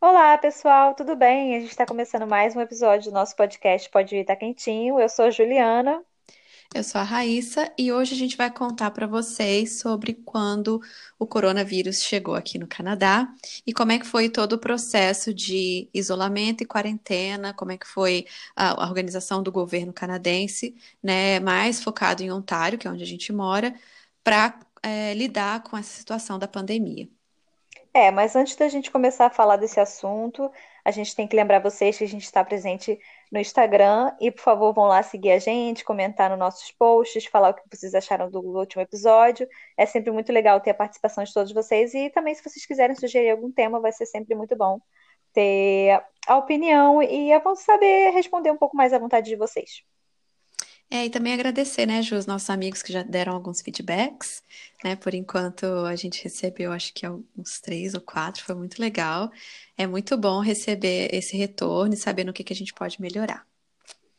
Olá, 0.00 0.38
pessoal, 0.38 0.94
tudo 0.94 1.16
bem? 1.16 1.56
A 1.56 1.60
gente 1.60 1.70
está 1.70 1.84
começando 1.86 2.26
mais 2.26 2.54
um 2.54 2.60
episódio 2.60 3.10
do 3.10 3.14
nosso 3.14 3.34
podcast 3.34 3.90
Pode 3.90 4.14
Vir 4.14 4.24
Tá 4.24 4.36
Quentinho. 4.36 4.98
Eu 5.00 5.08
sou 5.08 5.24
a 5.26 5.30
Juliana. 5.30 6.04
Eu 6.74 6.84
sou 6.84 7.00
a 7.00 7.04
Raíssa 7.04 7.72
e 7.78 7.92
hoje 7.92 8.14
a 8.14 8.16
gente 8.16 8.36
vai 8.36 8.50
contar 8.52 8.90
para 8.92 9.06
vocês 9.06 9.80
sobre 9.80 10.14
quando 10.14 10.80
o 11.18 11.26
coronavírus 11.26 12.02
chegou 12.02 12.34
aqui 12.36 12.58
no 12.58 12.66
Canadá 12.68 13.32
e 13.66 13.72
como 13.72 13.90
é 13.92 13.98
que 13.98 14.06
foi 14.06 14.28
todo 14.28 14.52
o 14.54 14.58
processo 14.58 15.32
de 15.34 15.88
isolamento 15.92 16.62
e 16.62 16.66
quarentena, 16.66 17.52
como 17.54 17.72
é 17.72 17.78
que 17.78 17.86
foi 17.86 18.26
a 18.54 18.86
organização 18.86 19.42
do 19.42 19.50
governo 19.50 19.92
canadense, 19.92 20.76
né, 21.02 21.40
mais 21.40 21.82
focado 21.82 22.22
em 22.22 22.30
Ontário, 22.30 22.78
que 22.78 22.86
é 22.86 22.90
onde 22.90 23.02
a 23.02 23.06
gente 23.06 23.32
mora, 23.32 23.74
para 24.22 24.58
é, 24.82 25.14
lidar 25.14 25.62
com 25.64 25.76
essa 25.76 25.98
situação 25.98 26.38
da 26.38 26.46
pandemia. 26.48 27.08
É, 27.94 28.10
mas 28.10 28.36
antes 28.36 28.54
da 28.54 28.68
gente 28.68 28.90
começar 28.90 29.26
a 29.26 29.30
falar 29.30 29.56
desse 29.56 29.80
assunto, 29.80 30.50
a 30.84 30.90
gente 30.90 31.16
tem 31.16 31.26
que 31.26 31.34
lembrar 31.34 31.58
vocês 31.58 31.98
que 31.98 32.04
a 32.04 32.08
gente 32.08 32.22
está 32.22 32.44
presente 32.44 32.98
no 33.32 33.40
Instagram 33.40 34.14
e, 34.20 34.30
por 34.30 34.42
favor, 34.42 34.72
vão 34.72 34.86
lá 34.86 35.02
seguir 35.02 35.32
a 35.32 35.38
gente, 35.38 35.84
comentar 35.84 36.30
nos 36.30 36.38
nossos 36.38 36.70
posts, 36.72 37.26
falar 37.26 37.50
o 37.50 37.54
que 37.54 37.62
vocês 37.76 37.94
acharam 37.94 38.30
do 38.30 38.40
último 38.40 38.82
episódio. 38.82 39.48
É 39.76 39.86
sempre 39.86 40.10
muito 40.12 40.32
legal 40.32 40.60
ter 40.60 40.70
a 40.70 40.74
participação 40.74 41.24
de 41.24 41.32
todos 41.32 41.52
vocês 41.52 41.94
e 41.94 42.10
também, 42.10 42.34
se 42.34 42.42
vocês 42.42 42.64
quiserem 42.66 42.94
sugerir 42.94 43.30
algum 43.30 43.50
tema, 43.50 43.80
vai 43.80 43.92
ser 43.92 44.06
sempre 44.06 44.34
muito 44.34 44.54
bom 44.56 44.80
ter 45.32 46.02
a 46.26 46.36
opinião 46.36 47.02
e 47.02 47.32
a 47.32 47.42
saber 47.56 48.10
responder 48.10 48.50
um 48.50 48.56
pouco 48.56 48.76
mais 48.76 48.92
à 48.92 48.98
vontade 48.98 49.28
de 49.28 49.36
vocês. 49.36 49.82
É, 50.90 51.04
e 51.04 51.10
também 51.10 51.34
agradecer, 51.34 51.84
né, 51.84 52.00
Ju, 52.00 52.16
os 52.16 52.26
nossos 52.26 52.48
amigos 52.48 52.82
que 52.82 52.90
já 52.90 53.02
deram 53.02 53.34
alguns 53.34 53.60
feedbacks, 53.60 54.42
né? 54.82 54.96
Por 54.96 55.12
enquanto 55.12 55.66
a 55.84 55.94
gente 55.94 56.24
recebeu, 56.24 56.72
acho 56.72 56.94
que 56.94 57.06
uns 57.06 57.60
três 57.60 57.92
ou 57.92 58.00
quatro, 58.00 58.42
foi 58.42 58.54
muito 58.54 58.80
legal. 58.80 59.30
É 59.76 59.86
muito 59.86 60.16
bom 60.16 60.40
receber 60.40 61.14
esse 61.14 61.36
retorno 61.36 61.92
e 61.92 61.96
saber 61.96 62.24
no 62.24 62.32
que, 62.32 62.42
que 62.42 62.54
a 62.54 62.56
gente 62.56 62.72
pode 62.72 63.00
melhorar. 63.02 63.46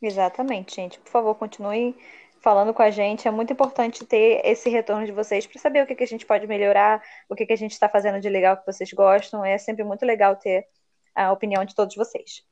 Exatamente, 0.00 0.76
gente. 0.76 0.98
Por 1.00 1.10
favor, 1.10 1.34
continuem 1.34 1.96
falando 2.40 2.72
com 2.72 2.82
a 2.82 2.90
gente. 2.90 3.26
É 3.26 3.30
muito 3.32 3.52
importante 3.52 4.04
ter 4.04 4.40
esse 4.44 4.70
retorno 4.70 5.04
de 5.04 5.12
vocês 5.12 5.46
para 5.46 5.60
saber 5.60 5.82
o 5.82 5.86
que, 5.86 5.96
que 5.96 6.04
a 6.04 6.06
gente 6.06 6.24
pode 6.24 6.46
melhorar, 6.46 7.02
o 7.28 7.34
que, 7.34 7.46
que 7.46 7.52
a 7.52 7.56
gente 7.56 7.72
está 7.72 7.88
fazendo 7.88 8.20
de 8.20 8.28
legal 8.28 8.56
que 8.56 8.64
vocês 8.64 8.92
gostam. 8.92 9.44
É 9.44 9.58
sempre 9.58 9.82
muito 9.82 10.06
legal 10.06 10.36
ter 10.36 10.68
a 11.14 11.32
opinião 11.32 11.64
de 11.64 11.74
todos 11.74 11.96
vocês. 11.96 12.44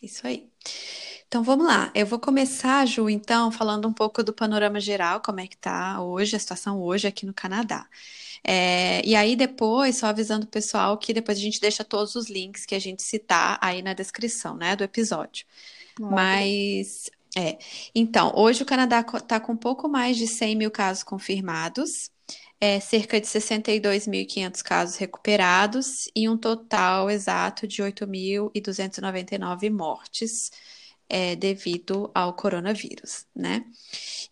Isso 0.00 0.26
aí. 0.26 0.48
Então 1.28 1.42
vamos 1.42 1.66
lá. 1.66 1.90
Eu 1.94 2.06
vou 2.06 2.18
começar, 2.18 2.86
Ju, 2.86 3.08
então, 3.10 3.50
falando 3.50 3.88
um 3.88 3.92
pouco 3.92 4.22
do 4.22 4.32
panorama 4.32 4.78
geral, 4.80 5.20
como 5.20 5.40
é 5.40 5.46
que 5.46 5.56
tá 5.56 6.00
hoje, 6.02 6.36
a 6.36 6.38
situação 6.38 6.80
hoje 6.80 7.08
aqui 7.08 7.26
no 7.26 7.34
Canadá. 7.34 7.88
É, 8.42 9.04
e 9.06 9.16
aí 9.16 9.34
depois, 9.36 9.96
só 9.98 10.06
avisando 10.08 10.44
o 10.46 10.48
pessoal 10.48 10.98
que 10.98 11.14
depois 11.14 11.38
a 11.38 11.40
gente 11.40 11.60
deixa 11.60 11.82
todos 11.82 12.14
os 12.14 12.28
links 12.28 12.66
que 12.66 12.74
a 12.74 12.78
gente 12.78 13.02
citar 13.02 13.58
aí 13.60 13.82
na 13.82 13.94
descrição, 13.94 14.56
né, 14.56 14.76
do 14.76 14.84
episódio. 14.84 15.46
Mas, 16.08 17.10
é. 17.36 17.58
Então, 17.94 18.32
hoje 18.36 18.62
o 18.62 18.66
Canadá 18.66 19.00
está 19.00 19.40
com 19.40 19.52
um 19.52 19.56
pouco 19.56 19.88
mais 19.88 20.16
de 20.16 20.26
100 20.26 20.56
mil 20.56 20.70
casos 20.70 21.02
confirmados, 21.02 22.10
é, 22.60 22.80
cerca 22.80 23.20
de 23.20 23.26
62.500 23.26 24.62
casos 24.62 24.96
recuperados 24.96 26.08
e 26.14 26.28
um 26.28 26.36
total 26.36 27.10
exato 27.10 27.66
de 27.66 27.82
8.299 27.82 29.70
mortes 29.70 30.50
é, 31.08 31.36
devido 31.36 32.10
ao 32.14 32.34
coronavírus, 32.34 33.26
né? 33.34 33.64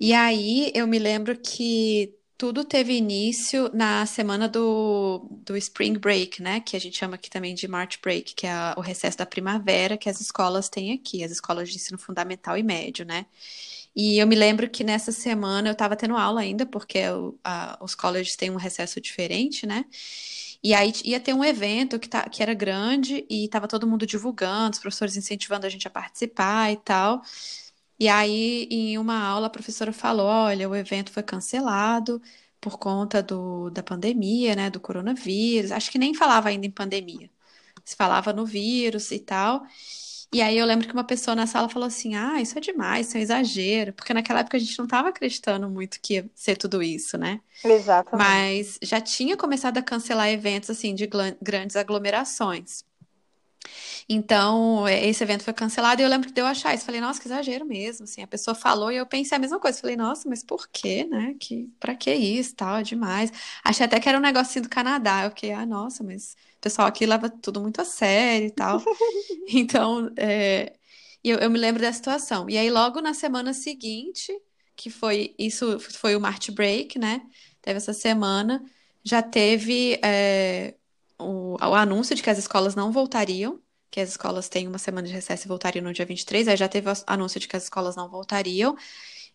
E 0.01 0.13
aí 0.15 0.73
eu 0.75 0.87
me 0.87 0.99
lembro 0.99 1.39
que 1.39 2.15
tudo 2.37 2.65
teve 2.65 2.95
início 2.95 3.71
na 3.73 4.05
semana 4.05 4.49
do, 4.49 5.29
do 5.45 5.57
Spring 5.57 5.97
Break, 5.99 6.43
né? 6.43 6.61
Que 6.61 6.77
a 6.77 6.81
gente 6.81 6.99
chama 6.99 7.15
aqui 7.15 7.31
também 7.31 7.55
de 7.55 7.69
March 7.69 7.99
Break, 8.03 8.35
que 8.35 8.47
é 8.47 8.75
o 8.77 8.81
recesso 8.81 9.17
da 9.19 9.27
primavera 9.27 9.97
que 9.97 10.09
as 10.09 10.21
escolas 10.21 10.69
têm 10.69 10.93
aqui, 10.93 11.23
as 11.23 11.31
escolas 11.31 11.71
de 11.71 11.77
ensino 11.77 11.99
fundamental 11.99 12.59
e 12.59 12.63
médio, 12.65 13.05
né? 13.05 13.27
E 13.95 14.19
eu 14.19 14.27
me 14.27 14.35
lembro 14.35 14.69
que 14.71 14.83
nessa 14.83 15.13
semana 15.13 15.69
eu 15.69 15.73
estava 15.73 15.95
tendo 15.97 16.17
aula 16.17 16.41
ainda, 16.41 16.67
porque 16.67 17.07
o, 17.11 17.39
a, 17.45 17.79
os 17.81 17.95
colleges 17.95 18.37
têm 18.37 18.51
um 18.51 18.57
recesso 18.57 19.01
diferente, 19.01 19.67
né? 19.67 19.85
E 20.63 20.75
aí 20.75 20.93
ia 21.05 21.19
ter 21.21 21.35
um 21.35 21.45
evento 21.45 21.99
que, 21.99 22.09
tá, 22.09 22.29
que 22.29 22.43
era 22.43 22.55
grande 22.55 23.27
e 23.29 23.45
estava 23.47 23.67
todo 23.69 23.87
mundo 23.87 24.07
divulgando, 24.07 24.73
os 24.75 24.79
professores 24.79 25.17
incentivando 25.17 25.67
a 25.67 25.69
gente 25.69 25.89
a 25.89 25.91
participar 25.91 26.73
e 26.73 26.77
tal. 26.79 27.23
E 27.99 28.09
aí, 28.09 28.67
em 28.71 28.99
uma 28.99 29.19
aula, 29.25 29.47
a 29.49 29.51
professora 29.51 29.93
falou: 29.93 30.27
olha, 30.27 30.69
o 30.69 30.75
evento 30.77 31.11
foi 31.13 31.23
cancelado 31.23 32.21
por 32.61 32.79
conta 32.79 33.23
do, 33.23 33.71
da 33.71 33.83
pandemia, 33.83 34.55
né, 34.57 34.71
do 34.71 34.81
coronavírus. 34.81 35.73
Acho 35.73 35.91
que 35.91 35.99
nem 35.99 36.15
falava 36.15 36.49
ainda 36.49 36.67
em 36.67 36.71
pandemia. 36.71 37.31
Se 37.85 37.97
falava 37.97 38.33
no 38.33 38.47
vírus 38.47 39.11
e 39.13 39.19
tal. 39.21 39.65
E 40.35 40.41
aí 40.41 40.57
eu 40.57 40.65
lembro 40.67 40.87
que 40.89 40.95
uma 40.95 41.05
pessoa 41.07 41.35
na 41.37 41.47
sala 41.47 41.69
falou 41.69 41.87
assim: 41.87 42.15
ah, 42.15 42.41
isso 42.41 42.57
é 42.59 42.61
demais, 42.61 43.09
isso 43.09 43.17
é 43.17 43.21
um 43.21 43.23
exagero, 43.23 43.93
porque 43.93 44.15
naquela 44.15 44.41
época 44.41 44.57
a 44.57 44.61
gente 44.61 44.79
não 44.79 44.87
estava 44.87 45.09
acreditando 45.11 45.69
muito 45.69 46.01
que 46.01 46.15
ia 46.15 46.31
ser 46.35 46.57
tudo 46.57 46.83
isso, 46.83 47.19
né? 47.19 47.41
Exatamente. 47.65 48.55
Mas 48.59 48.79
já 48.83 49.01
tinha 49.01 49.37
começado 49.37 49.79
a 49.79 49.83
cancelar 49.83 50.29
eventos 50.31 50.71
assim 50.71 50.95
de 50.95 51.09
grandes 51.43 51.77
aglomerações. 51.77 52.85
Então, 54.09 54.87
é, 54.87 55.07
esse 55.07 55.23
evento 55.23 55.45
foi 55.45 55.53
cancelado 55.53 56.01
e 56.01 56.05
eu 56.05 56.09
lembro 56.09 56.29
que 56.29 56.35
deu 56.35 56.47
achar 56.47 56.75
isso. 56.75 56.85
Falei, 56.85 57.01
nossa, 57.01 57.21
que 57.21 57.27
exagero 57.27 57.65
mesmo. 57.65 58.05
Assim, 58.05 58.23
a 58.23 58.27
pessoa 58.27 58.55
falou 58.55 58.91
e 58.93 58.97
eu 58.97 59.07
pensei 59.07 59.37
a 59.37 59.39
mesma 59.41 59.59
coisa. 59.61 59.81
Falei, 59.81 59.97
nossa, 59.97 60.29
mas 60.29 60.43
por 60.43 60.69
quê, 60.69 61.05
né? 61.05 61.35
Que, 61.41 61.69
pra 61.81 61.95
que 61.95 62.13
isso, 62.15 62.55
tal, 62.55 62.77
é 62.79 62.83
demais. 62.83 63.31
Achei 63.65 63.87
até 63.87 64.01
que 64.01 64.09
era 64.09 64.19
um 64.19 64.21
negocinho 64.21 64.63
do 64.65 64.69
Canadá. 64.69 65.25
Eu 65.25 65.31
fiquei, 65.31 65.53
ah, 65.53 65.67
nossa, 65.67 66.03
mas 66.05 66.37
pessoal 66.61 66.87
aqui 66.89 67.07
leva 67.07 67.29
tudo 67.31 67.61
muito 67.61 67.81
a 67.81 67.85
sério 67.85 68.47
e 68.49 68.51
tal. 68.51 68.83
Então, 69.49 70.11
é, 70.17 70.73
eu, 71.23 71.39
eu 71.39 71.51
me 71.51 71.59
lembro 71.59 71.83
da 71.83 71.93
situação. 71.93 72.49
E 72.49 72.57
aí, 72.59 72.71
logo 72.71 73.01
na 73.01 73.15
semana 73.15 73.53
seguinte, 73.53 74.33
que 74.77 74.91
foi 74.91 75.35
isso, 75.39 75.79
foi 75.81 76.17
o 76.17 76.21
March 76.21 76.51
Break, 76.51 76.99
né? 76.99 77.23
Teve 77.61 77.77
essa 77.79 77.93
semana, 77.93 78.65
já 79.05 79.23
teve 79.23 79.99
é, 80.05 80.75
o, 81.23 81.55
o 81.55 81.75
anúncio 81.75 82.15
de 82.15 82.23
que 82.23 82.31
as 82.31 82.39
escolas 82.39 82.75
não 82.75 82.93
voltariam, 82.93 83.61
que 83.91 84.01
as 84.01 84.11
escolas 84.11 84.49
têm 84.49 84.67
uma 84.67 84.79
semana 84.79 85.07
de 85.07 85.13
recesso 85.13 85.47
e 85.47 85.49
voltariam 85.49 85.85
no 85.85 85.93
dia 85.93 86.07
23, 86.07 86.49
aí 86.49 86.57
já 86.57 86.69
teve 86.69 86.89
o 86.91 86.93
anúncio 87.07 87.39
de 87.39 87.49
que 87.49 87.57
as 87.57 87.65
escolas 87.65 87.97
não 87.97 88.09
voltariam, 88.09 88.77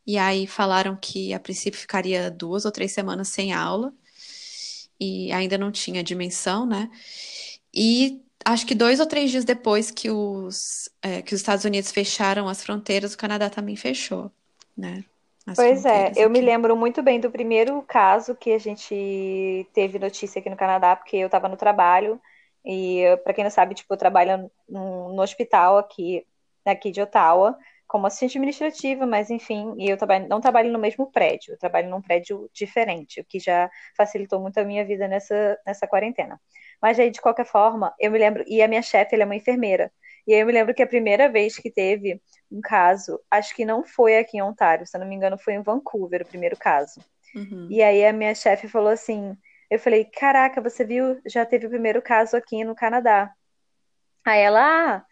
e 0.05 0.17
aí 0.17 0.47
falaram 0.47 0.95
que 0.95 1.33
a 1.33 1.39
princípio 1.39 1.79
ficaria 1.79 2.31
duas 2.31 2.65
ou 2.65 2.71
três 2.71 2.91
semanas 2.91 3.27
sem 3.27 3.53
aula 3.53 3.93
e 4.99 5.31
ainda 5.31 5.57
não 5.57 5.71
tinha 5.71 6.03
dimensão, 6.03 6.65
né? 6.65 6.89
E 7.73 8.21
acho 8.45 8.65
que 8.65 8.73
dois 8.73 8.99
ou 8.99 9.05
três 9.05 9.29
dias 9.31 9.45
depois 9.45 9.91
que 9.91 10.09
os, 10.09 10.89
é, 11.01 11.21
que 11.21 11.35
os 11.35 11.41
Estados 11.41 11.65
Unidos 11.65 11.91
fecharam 11.91 12.47
as 12.47 12.63
fronteiras, 12.63 13.13
o 13.13 13.17
Canadá 13.17 13.49
também 13.49 13.75
fechou, 13.75 14.31
né? 14.75 15.03
As 15.47 15.55
pois 15.55 15.85
é, 15.85 16.11
eu 16.17 16.29
me 16.29 16.41
lembro 16.41 16.75
muito 16.75 17.01
bem 17.01 17.21
do 17.21 17.31
primeiro 17.31 17.81
caso 17.83 18.35
que 18.35 18.51
a 18.51 18.57
gente 18.57 19.65
teve 19.73 19.97
notícia 19.97 20.39
aqui 20.39 20.49
no 20.49 20.57
Canadá, 20.57 20.93
porque 20.93 21.15
eu 21.15 21.27
estava 21.27 21.47
no 21.47 21.55
trabalho, 21.55 22.19
e 22.65 23.03
para 23.23 23.33
quem 23.33 23.45
não 23.45 23.51
sabe, 23.51 23.73
tipo, 23.73 23.93
eu 23.93 23.97
trabalho 23.97 24.51
no, 24.67 25.13
no 25.13 25.21
hospital 25.21 25.77
aqui, 25.77 26.25
aqui 26.65 26.91
de 26.91 27.01
Ottawa, 27.01 27.57
como 27.87 28.05
assistente 28.05 28.37
administrativa, 28.37 29.05
mas 29.05 29.29
enfim, 29.29 29.73
e 29.77 29.89
eu 29.89 29.95
trabalho, 29.95 30.27
não 30.27 30.41
trabalho 30.41 30.69
no 30.69 30.77
mesmo 30.77 31.09
prédio, 31.09 31.53
eu 31.53 31.57
trabalho 31.57 31.89
num 31.89 32.01
prédio 32.01 32.49
diferente, 32.53 33.21
o 33.21 33.23
que 33.23 33.39
já 33.39 33.71
facilitou 33.95 34.41
muito 34.41 34.57
a 34.57 34.65
minha 34.65 34.83
vida 34.83 35.07
nessa, 35.07 35.57
nessa 35.65 35.87
quarentena. 35.87 36.37
Mas 36.81 36.99
aí, 36.99 37.09
de 37.09 37.21
qualquer 37.21 37.45
forma, 37.45 37.93
eu 37.97 38.11
me 38.11 38.19
lembro, 38.19 38.43
e 38.45 38.61
a 38.61 38.67
minha 38.67 38.81
chefe, 38.81 39.15
ela 39.15 39.23
é 39.23 39.25
uma 39.25 39.35
enfermeira, 39.37 39.89
e 40.27 40.33
aí 40.33 40.41
eu 40.41 40.45
me 40.45 40.51
lembro 40.51 40.75
que 40.75 40.83
a 40.83 40.87
primeira 40.87 41.29
vez 41.29 41.57
que 41.57 41.71
teve 41.71 42.21
um 42.51 42.61
caso, 42.61 43.19
acho 43.29 43.55
que 43.55 43.65
não 43.65 43.83
foi 43.83 44.17
aqui 44.17 44.37
em 44.37 44.41
Ontário, 44.41 44.85
se 44.85 44.95
eu 44.95 45.01
não 45.01 45.07
me 45.07 45.15
engano, 45.15 45.37
foi 45.37 45.53
em 45.53 45.61
Vancouver 45.61 46.21
o 46.21 46.27
primeiro 46.27 46.55
caso. 46.57 47.01
Uhum. 47.35 47.67
E 47.69 47.83
aí 47.83 48.05
a 48.05 48.13
minha 48.13 48.33
chefe 48.33 48.67
falou 48.67 48.89
assim, 48.89 49.35
eu 49.69 49.79
falei, 49.79 50.05
caraca, 50.05 50.61
você 50.61 50.85
viu, 50.85 51.19
já 51.25 51.45
teve 51.45 51.67
o 51.67 51.69
primeiro 51.69 52.01
caso 52.01 52.37
aqui 52.37 52.63
no 52.63 52.75
Canadá. 52.75 53.31
Aí 54.25 54.41
ela, 54.41 54.61
ah, 54.61 55.05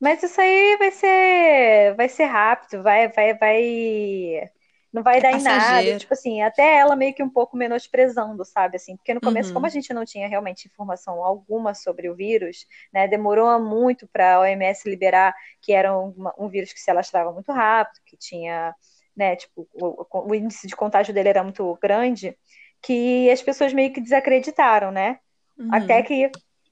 mas 0.00 0.22
isso 0.22 0.40
aí 0.40 0.76
vai 0.78 0.90
ser, 0.90 1.94
vai 1.96 2.08
ser 2.08 2.24
rápido, 2.24 2.82
vai, 2.82 3.08
vai, 3.08 3.34
vai, 3.34 4.50
não 4.92 5.02
vai 5.02 5.20
dar 5.20 5.32
passageiro. 5.32 5.82
em 5.82 5.90
nada. 5.90 5.98
Tipo 5.98 6.14
assim, 6.14 6.42
até 6.42 6.78
ela 6.78 6.96
meio 6.96 7.14
que 7.14 7.22
um 7.22 7.28
pouco 7.28 7.56
menosprezando, 7.56 8.44
sabe? 8.44 8.76
Assim, 8.76 8.96
porque 8.96 9.12
no 9.12 9.20
começo, 9.20 9.48
uhum. 9.50 9.54
como 9.54 9.66
a 9.66 9.70
gente 9.70 9.92
não 9.92 10.04
tinha 10.04 10.28
realmente 10.28 10.66
informação 10.66 11.22
alguma 11.22 11.74
sobre 11.74 12.08
o 12.08 12.14
vírus, 12.14 12.66
né? 12.92 13.06
Demorou 13.06 13.60
muito 13.60 14.06
para 14.06 14.36
a 14.36 14.40
OMS 14.40 14.88
liberar 14.88 15.34
que 15.60 15.72
era 15.72 15.96
um, 15.96 16.14
um 16.38 16.48
vírus 16.48 16.72
que 16.72 16.80
se 16.80 16.90
alastrava 16.90 17.32
muito 17.32 17.52
rápido, 17.52 18.00
que 18.04 18.16
tinha, 18.16 18.74
né? 19.16 19.36
Tipo, 19.36 19.68
o, 19.72 20.30
o 20.30 20.34
índice 20.34 20.66
de 20.66 20.76
contágio 20.76 21.12
dele 21.12 21.28
era 21.28 21.42
muito 21.42 21.78
grande, 21.80 22.36
que 22.82 23.30
as 23.30 23.42
pessoas 23.42 23.72
meio 23.72 23.92
que 23.92 24.00
desacreditaram, 24.00 24.90
né? 24.90 25.18
Uhum. 25.58 25.68
Até 25.72 26.02
que 26.02 26.30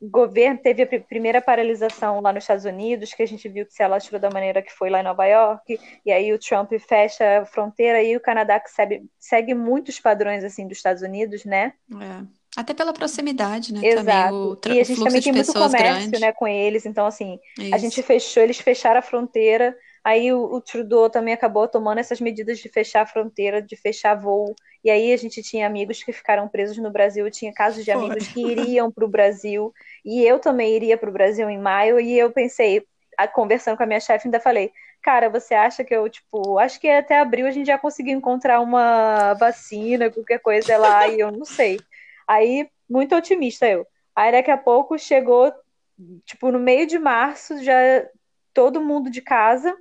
governo 0.09 0.59
teve 0.59 0.83
a 0.83 1.01
primeira 1.01 1.41
paralisação 1.41 2.21
lá 2.21 2.33
nos 2.33 2.45
Estados 2.45 2.65
Unidos, 2.65 3.13
que 3.13 3.23
a 3.23 3.27
gente 3.27 3.49
viu 3.49 3.67
que 3.67 3.73
se 3.73 3.83
alastrou 3.83 4.21
da 4.21 4.31
maneira 4.31 4.63
que 4.63 4.73
foi 4.73 4.91
lá 4.91 5.01
em 5.01 5.05
Nova 5.05 5.25
York, 5.27 5.79
e 6.05 6.13
aí 6.13 6.33
o 6.33 6.39
Trump 6.39 6.73
fecha 6.79 7.41
a 7.43 7.47
fronteira, 7.47 8.03
e 8.03 8.17
o 8.17 8.21
Canadá 8.21 8.59
que 8.61 8.71
segue, 8.71 9.05
segue 9.19 9.55
muitos 9.55 9.99
padrões 10.01 10.45
assim 10.45 10.67
dos 10.67 10.79
Estados 10.79 11.03
Unidos, 11.03 11.45
né? 11.45 11.73
É. 12.01 12.45
Até 12.57 12.73
pela 12.73 12.93
proximidade, 12.93 13.75
né? 13.75 13.81
Exato. 13.85 14.61
E 14.67 14.81
a 14.81 14.85
gente 14.85 15.03
também 15.03 15.21
tem 15.21 15.33
muito 15.33 15.53
comércio, 15.53 15.79
grande. 15.79 16.21
né, 16.21 16.33
com 16.33 16.47
eles. 16.47 16.87
Então, 16.87 17.05
assim, 17.05 17.41
Isso. 17.59 17.75
a 17.75 17.79
gente 17.79 18.01
fechou, 18.03 18.43
eles 18.43 18.59
fecharam 18.59 19.01
a 19.01 19.03
fronteira. 19.03 19.77
Aí 20.05 20.31
o, 20.33 20.45
o, 20.45 20.61
Trudeau 20.61 21.09
também 21.09 21.33
acabou 21.33 21.67
tomando 21.67 21.99
essas 21.99 22.21
medidas 22.21 22.59
de 22.59 22.69
fechar 22.69 23.03
a 23.03 23.07
fronteira, 23.07 23.63
de 23.63 23.75
fechar 23.75 24.15
voo. 24.15 24.55
E 24.85 24.91
aí 24.91 25.11
a 25.13 25.17
gente 25.17 25.43
tinha 25.43 25.67
amigos 25.67 26.03
que 26.03 26.13
ficaram 26.13 26.47
presos 26.47 26.77
no 26.77 26.91
Brasil, 26.91 27.31
tinha 27.31 27.55
casos 27.55 27.85
de 27.87 27.91
amigos 27.91 28.29
que 28.29 28.41
iriam 28.47 28.93
para 28.93 29.05
o 29.05 29.09
Brasil. 29.09 29.73
E 30.05 30.23
eu 30.23 30.39
também 30.39 30.77
iria 30.77 30.99
para 30.99 31.09
o 31.09 31.13
Brasil 31.13 31.49
em 31.49 31.59
maio. 31.59 31.99
E 31.99 32.19
eu 32.19 32.31
pensei, 32.31 32.87
conversando 33.33 33.79
com 33.79 33.83
a 33.83 33.87
minha 33.87 34.01
chefe, 34.01 34.29
ainda 34.29 34.39
falei, 34.39 34.71
cara, 35.01 35.31
você 35.31 35.55
acha 35.55 35.83
que 35.83 35.95
eu, 35.95 36.07
tipo, 36.11 36.59
acho 36.59 36.79
que 36.79 36.89
até 36.89 37.19
abril 37.19 37.47
a 37.47 37.51
gente 37.51 37.67
já 37.67 37.79
conseguiu 37.79 38.17
encontrar 38.17 38.61
uma 38.61 39.33
vacina, 39.35 40.11
qualquer 40.11 40.41
coisa 40.41 40.77
lá, 40.77 41.09
e 41.09 41.21
eu 41.21 41.33
não 41.33 41.47
sei. 41.47 41.81
Aí, 42.29 42.69
muito 42.89 43.15
otimista 43.17 43.67
eu. 43.67 43.87
Aí 44.15 44.33
daqui 44.33 44.51
a 44.51 44.57
pouco 44.59 44.99
chegou, 44.99 45.51
tipo, 46.27 46.53
no 46.53 46.59
meio 46.59 46.87
de 46.87 46.99
março, 46.99 47.63
já 47.63 47.75
todo 48.53 48.83
mundo 48.83 49.11
de 49.11 49.23
casa. 49.23 49.75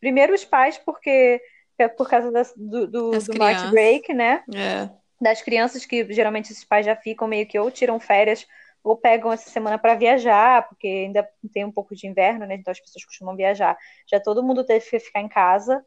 Primeiro 0.00 0.34
os 0.34 0.44
pais, 0.44 0.78
porque 0.78 1.40
é 1.78 1.88
por 1.88 2.08
causa 2.08 2.30
das, 2.32 2.52
do, 2.56 2.86
do, 2.86 3.10
do 3.10 3.38
March 3.38 3.70
Break, 3.70 4.12
né? 4.14 4.42
É. 4.54 4.88
Das 5.20 5.42
crianças 5.42 5.84
que 5.84 6.12
geralmente 6.12 6.52
esses 6.52 6.64
pais 6.64 6.84
já 6.84 6.94
ficam 6.96 7.26
meio 7.26 7.46
que 7.46 7.58
ou 7.58 7.70
tiram 7.70 7.98
férias 7.98 8.46
ou 8.82 8.96
pegam 8.96 9.32
essa 9.32 9.50
semana 9.50 9.76
para 9.78 9.96
viajar, 9.96 10.68
porque 10.68 10.86
ainda 10.86 11.28
tem 11.52 11.64
um 11.64 11.72
pouco 11.72 11.94
de 11.94 12.06
inverno, 12.06 12.46
né? 12.46 12.54
Então 12.54 12.70
as 12.70 12.78
pessoas 12.78 13.04
costumam 13.04 13.34
viajar. 13.34 13.76
Já 14.06 14.20
todo 14.20 14.44
mundo 14.44 14.64
teve 14.64 14.88
que 14.88 15.00
ficar 15.00 15.20
em 15.20 15.28
casa. 15.28 15.84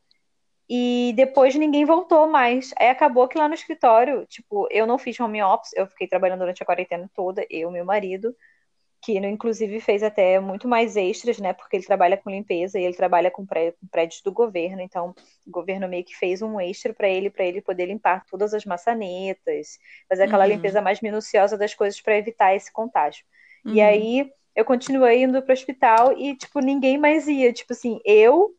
E 0.70 1.14
depois 1.16 1.56
ninguém 1.56 1.86
voltou 1.86 2.28
mais. 2.28 2.74
Aí 2.78 2.90
acabou 2.90 3.28
que 3.28 3.38
lá 3.38 3.48
no 3.48 3.54
escritório, 3.54 4.26
tipo, 4.28 4.68
eu 4.70 4.86
não 4.86 5.00
fiz 5.00 5.20
home 5.20 5.42
office, 5.42 5.72
eu 5.76 5.88
fiquei 5.88 6.08
trabalhando 6.08 6.40
durante 6.40 6.62
a 6.62 6.66
quarentena 6.66 7.10
toda, 7.16 7.44
eu 7.50 7.70
e 7.70 7.74
meu 7.74 7.86
marido, 7.86 8.36
que 9.10 9.18
inclusive 9.18 9.80
fez 9.80 10.04
até 10.04 10.40
muito 10.40 10.68
mais 10.68 10.96
extras, 10.96 11.40
né? 11.40 11.52
Porque 11.52 11.76
ele 11.76 11.86
trabalha 11.86 12.16
com 12.16 12.30
limpeza 12.30 12.80
e 12.80 12.84
ele 12.84 12.96
trabalha 12.96 13.32
com 13.32 13.44
prédios 13.90 14.22
do 14.22 14.32
governo, 14.32 14.82
então 14.82 15.16
o 15.48 15.52
governo 15.52 15.88
meio 15.88 16.04
que 16.04 16.16
fez 16.16 16.44
um 16.44 16.60
extra 16.60 16.94
para 16.94 17.10
ele, 17.10 17.32
para 17.32 17.44
ele 17.44 17.60
poder 17.60 17.88
limpar 17.88 18.24
todas 18.30 18.54
as 18.54 18.66
maçanetas, 18.66 19.80
fazer 20.08 20.24
aquela 20.24 20.44
uhum. 20.44 20.52
limpeza 20.52 20.80
mais 20.80 21.02
minuciosa 21.02 21.58
das 21.58 21.74
coisas 21.74 22.00
para 22.00 22.18
evitar 22.18 22.56
esse 22.56 22.72
contágio. 22.72 23.26
Uhum. 23.66 23.74
E 23.74 23.82
aí 23.82 24.32
eu 24.56 24.64
continuei 24.64 25.24
indo 25.24 25.42
pro 25.42 25.54
hospital 25.54 26.16
e, 26.16 26.36
tipo, 26.36 26.60
ninguém 26.60 26.98
mais 26.98 27.28
ia. 27.28 27.52
Tipo 27.52 27.74
assim, 27.74 28.00
eu 28.06 28.54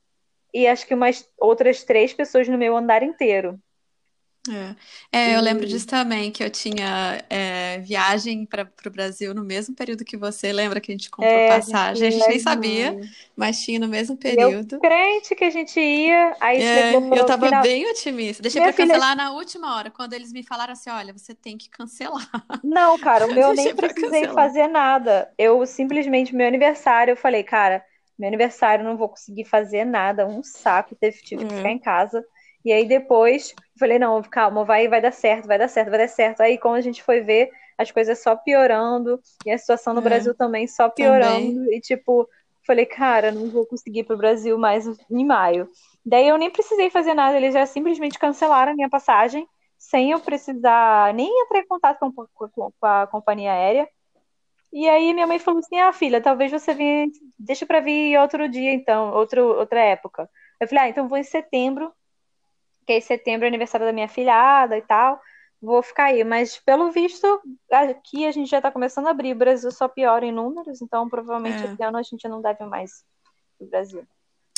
e 0.53 0.67
acho 0.67 0.85
que 0.85 0.95
umas 0.95 1.29
outras 1.39 1.85
três 1.85 2.13
pessoas 2.13 2.49
no 2.49 2.59
meu 2.59 2.77
andar 2.77 3.05
inteiro. 3.05 3.57
É, 4.49 4.75
é 5.13 5.37
eu 5.37 5.41
lembro 5.43 5.67
disso 5.67 5.87
também, 5.87 6.31
que 6.31 6.43
eu 6.43 6.49
tinha 6.49 7.23
é, 7.29 7.79
viagem 7.81 8.47
para 8.47 8.67
o 8.87 8.91
Brasil 8.91 9.35
no 9.35 9.45
mesmo 9.45 9.75
período 9.75 10.05
que 10.05 10.17
você. 10.17 10.51
Lembra 10.51 10.81
que 10.81 10.91
a 10.91 10.95
gente 10.95 11.11
comprou 11.11 11.31
é, 11.31 11.49
passagem? 11.49 12.09
A 12.09 12.11
gente, 12.11 12.27
nem 12.27 12.39
sabia, 12.39 12.99
mas 13.37 13.61
tinha 13.61 13.79
no 13.79 13.87
mesmo 13.87 14.17
período. 14.17 14.77
Eu 14.77 14.81
crente 14.81 15.35
que 15.35 15.45
a 15.45 15.51
gente 15.51 15.79
ia, 15.79 16.35
aí 16.41 16.63
é, 16.63 16.95
Eu 16.95 17.27
tava 17.27 17.47
final... 17.47 17.63
bem 17.63 17.91
otimista. 17.91 18.43
Deixei 18.43 18.63
para 18.63 18.73
cancelar 18.73 19.13
filha... 19.13 19.25
na 19.25 19.33
última 19.33 19.77
hora, 19.77 19.91
quando 19.91 20.15
eles 20.15 20.33
me 20.33 20.43
falaram 20.43 20.73
assim: 20.73 20.89
olha, 20.89 21.13
você 21.13 21.35
tem 21.35 21.59
que 21.59 21.69
cancelar. 21.69 22.31
Não, 22.65 22.99
cara, 22.99 23.27
o 23.27 23.33
meu 23.35 23.53
nem 23.53 23.75
precisei 23.75 24.27
fazer 24.29 24.69
nada. 24.69 25.31
Eu 25.37 25.67
simplesmente, 25.67 26.35
meu 26.35 26.47
aniversário, 26.47 27.13
eu 27.13 27.17
falei, 27.17 27.43
cara 27.43 27.85
meu 28.21 28.29
aniversário 28.29 28.85
não 28.85 28.99
vou 28.99 29.09
conseguir 29.09 29.47
fazer 29.47 29.87
nada, 29.87 30.27
um 30.27 30.43
saco, 30.43 30.95
teve, 30.95 31.23
tive 31.23 31.47
que 31.47 31.55
ficar 31.55 31.69
uhum. 31.69 31.75
em 31.75 31.79
casa. 31.79 32.23
E 32.65 32.73
aí 32.73 32.87
depois, 32.87 33.55
falei, 33.79 33.99
não, 33.99 34.23
calma, 34.23 34.65
vai, 34.65 34.89
vai 34.89 35.01
dar 35.01 35.13
certo, 35.13 35.47
vai 35.47 35.59
dar 35.59 35.69
certo, 35.69 35.91
vai 35.91 35.99
dar 35.99 36.09
certo. 36.09 36.41
Aí 36.43 36.59
quando 36.59 36.77
a 36.77 36.81
gente 36.81 37.03
foi 37.03 37.21
ver, 37.21 37.51
as 37.79 37.91
coisas 37.91 38.23
só 38.23 38.37
piorando, 38.37 39.19
e 39.45 39.51
a 39.51 39.57
situação 39.59 39.95
no 39.95 40.01
é. 40.01 40.05
Brasil 40.05 40.35
também 40.35 40.67
só 40.67 40.89
piorando. 40.91 41.55
Também. 41.55 41.77
E 41.77 41.81
tipo, 41.81 42.29
falei, 42.67 42.85
cara, 42.87 43.33
não 43.33 43.51
vou 43.51 43.67
conseguir 43.67 44.01
ir 44.01 44.05
pro 44.05 44.17
Brasil 44.17 44.59
mais 44.59 44.87
em 45.11 45.25
maio. 45.25 45.69
Daí 46.05 46.29
eu 46.29 46.39
nem 46.39 46.51
precisei 46.51 46.91
fazer 46.91 47.15
nada, 47.15 47.37
eles 47.37 47.55
já 47.55 47.65
simplesmente 47.67 48.19
cancelaram 48.19 48.73
a 48.73 48.75
minha 48.75 48.89
passagem, 48.91 49.47
sem 49.79 50.11
eu 50.11 50.21
precisar 50.21 51.15
nem 51.15 51.29
entrar 51.43 51.61
em 51.61 51.67
contato 51.67 51.99
com, 51.99 52.13
com, 52.13 52.49
com 52.79 52.87
a 52.87 53.07
companhia 53.07 53.53
aérea. 53.53 53.89
E 54.73 54.89
aí 54.89 55.13
minha 55.13 55.27
mãe 55.27 55.39
falou 55.39 55.61
assim: 55.61 55.79
"Ah, 55.81 55.93
filha, 55.93 56.21
talvez 56.23 56.51
você 56.53 56.75
venha, 56.75 57.07
deixa 57.39 57.67
para 57.67 57.81
vir 57.81 58.19
outro 58.19 58.49
dia 58.49 58.73
então, 58.73 59.13
outro 59.15 59.45
outra 59.59 59.81
época". 59.81 60.29
Eu 60.61 60.69
falei: 60.69 60.85
"Ah, 60.85 60.89
então 60.89 61.09
vou 61.09 61.19
em 61.19 61.23
setembro, 61.25 61.93
que 62.91 62.95
em 62.95 63.01
setembro 63.01 63.45
é 63.45 63.49
aniversário 63.49 63.87
da 63.87 63.93
minha 63.93 64.09
filhada 64.09 64.77
e 64.77 64.83
tal. 64.83 65.21
Vou 65.63 65.81
ficar 65.83 66.07
aí, 66.07 66.25
mas 66.25 66.59
pelo 66.59 66.91
visto 66.91 67.41
aqui 67.71 68.27
a 68.27 68.33
gente 68.33 68.51
já 68.51 68.61
tá 68.61 68.73
começando 68.73 69.07
a 69.07 69.11
abrir, 69.11 69.33
o 69.33 69.39
Brasil 69.39 69.71
só 69.71 69.87
piora 69.87 70.25
em 70.25 70.33
números, 70.33 70.83
então 70.83 71.09
provavelmente 71.09 71.63
é. 71.63 71.73
esse 71.73 71.83
ano 71.83 71.99
a 71.99 72.03
gente 72.03 72.27
não 72.27 72.41
deve 72.41 72.65
mais 72.65 73.05
pro 73.59 73.69
Brasil. 73.69 74.05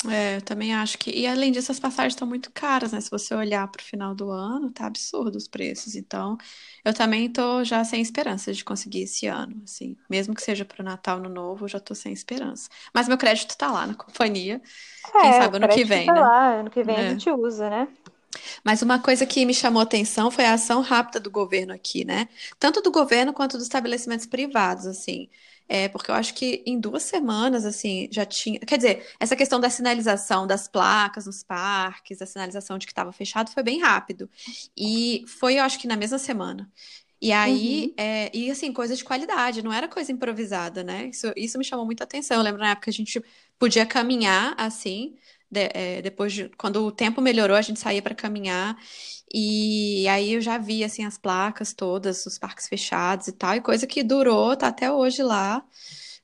É, 0.09 0.37
eu 0.37 0.41
também 0.41 0.73
acho 0.73 0.97
que. 0.97 1.11
E 1.11 1.25
além 1.25 1.51
disso, 1.51 1.71
as 1.71 1.79
passagens 1.79 2.13
estão 2.13 2.27
muito 2.27 2.51
caras, 2.51 2.91
né? 2.91 2.99
Se 2.99 3.09
você 3.09 3.33
olhar 3.33 3.65
para 3.69 3.81
o 3.81 3.85
final 3.85 4.13
do 4.13 4.29
ano, 4.31 4.69
tá 4.69 4.85
absurdo 4.85 5.37
os 5.37 5.47
preços. 5.47 5.95
Então, 5.95 6.37
eu 6.83 6.93
também 6.93 7.29
tô 7.29 7.63
já 7.63 7.83
sem 7.85 8.01
esperança 8.01 8.51
de 8.51 8.65
conseguir 8.65 9.03
esse 9.03 9.27
ano, 9.27 9.61
assim. 9.63 9.95
Mesmo 10.09 10.35
que 10.35 10.41
seja 10.41 10.65
para 10.65 10.81
o 10.81 10.85
Natal, 10.85 11.19
no 11.19 11.29
Novo, 11.29 11.65
eu 11.65 11.69
já 11.69 11.79
tô 11.79 11.95
sem 11.95 12.11
esperança. 12.11 12.69
Mas 12.93 13.07
meu 13.07 13.17
crédito 13.17 13.57
tá 13.57 13.71
lá 13.71 13.87
na 13.87 13.93
companhia. 13.93 14.61
É, 15.15 15.21
Quem 15.21 15.33
sabe 15.33 15.57
ano 15.57 15.69
que 15.69 15.85
vem, 15.85 16.05
tá 16.05 16.13
né? 16.13 16.19
lá, 16.19 16.53
ano 16.55 16.69
que 16.69 16.83
vem 16.83 16.95
é. 16.95 16.99
a 16.99 17.09
gente 17.09 17.31
usa, 17.31 17.69
né? 17.69 17.87
Mas 18.63 18.81
uma 18.81 18.99
coisa 18.99 19.25
que 19.25 19.45
me 19.45 19.53
chamou 19.53 19.81
atenção 19.81 20.31
foi 20.31 20.45
a 20.45 20.53
ação 20.53 20.81
rápida 20.81 21.19
do 21.19 21.29
governo 21.29 21.73
aqui, 21.73 22.05
né? 22.05 22.27
Tanto 22.59 22.81
do 22.81 22.91
governo 22.91 23.33
quanto 23.33 23.57
dos 23.57 23.65
estabelecimentos 23.65 24.25
privados, 24.25 24.85
assim. 24.85 25.29
É, 25.67 25.87
porque 25.87 26.11
eu 26.11 26.15
acho 26.15 26.33
que 26.33 26.61
em 26.65 26.79
duas 26.79 27.03
semanas, 27.03 27.65
assim, 27.65 28.07
já 28.11 28.25
tinha. 28.25 28.59
Quer 28.59 28.77
dizer, 28.77 29.07
essa 29.19 29.35
questão 29.35 29.59
da 29.59 29.69
sinalização 29.69 30.45
das 30.45 30.67
placas 30.67 31.25
nos 31.25 31.41
parques, 31.43 32.21
a 32.21 32.25
sinalização 32.25 32.77
de 32.77 32.85
que 32.85 32.91
estava 32.91 33.11
fechado, 33.11 33.51
foi 33.51 33.63
bem 33.63 33.79
rápido. 33.81 34.29
E 34.77 35.23
foi, 35.27 35.55
eu 35.59 35.63
acho 35.63 35.79
que 35.79 35.87
na 35.87 35.95
mesma 35.95 36.17
semana. 36.17 36.69
E 37.21 37.31
aí, 37.31 37.85
uhum. 37.87 37.93
é, 38.03 38.31
e 38.37 38.51
assim, 38.51 38.73
coisa 38.73 38.95
de 38.97 39.03
qualidade, 39.03 39.63
não 39.63 39.71
era 39.71 39.87
coisa 39.87 40.11
improvisada, 40.11 40.83
né? 40.83 41.05
Isso, 41.07 41.31
isso 41.37 41.57
me 41.57 41.63
chamou 41.63 41.85
muita 41.85 42.03
atenção. 42.03 42.35
Eu 42.35 42.43
lembro 42.43 42.59
na 42.59 42.71
época 42.71 42.83
que 42.85 42.89
a 42.89 42.93
gente 42.93 43.23
podia 43.57 43.85
caminhar 43.85 44.53
assim, 44.57 45.15
de, 45.53 45.69
é, 45.73 46.01
depois 46.01 46.33
de, 46.33 46.49
quando 46.57 46.83
o 46.85 46.91
tempo 46.91 47.21
melhorou, 47.21 47.55
a 47.55 47.61
gente 47.61 47.79
saía 47.79 48.01
para 48.01 48.15
caminhar. 48.15 48.75
E 49.33 50.07
aí 50.07 50.33
eu 50.33 50.41
já 50.41 50.57
vi 50.57 50.83
assim 50.83 51.05
as 51.05 51.17
placas 51.17 51.73
todas, 51.73 52.25
os 52.25 52.37
parques 52.37 52.67
fechados 52.67 53.27
e 53.27 53.31
tal, 53.31 53.55
e 53.55 53.61
coisa 53.61 53.87
que 53.87 54.03
durou, 54.03 54.55
tá 54.55 54.67
até 54.67 54.91
hoje 54.91 55.23
lá, 55.23 55.63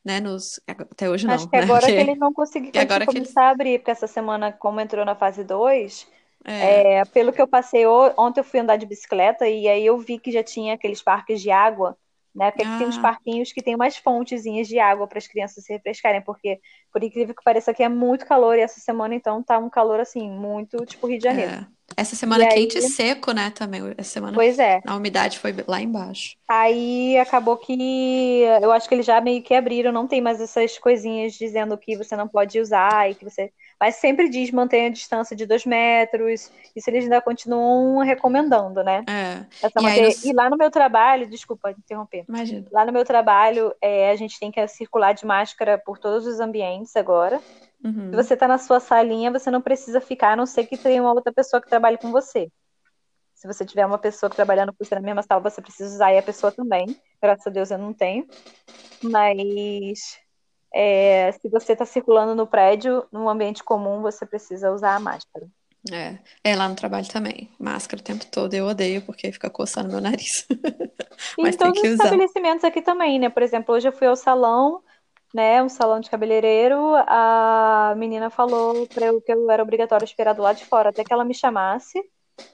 né? 0.04 0.20
Nos, 0.20 0.60
até 0.68 1.10
hoje 1.10 1.26
não. 1.26 1.34
Acho 1.34 1.50
que 1.50 1.58
né? 1.58 1.64
agora 1.64 1.86
que 1.86 1.92
eles 1.92 2.20
não 2.20 2.34
conseguiram 2.34 2.80
agora 2.82 3.06
começar 3.06 3.22
eles... 3.22 3.38
a 3.38 3.50
abrir, 3.50 3.80
porque 3.80 3.92
essa 3.92 4.08
semana, 4.08 4.52
como 4.52 4.80
entrou 4.80 5.04
na 5.06 5.16
fase 5.16 5.44
2, 5.44 6.08
é. 6.46 6.98
é. 6.98 7.06
pelo 7.06 7.34
que 7.34 7.42
eu 7.42 7.48
passei 7.48 7.86
ontem 7.86 8.42
eu 8.42 8.44
fui 8.44 8.60
andar 8.60 8.78
de 8.78 8.86
bicicleta 8.86 9.48
e 9.48 9.68
aí 9.68 9.86
eu 9.86 9.98
vi 9.98 10.20
que 10.20 10.32
já 10.32 10.44
tinha 10.44 10.76
aqueles 10.76 11.02
parques 11.02 11.42
de 11.42 11.50
água 11.50 11.98
né? 12.40 12.52
Porque 12.52 12.66
ah. 12.66 12.78
tem 12.78 12.88
uns 12.88 12.98
ah. 12.98 13.02
parquinhos 13.02 13.52
que 13.52 13.62
tem 13.62 13.76
umas 13.76 13.98
fontezinhas 13.98 14.66
de 14.66 14.80
água 14.80 15.06
para 15.06 15.18
as 15.18 15.28
crianças 15.28 15.62
se 15.62 15.74
refrescarem, 15.74 16.22
porque, 16.22 16.60
por 16.92 17.04
incrível 17.04 17.36
que 17.36 17.44
pareça, 17.44 17.72
aqui 17.72 17.84
é 17.84 17.90
muito 17.90 18.26
calor 18.26 18.58
e 18.58 18.62
essa 18.62 18.80
semana, 18.80 19.14
então, 19.14 19.44
tá 19.44 19.60
um 19.60 19.70
calor, 19.70 20.00
assim, 20.00 20.30
muito, 20.30 20.86
tipo, 20.86 21.06
Rio 21.06 21.18
de 21.18 21.24
Janeiro. 21.26 21.52
É. 21.52 21.68
Essa 21.98 22.16
semana 22.16 22.46
e 22.46 22.48
quente 22.50 22.78
aí... 22.78 22.84
e 22.84 22.88
seco, 22.88 23.32
né, 23.32 23.50
também. 23.50 23.82
Essa 23.98 24.12
semana 24.12 24.34
pois 24.34 24.60
é. 24.60 24.80
a 24.86 24.96
umidade 24.96 25.40
foi 25.40 25.54
lá 25.68 25.82
embaixo. 25.82 26.38
Aí 26.48 27.18
acabou 27.18 27.58
que 27.58 28.44
eu 28.62 28.72
acho 28.72 28.88
que 28.88 28.96
eles 28.96 29.06
já 29.06 29.20
meio 29.20 29.42
que 29.42 29.54
abriram, 29.54 29.92
não 29.92 30.08
tem 30.08 30.22
mais 30.22 30.40
essas 30.40 30.78
coisinhas 30.78 31.34
dizendo 31.34 31.78
que 31.78 31.98
você 31.98 32.16
não 32.16 32.28
pode 32.28 32.60
usar 32.60 33.10
e 33.10 33.16
que 33.16 33.26
você 33.26 33.52
mas 33.80 33.96
sempre 33.96 34.28
diz 34.28 34.52
mantenha 34.52 34.88
a 34.88 34.92
distância 34.92 35.36
de 35.36 35.46
dois 35.46 35.66
metros. 35.66 36.52
Isso 36.76 36.90
eles 36.90 37.06
ainda 37.06 37.22
continuam 37.22 38.00
recomendando, 38.00 38.84
né? 38.84 39.06
É. 39.08 39.46
E, 39.66 39.82
manter... 39.82 40.16
e, 40.26 40.34
lá 40.34 40.50
no 40.50 40.58
meu 40.58 40.70
trabalho, 40.70 41.30
desculpa 41.30 41.72
interromper. 41.72 42.26
Imagina. 42.28 42.68
Lá 42.72 42.86
no 42.86 42.92
meu 42.92 43.06
trabalho, 43.06 43.74
é, 43.82 44.12
a 44.12 44.16
gente 44.16 44.40
tem 44.40 44.52
que 44.52 44.68
circular 44.68 45.14
de 45.14 45.26
máscara 45.26 45.78
por 45.78 45.98
todos 45.98 46.28
os 46.28 46.40
ambientes 46.40 46.96
agora. 46.96 47.40
Uhum. 47.84 48.10
Se 48.10 48.16
você 48.16 48.34
está 48.34 48.48
na 48.48 48.58
sua 48.58 48.80
salinha, 48.80 49.32
você 49.32 49.50
não 49.50 49.62
precisa 49.62 50.02
ficar, 50.02 50.34
a 50.34 50.36
não 50.36 50.46
ser 50.46 50.66
que 50.66 50.78
tenha 50.78 51.02
uma 51.02 51.14
outra 51.14 51.32
pessoa 51.32 51.62
que 51.62 51.70
trabalhe 51.70 51.98
com 51.98 52.12
você. 52.12 52.52
Se 53.34 53.48
você 53.48 53.66
tiver 53.66 53.86
uma 53.86 53.98
pessoa 53.98 54.30
trabalhando 54.30 54.74
com 54.74 54.84
você 54.84 54.96
na 54.96 55.00
mesma 55.00 55.24
sala, 55.24 55.40
você 55.40 55.62
precisa 55.62 55.96
usar 55.96 56.12
e 56.12 56.18
a 56.18 56.22
pessoa 56.22 56.52
também. 56.52 56.94
Graças 57.22 57.48
a 57.48 57.50
Deus 57.50 57.72
eu 57.72 57.78
não 57.78 57.94
tenho. 57.94 58.28
Mas 59.02 60.20
é, 60.74 61.32
se 61.34 61.50
você 61.50 61.74
está 61.74 61.86
circulando 61.86 62.36
no 62.36 62.48
prédio, 62.48 63.06
num 63.12 63.30
ambiente 63.30 63.64
comum, 63.64 64.02
você 64.02 64.26
precisa 64.26 64.72
usar 64.72 64.96
a 64.96 65.00
máscara. 65.00 65.48
É, 65.92 66.18
é 66.44 66.56
lá 66.56 66.68
no 66.68 66.76
trabalho 66.76 67.08
também. 67.08 67.50
Máscara 67.58 68.02
o 68.02 68.04
tempo 68.04 68.26
todo. 68.26 68.54
Eu 68.54 68.66
odeio 68.68 69.02
porque 69.02 69.32
fica 69.32 69.50
coçando 69.50 69.90
meu 69.90 70.02
nariz. 70.02 70.46
Mas 71.40 71.56
em 71.56 71.58
todos 71.58 71.80
os 71.80 71.90
estabelecimentos 71.92 72.64
aqui 72.64 72.82
também, 72.82 73.18
né? 73.18 73.30
Por 73.30 73.42
exemplo, 73.42 73.74
hoje 73.74 73.88
eu 73.88 73.94
fui 73.94 74.08
ao 74.08 74.16
salão, 74.16 74.84
né? 75.34 75.64
Um 75.64 75.70
salão 75.70 76.00
de 76.02 76.10
cabeleireiro. 76.10 76.96
A 77.08 77.94
menina 77.98 78.30
falou 78.30 78.88
para 78.88 79.06
eu 79.08 79.22
que 79.22 79.32
eu 79.32 79.50
era 79.50 79.64
obrigatório 79.64 80.04
esperar 80.04 80.34
do 80.34 80.42
lado 80.42 80.58
de 80.58 80.66
fora 80.66 80.90
até 80.90 81.04
que 81.04 81.14
ela 81.14 81.24
me 81.24 81.34
chamasse 81.34 81.98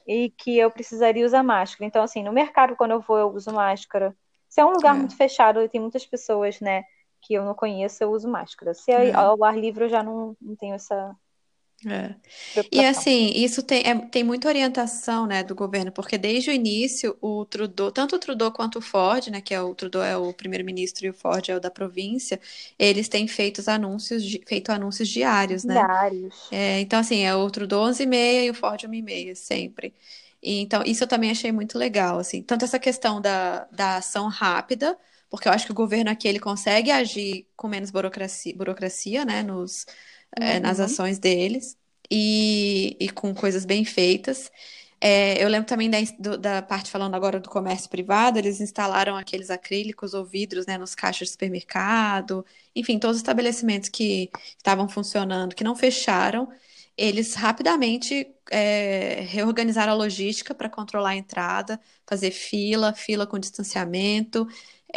e 0.06 0.30
que 0.30 0.56
eu 0.58 0.70
precisaria 0.70 1.26
usar 1.26 1.42
máscara. 1.42 1.84
Então, 1.84 2.02
assim, 2.02 2.22
no 2.22 2.32
mercado, 2.32 2.76
quando 2.76 2.92
eu 2.92 3.00
vou, 3.00 3.18
eu 3.18 3.28
uso 3.28 3.52
máscara. 3.52 4.16
Se 4.48 4.60
é 4.60 4.64
um 4.64 4.70
lugar 4.70 4.94
É. 4.94 4.98
muito 4.98 5.16
fechado 5.16 5.60
e 5.62 5.68
tem 5.68 5.80
muitas 5.80 6.06
pessoas, 6.06 6.60
né, 6.60 6.84
que 7.26 7.34
eu 7.34 7.44
não 7.44 7.54
conheço, 7.54 8.02
eu 8.04 8.10
uso 8.12 8.28
máscara. 8.28 8.74
Se 8.74 8.90
é 8.92 9.12
É. 9.12 9.12
ao 9.14 9.42
ar 9.44 9.58
livre, 9.58 9.84
eu 9.84 9.88
já 9.88 10.02
não, 10.02 10.36
não 10.40 10.56
tenho 10.56 10.74
essa 10.74 11.16
É. 11.86 12.14
E 12.72 12.84
assim, 12.84 13.28
isso 13.34 13.62
tem, 13.62 13.82
é- 13.86 13.94
tem 14.08 14.24
muita 14.24 14.48
orientação, 14.48 15.26
né, 15.26 15.44
do 15.44 15.54
governo, 15.54 15.92
porque 15.92 16.16
desde 16.18 16.50
o 16.50 16.52
início 16.52 17.16
o 17.20 17.44
Trudeau, 17.44 17.92
tanto 17.92 18.16
o 18.16 18.18
Trudeau 18.18 18.50
quanto 18.50 18.78
o 18.78 18.82
Ford, 18.82 19.28
né, 19.28 19.40
que 19.42 19.52
é 19.54 19.60
o 19.60 19.74
Trudeau 19.74 20.02
é 20.02 20.16
o 20.16 20.32
primeiro-ministro 20.32 21.06
e 21.06 21.10
o 21.10 21.14
Ford 21.14 21.48
é 21.50 21.56
o 21.56 21.60
da 21.60 21.70
província, 21.70 22.40
eles 22.78 23.08
têm 23.08 23.28
feito 23.28 23.58
os 23.58 23.68
anúncios, 23.68 24.24
feito 24.46 24.72
anúncios 24.72 25.08
diários, 25.08 25.64
né? 25.64 25.86
Diários. 25.86 26.36
É, 26.50 26.80
então, 26.80 27.00
assim, 27.00 27.22
é 27.24 27.34
o 27.34 27.50
Trudeau 27.50 27.82
11h30 27.84 28.44
e 28.46 28.50
o 28.50 28.54
Ford 28.54 28.84
1h30, 28.84 29.34
sempre. 29.34 29.94
E, 30.42 30.60
então, 30.60 30.82
isso 30.86 31.04
eu 31.04 31.08
também 31.08 31.30
achei 31.30 31.52
muito 31.52 31.78
legal, 31.78 32.18
assim. 32.18 32.42
Tanto 32.42 32.64
essa 32.64 32.78
questão 32.78 33.20
da, 33.20 33.64
da 33.72 33.96
ação 33.98 34.28
rápida, 34.28 34.98
porque 35.30 35.48
eu 35.48 35.52
acho 35.52 35.66
que 35.66 35.72
o 35.72 35.74
governo 35.74 36.10
aqui, 36.10 36.28
ele 36.28 36.40
consegue 36.40 36.90
agir 36.90 37.48
com 37.56 37.68
menos 37.68 37.90
burocracia, 37.90 38.54
burocracia, 38.56 39.24
né, 39.24 39.42
nos, 39.42 39.86
é, 40.40 40.60
nas 40.60 40.78
Uhum. 40.78 40.80
ações 40.80 41.18
deles, 41.18 41.76
e, 42.10 42.96
e 43.00 43.08
com 43.10 43.34
coisas 43.34 43.64
bem 43.64 43.84
feitas. 43.84 44.50
É, 45.00 45.42
eu 45.42 45.48
lembro 45.48 45.66
também 45.68 45.90
da, 45.90 45.98
do- 46.18 46.38
da 46.38 46.62
parte 46.62 46.90
falando 46.90 47.14
agora 47.14 47.38
do 47.38 47.50
comércio 47.50 47.88
privado, 47.90 48.38
eles 48.38 48.60
instalaram 48.60 49.16
aqueles 49.16 49.50
acrílicos 49.50 50.14
ou 50.14 50.24
vidros, 50.24 50.66
né, 50.66 50.78
nos 50.78 50.94
caixas 50.94 51.28
de 51.28 51.32
supermercado, 51.32 52.44
enfim, 52.74 52.98
todos 52.98 53.16
os 53.16 53.20
estabelecimentos 53.22 53.88
que 53.90 54.30
estavam 54.56 54.88
funcionando, 54.88 55.54
que 55.54 55.62
não 55.64 55.76
fecharam, 55.76 56.48
eles 56.96 57.34
rapidamente 57.34 58.26
é, 58.50 59.20
reorganizaram 59.28 59.92
a 59.92 59.96
logística 59.96 60.54
para 60.54 60.68
controlar 60.70 61.10
a 61.10 61.16
entrada, 61.16 61.78
fazer 62.06 62.30
fila, 62.30 62.92
fila 62.94 63.26
com 63.26 63.38
distanciamento. 63.38 64.48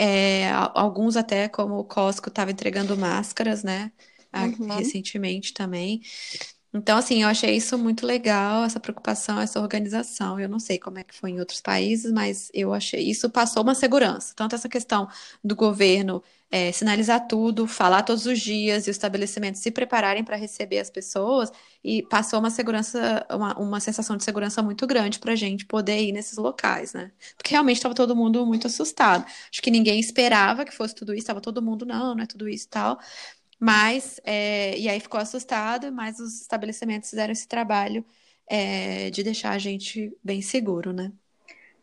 É, 0.02 0.50
alguns 0.52 1.18
até, 1.18 1.50
como 1.50 1.78
o 1.80 1.84
Costco, 1.86 2.30
estava 2.30 2.52
entregando 2.52 2.98
máscaras, 2.98 3.64
né? 3.64 3.92
Uhum. 4.36 4.94
recentemente 5.10 5.54
também. 5.54 6.02
Então, 6.72 6.98
assim, 7.00 7.24
eu 7.24 7.28
achei 7.30 7.56
isso 7.56 7.78
muito 7.80 8.06
legal, 8.06 8.64
essa 8.64 8.80
preocupação, 8.80 9.40
essa 9.40 9.60
organização. 9.60 10.40
Eu 10.40 10.48
não 10.48 10.60
sei 10.60 10.78
como 10.78 11.00
é 11.00 11.04
que 11.04 11.16
foi 11.16 11.32
em 11.32 11.40
outros 11.40 11.62
países, 11.62 12.12
mas 12.12 12.52
eu 12.54 12.74
achei 12.74 13.02
isso 13.10 13.28
passou 13.30 13.64
uma 13.64 13.74
segurança. 13.74 14.34
Tanto 14.36 14.54
essa 14.54 14.70
questão 14.70 15.08
do 15.44 15.56
governo 15.56 16.22
é, 16.52 16.72
sinalizar 16.72 17.28
tudo, 17.28 17.68
falar 17.68 18.04
todos 18.04 18.26
os 18.26 18.40
dias 18.40 18.88
e 18.88 18.90
os 18.92 18.98
estabelecimentos 18.98 19.62
se 19.62 19.72
prepararem 19.72 20.24
para 20.24 20.36
receber 20.36 20.80
as 20.80 20.90
pessoas, 20.90 21.52
e 21.84 22.04
passou 22.04 22.40
uma 22.40 22.50
segurança, 22.50 23.26
uma, 23.32 23.58
uma 23.58 23.80
sensação 23.80 24.18
de 24.18 24.24
segurança 24.24 24.62
muito 24.62 24.86
grande 24.88 25.20
para 25.20 25.34
a 25.34 25.36
gente 25.36 25.66
poder 25.66 26.00
ir 26.02 26.12
nesses 26.12 26.38
locais, 26.38 26.94
né? 26.94 27.12
Porque 27.38 27.52
realmente 27.52 27.78
estava 27.78 27.96
todo 27.96 28.16
mundo 28.16 28.46
muito 28.46 28.68
assustado. 28.68 29.26
Acho 29.52 29.62
que 29.62 29.72
ninguém 29.72 30.00
esperava 30.00 30.66
que 30.66 30.72
fosse 30.74 30.94
tudo 30.96 31.14
isso, 31.14 31.22
estava 31.22 31.42
todo 31.42 31.62
mundo, 31.62 31.86
não, 31.86 32.16
não 32.16 32.24
é 32.24 32.28
tudo 32.28 32.48
isso 32.50 32.66
e 32.66 32.70
tal. 32.70 33.00
Mas, 33.60 34.20
é, 34.24 34.78
e 34.80 34.88
aí 34.90 35.00
ficou 35.00 35.20
assustado, 35.20 35.92
mas 35.92 36.20
os 36.20 36.42
estabelecimentos 36.42 37.10
fizeram 37.10 37.34
esse 37.34 37.48
trabalho, 37.48 38.06
é, 38.50 39.10
de 39.12 39.24
deixar 39.24 39.52
a 39.52 39.60
gente 39.60 40.16
bem 40.24 40.42
seguro, 40.42 40.94
né? 40.94 41.12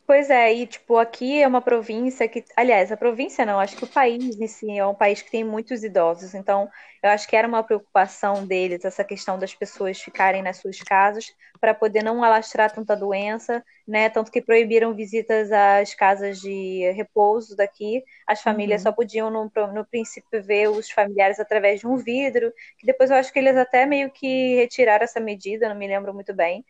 Pois 0.06 0.30
é, 0.30 0.54
e 0.54 0.68
tipo, 0.68 0.96
aqui 0.98 1.42
é 1.42 1.48
uma 1.48 1.60
província 1.60 2.28
que, 2.28 2.44
aliás, 2.56 2.92
a 2.92 2.96
província 2.96 3.44
não, 3.44 3.58
acho 3.58 3.76
que 3.76 3.82
o 3.82 3.88
país 3.88 4.38
em 4.40 4.46
si 4.46 4.78
é 4.78 4.86
um 4.86 4.94
país 4.94 5.20
que 5.20 5.32
tem 5.32 5.42
muitos 5.42 5.82
idosos, 5.82 6.32
então 6.32 6.70
eu 7.02 7.10
acho 7.10 7.26
que 7.26 7.34
era 7.34 7.48
uma 7.48 7.64
preocupação 7.64 8.46
deles 8.46 8.84
essa 8.84 9.02
questão 9.02 9.36
das 9.36 9.52
pessoas 9.52 10.00
ficarem 10.00 10.42
nas 10.42 10.58
suas 10.58 10.80
casas 10.80 11.26
para 11.60 11.75
poder 11.75 12.04
não 12.04 12.22
alastrar 12.22 12.72
tanta 12.72 12.94
doença, 12.96 13.64
né? 13.86 14.08
Tanto 14.08 14.30
que 14.30 14.40
proibiram 14.40 14.94
visitas 14.94 15.50
às 15.50 15.92
casas 15.92 16.38
de 16.40 16.88
repouso 16.92 17.56
daqui, 17.56 18.04
as 18.28 18.40
famílias 18.40 18.82
Uhum. 18.82 18.84
só 18.84 18.92
podiam 18.92 19.28
no, 19.28 19.50
no 19.75 19.84
princípio 19.86 20.40
ver 20.40 20.68
os 20.68 20.88
familiares 20.88 21.40
através 21.40 21.80
de 21.80 21.86
um 21.88 21.96
vidro, 21.96 22.52
que 22.78 22.86
depois 22.86 23.10
eu 23.10 23.16
acho 23.16 23.32
que 23.32 23.40
eles 23.40 23.56
até 23.56 23.84
meio 23.84 24.08
que 24.12 24.54
retiraram 24.54 25.02
essa 25.04 25.18
medida, 25.18 25.68
não 25.68 25.75
me 25.76 25.88
lembro 25.88 26.14
muito 26.14 26.32
bem, 26.32 26.64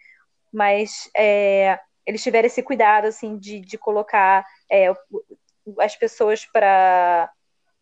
mas 0.53 1.11
é, 1.17 1.79
eles 2.07 2.23
tiveram 2.23 2.47
esse 2.47 2.63
cuidado 2.63 3.07
assim 3.07 3.37
de, 3.39 3.61
de 3.61 3.77
colocar 3.79 4.47
é, 4.71 4.93
as 5.81 5.97
pessoas 5.97 6.45
para 6.47 7.31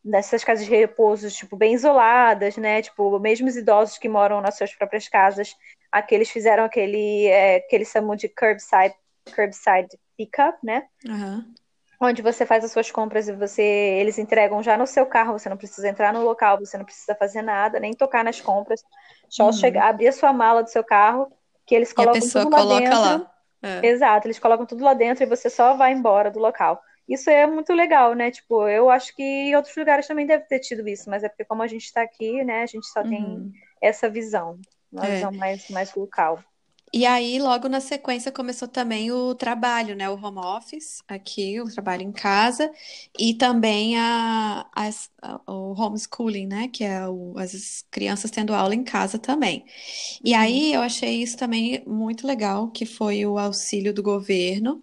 nessas 0.05 0.45
casas 0.45 0.67
de 0.67 0.71
repouso 0.75 1.31
tipo 1.31 1.57
bem 1.57 1.75
isoladas, 1.75 2.57
né? 2.57 2.83
Tipo 2.83 3.19
mesmo 3.19 3.49
os 3.49 3.57
idosos 3.57 3.99
que 3.99 4.09
moram 4.09 4.41
nas 4.41 4.57
suas 4.57 4.75
próprias 4.75 5.09
casas, 5.09 5.55
aqueles 5.91 6.31
fizeram 6.31 6.65
aquele 6.65 7.27
é, 7.29 7.61
que 7.61 7.75
eles 7.75 7.89
chamam 7.89 8.17
de 8.17 8.29
curbside 8.29 8.95
curbside 9.35 9.89
pickup, 10.17 10.59
né? 10.63 10.87
Aham. 11.09 11.55
Onde 12.01 12.21
você 12.23 12.45
faz 12.45 12.65
as 12.65 12.73
suas 12.73 12.91
compras 12.91 13.29
e 13.29 13.33
você 13.33 13.63
eles 13.63 14.19
entregam 14.19 14.63
já 14.63 14.77
no 14.77 14.87
seu 14.87 15.07
carro, 15.07 15.33
você 15.39 15.49
não 15.49 15.57
precisa 15.57 15.89
entrar 15.89 16.13
no 16.13 16.23
local, 16.23 16.59
você 16.59 16.77
não 16.77 16.85
precisa 16.85 17.15
fazer 17.15 17.41
nada, 17.41 17.81
nem 17.81 17.93
tocar 17.95 18.23
nas 18.25 18.41
compras, 18.41 18.83
só 19.29 19.45
Uhum. 19.45 19.53
chegar, 19.53 19.89
abrir 19.89 20.09
a 20.09 20.13
sua 20.13 20.33
mala 20.33 20.63
do 20.63 20.69
seu 20.71 20.85
carro, 20.85 21.33
que 21.67 21.75
eles 21.75 21.91
E 21.91 21.93
a 21.95 21.97
colocam 21.97 22.21
pessoa 22.21 22.45
tudo 22.45 22.51
lá 22.53 22.61
coloca 22.63 22.91
dentro. 22.91 23.01
lá. 23.01 23.34
É. 23.65 23.81
Exato, 23.83 24.27
eles 24.27 24.39
colocam 24.39 24.67
tudo 24.67 24.85
lá 24.85 24.95
dentro 24.95 25.23
e 25.25 25.27
você 25.27 25.49
só 25.51 25.75
vai 25.77 25.93
embora 25.93 26.31
do 26.31 26.39
local. 26.39 26.83
Isso 27.09 27.29
é 27.31 27.47
muito 27.47 27.73
legal, 27.73 28.15
né? 28.15 28.31
Tipo, 28.31 28.67
eu 28.69 28.89
acho 28.91 29.15
que 29.15 29.23
em 29.23 29.57
outros 29.57 29.77
lugares 29.77 30.07
também 30.07 30.27
deve 30.27 30.45
ter 30.47 30.61
tido 30.61 30.87
isso, 30.89 31.11
mas 31.11 31.23
é 31.25 31.29
porque 31.29 31.45
como 31.45 31.63
a 31.63 31.67
gente 31.67 31.85
está 31.85 32.03
aqui, 32.03 32.43
né, 32.45 32.63
a 32.63 32.67
gente 32.67 32.87
só 32.87 33.05
tem 33.05 33.23
Uhum. 33.25 33.53
essa 33.83 34.09
visão, 34.09 34.59
uma 34.93 35.07
É. 35.07 35.11
visão 35.11 35.33
mais, 35.33 35.69
mais 35.69 35.95
local. 35.95 36.43
E 36.97 37.05
aí, 37.07 37.41
logo 37.41 37.69
na 37.69 37.81
sequência, 37.81 38.31
começou 38.31 38.69
também 38.69 39.11
o 39.11 39.35
trabalho, 39.35 39.97
né? 39.97 40.09
O 40.09 40.15
home 40.15 40.39
office 40.39 41.03
aqui, 41.09 41.61
o 41.61 41.69
trabalho 41.69 42.03
em 42.03 42.13
casa, 42.13 42.71
e 43.19 43.35
também 43.35 43.99
a, 43.99 44.65
a- 44.73 44.91
o 45.53 45.73
homeschooling, 45.75 46.47
né? 46.47 46.69
Que 46.69 46.85
é 46.85 47.09
o- 47.09 47.35
as 47.37 47.85
crianças 47.91 48.31
tendo 48.31 48.55
aula 48.55 48.75
em 48.77 48.85
casa 48.85 49.19
também. 49.19 49.65
E 50.25 50.35
Uhum. 50.35 50.35
aí 50.35 50.73
eu 50.75 50.83
achei 50.83 51.23
isso 51.23 51.37
também 51.37 51.83
muito 51.87 52.27
legal, 52.27 52.71
que 52.71 52.87
foi 52.87 53.27
o 53.27 53.39
auxílio 53.39 53.93
do 53.93 54.03
governo 54.03 54.83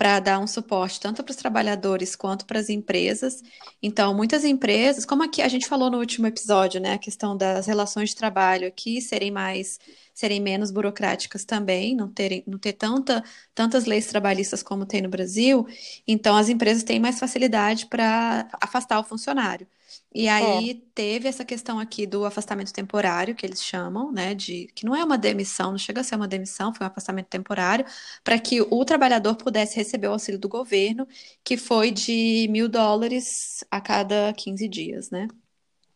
para 0.00 0.18
dar 0.18 0.38
um 0.38 0.46
suporte 0.46 0.98
tanto 0.98 1.22
para 1.22 1.30
os 1.30 1.36
trabalhadores 1.36 2.16
quanto 2.16 2.46
para 2.46 2.58
as 2.58 2.70
empresas. 2.70 3.42
Então, 3.82 4.14
muitas 4.14 4.44
empresas, 4.44 5.04
como 5.04 5.22
aqui 5.22 5.42
a 5.42 5.48
gente 5.48 5.68
falou 5.68 5.90
no 5.90 5.98
último 5.98 6.26
episódio, 6.26 6.80
né? 6.80 6.94
A 6.94 6.98
questão 6.98 7.36
das 7.36 7.66
relações 7.66 8.08
de 8.08 8.16
trabalho 8.16 8.66
aqui 8.66 9.02
serem 9.02 9.30
mais 9.30 9.78
serem 10.14 10.40
menos 10.40 10.70
burocráticas 10.70 11.44
também, 11.44 11.94
não 11.94 12.08
terem, 12.10 12.42
não 12.46 12.58
ter 12.58 12.72
tanta, 12.72 13.22
tantas 13.54 13.84
leis 13.84 14.06
trabalhistas 14.06 14.62
como 14.62 14.86
tem 14.86 15.02
no 15.02 15.10
Brasil, 15.10 15.66
então 16.08 16.34
as 16.36 16.48
empresas 16.48 16.82
têm 16.82 16.98
mais 16.98 17.18
facilidade 17.18 17.84
para 17.86 18.48
afastar 18.60 19.00
o 19.00 19.04
funcionário. 19.04 19.66
E 20.12 20.28
aí 20.28 20.74
teve 20.94 21.28
essa 21.28 21.44
questão 21.44 21.78
aqui 21.78 22.04
do 22.06 22.24
afastamento 22.24 22.72
temporário, 22.72 23.34
que 23.34 23.46
eles 23.46 23.62
chamam, 23.62 24.10
né, 24.12 24.34
de 24.34 24.66
que 24.74 24.84
não 24.84 24.94
é 24.96 25.04
uma 25.04 25.16
demissão, 25.16 25.70
não 25.70 25.78
chega 25.78 26.00
a 26.00 26.04
ser 26.04 26.16
uma 26.16 26.26
demissão, 26.28 26.74
foi 26.74 26.84
um 26.84 26.90
afastamento 26.90 27.28
temporário, 27.28 27.84
para 28.24 28.38
que 28.38 28.60
o 28.60 28.84
trabalhador 28.84 29.36
pudesse 29.36 29.76
receber 29.76 30.08
o 30.08 30.12
auxílio 30.12 30.40
do 30.40 30.48
governo, 30.48 31.06
que 31.44 31.56
foi 31.56 31.90
de 31.92 32.48
mil 32.50 32.68
dólares 32.68 33.64
a 33.70 33.80
cada 33.80 34.32
15 34.34 34.68
dias, 34.68 35.10
né? 35.10 35.28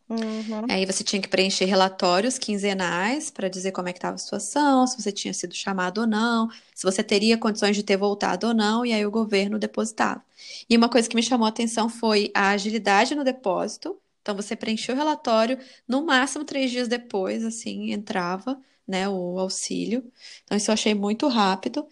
Uhum. 0.09 0.67
Aí 0.67 0.85
você 0.85 1.03
tinha 1.03 1.21
que 1.21 1.27
preencher 1.27 1.65
relatórios 1.65 2.37
quinzenais 2.39 3.29
para 3.29 3.47
dizer 3.49 3.71
como 3.71 3.87
é 3.87 3.93
que 3.93 3.99
estava 3.99 4.15
a 4.15 4.17
situação, 4.17 4.87
se 4.87 4.99
você 5.01 5.11
tinha 5.11 5.33
sido 5.33 5.53
chamado 5.53 5.99
ou 6.01 6.07
não, 6.07 6.49
se 6.73 6.83
você 6.83 7.03
teria 7.03 7.37
condições 7.37 7.75
de 7.75 7.83
ter 7.83 7.97
voltado 7.97 8.47
ou 8.47 8.53
não, 8.53 8.85
e 8.85 8.91
aí 8.93 9.05
o 9.05 9.11
governo 9.11 9.59
depositava. 9.59 10.23
E 10.69 10.75
uma 10.75 10.89
coisa 10.89 11.07
que 11.07 11.15
me 11.15 11.21
chamou 11.23 11.45
a 11.45 11.49
atenção 11.49 11.87
foi 11.89 12.31
a 12.33 12.49
agilidade 12.49 13.13
no 13.15 13.23
depósito. 13.23 13.99
Então 14.25 14.35
você 14.35 14.55
preencheu 14.55 14.95
o 14.95 14.97
relatório, 14.97 15.59
no 15.87 16.03
máximo 16.03 16.43
três 16.43 16.71
dias 16.71 16.87
depois, 16.87 17.45
assim, 17.45 17.91
entrava, 17.91 18.59
né, 18.87 19.07
o 19.07 19.37
auxílio. 19.37 20.03
Então 20.43 20.57
isso 20.57 20.71
eu 20.71 20.73
achei 20.73 20.95
muito 20.95 21.27
rápido. 21.27 21.87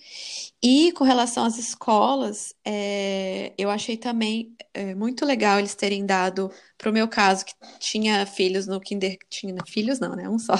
E 0.61 0.91
com 0.93 1.03
relação 1.03 1.45
às 1.45 1.59
escolas, 1.59 2.55
é, 2.65 3.53
eu 3.55 3.69
achei 3.69 3.97
também 3.97 4.55
é, 4.73 4.95
muito 4.95 5.25
legal 5.25 5.59
eles 5.59 5.75
terem 5.75 6.07
dado, 6.07 6.51
para 6.75 6.89
o 6.89 6.93
meu 6.93 7.07
caso, 7.07 7.45
que 7.45 7.53
tinha 7.79 8.25
filhos 8.25 8.65
no 8.65 8.79
kinder, 8.81 9.19
tinha 9.29 9.55
filhos 9.67 9.99
não, 9.99 10.15
né, 10.15 10.27
um 10.27 10.39
só, 10.39 10.55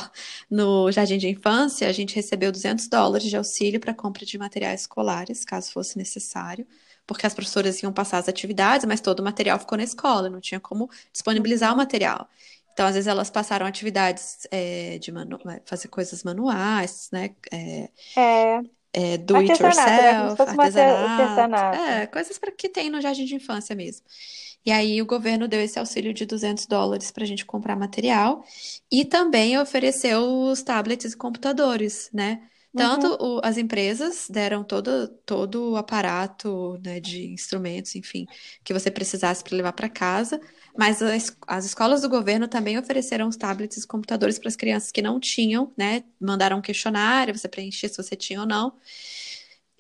no 0.50 0.92
jardim 0.92 1.18
de 1.18 1.30
infância, 1.30 1.88
a 1.88 1.92
gente 1.92 2.16
recebeu 2.16 2.52
200 2.52 2.88
dólares 2.88 3.28
de 3.28 3.36
auxílio 3.36 3.80
para 3.80 3.96
compra 3.96 4.26
de 4.26 4.38
materiais 4.38 4.82
escolares, 4.82 5.44
caso 5.44 5.72
fosse 5.72 5.98
necessário, 5.98 6.68
porque 7.08 7.26
as 7.28 7.34
professoras 7.34 7.82
iam 7.84 7.94
passar 7.94 8.18
as 8.20 8.30
atividades, 8.30 8.86
mas 8.86 9.02
todo 9.02 9.20
o 9.20 9.24
material 9.24 9.60
ficou 9.60 9.78
na 9.78 9.84
escola, 9.84 10.30
não 10.30 10.40
tinha 10.42 10.60
como 10.60 10.90
disponibilizar 11.12 11.74
o 11.74 11.78
material. 11.78 12.28
Então, 12.74 12.86
às 12.88 12.96
vezes, 12.96 13.08
elas 13.08 13.30
passaram 13.30 13.66
atividades 13.68 14.48
é, 14.52 14.98
de 15.00 15.12
manu- 15.12 15.40
fazer 15.66 15.88
coisas 15.90 16.24
manuais, 16.24 17.10
né? 17.12 17.36
É, 17.52 17.90
É, 18.18 18.62
é, 18.92 19.18
do 19.18 19.38
it 19.40 19.64
Artesanato, 19.64 20.02
né? 20.02 20.14
Yourself, 20.14 20.50
artesanato, 20.50 21.02
artesanato. 21.04 22.00
é, 22.04 22.08
coisas 22.08 22.38
para 22.38 22.52
que 22.52 22.70
tem 22.70 22.90
no 22.90 23.02
jardim 23.02 23.26
de 23.26 23.36
infância 23.36 23.76
mesmo. 23.76 24.06
E 24.66 24.72
aí 24.72 25.02
o 25.02 25.06
governo 25.06 25.48
deu 25.48 25.62
esse 25.62 25.80
auxílio 25.80 26.14
de 26.14 26.26
200 26.26 26.66
dólares 26.68 27.12
para 27.12 27.24
a 27.24 27.28
gente 27.28 27.46
comprar 27.46 27.76
material 27.76 28.44
e 28.92 29.04
também 29.06 29.58
ofereceu 29.58 30.22
os 30.52 30.62
tablets 30.64 31.14
e 31.14 31.18
computadores, 31.18 32.10
né? 32.14 32.48
Tanto 32.76 33.08
o, 33.24 33.40
as 33.44 33.58
empresas 33.58 34.28
deram 34.30 34.64
todo, 34.64 35.08
todo 35.26 35.72
o 35.72 35.78
aparato, 35.78 36.80
né, 36.84 37.00
de 37.00 37.32
instrumentos, 37.32 37.96
enfim, 37.96 38.26
que 38.64 38.74
você 38.74 38.90
precisasse 38.90 39.44
para 39.44 39.56
levar 39.56 39.74
para 39.74 39.88
casa, 39.88 40.42
mas 40.76 41.02
as, 41.02 41.38
as, 41.48 41.66
escolas 41.66 42.02
do 42.02 42.10
governo 42.10 42.48
também 42.48 42.78
ofereceram 42.78 43.28
os 43.28 43.38
tablets 43.38 43.84
e 43.84 43.88
computadores 43.88 44.40
para 44.40 44.48
as 44.48 44.56
crianças 44.56 44.92
que 44.92 45.04
não 45.04 45.20
tinham, 45.20 45.72
né? 45.78 46.04
Mandaram 46.20 46.58
um 46.58 46.62
questionário, 46.62 47.38
você 47.38 47.48
preenchia 47.48 47.88
se 47.90 47.98
você 47.98 48.16
tinha 48.16 48.40
ou 48.40 48.48
não. 48.48 48.74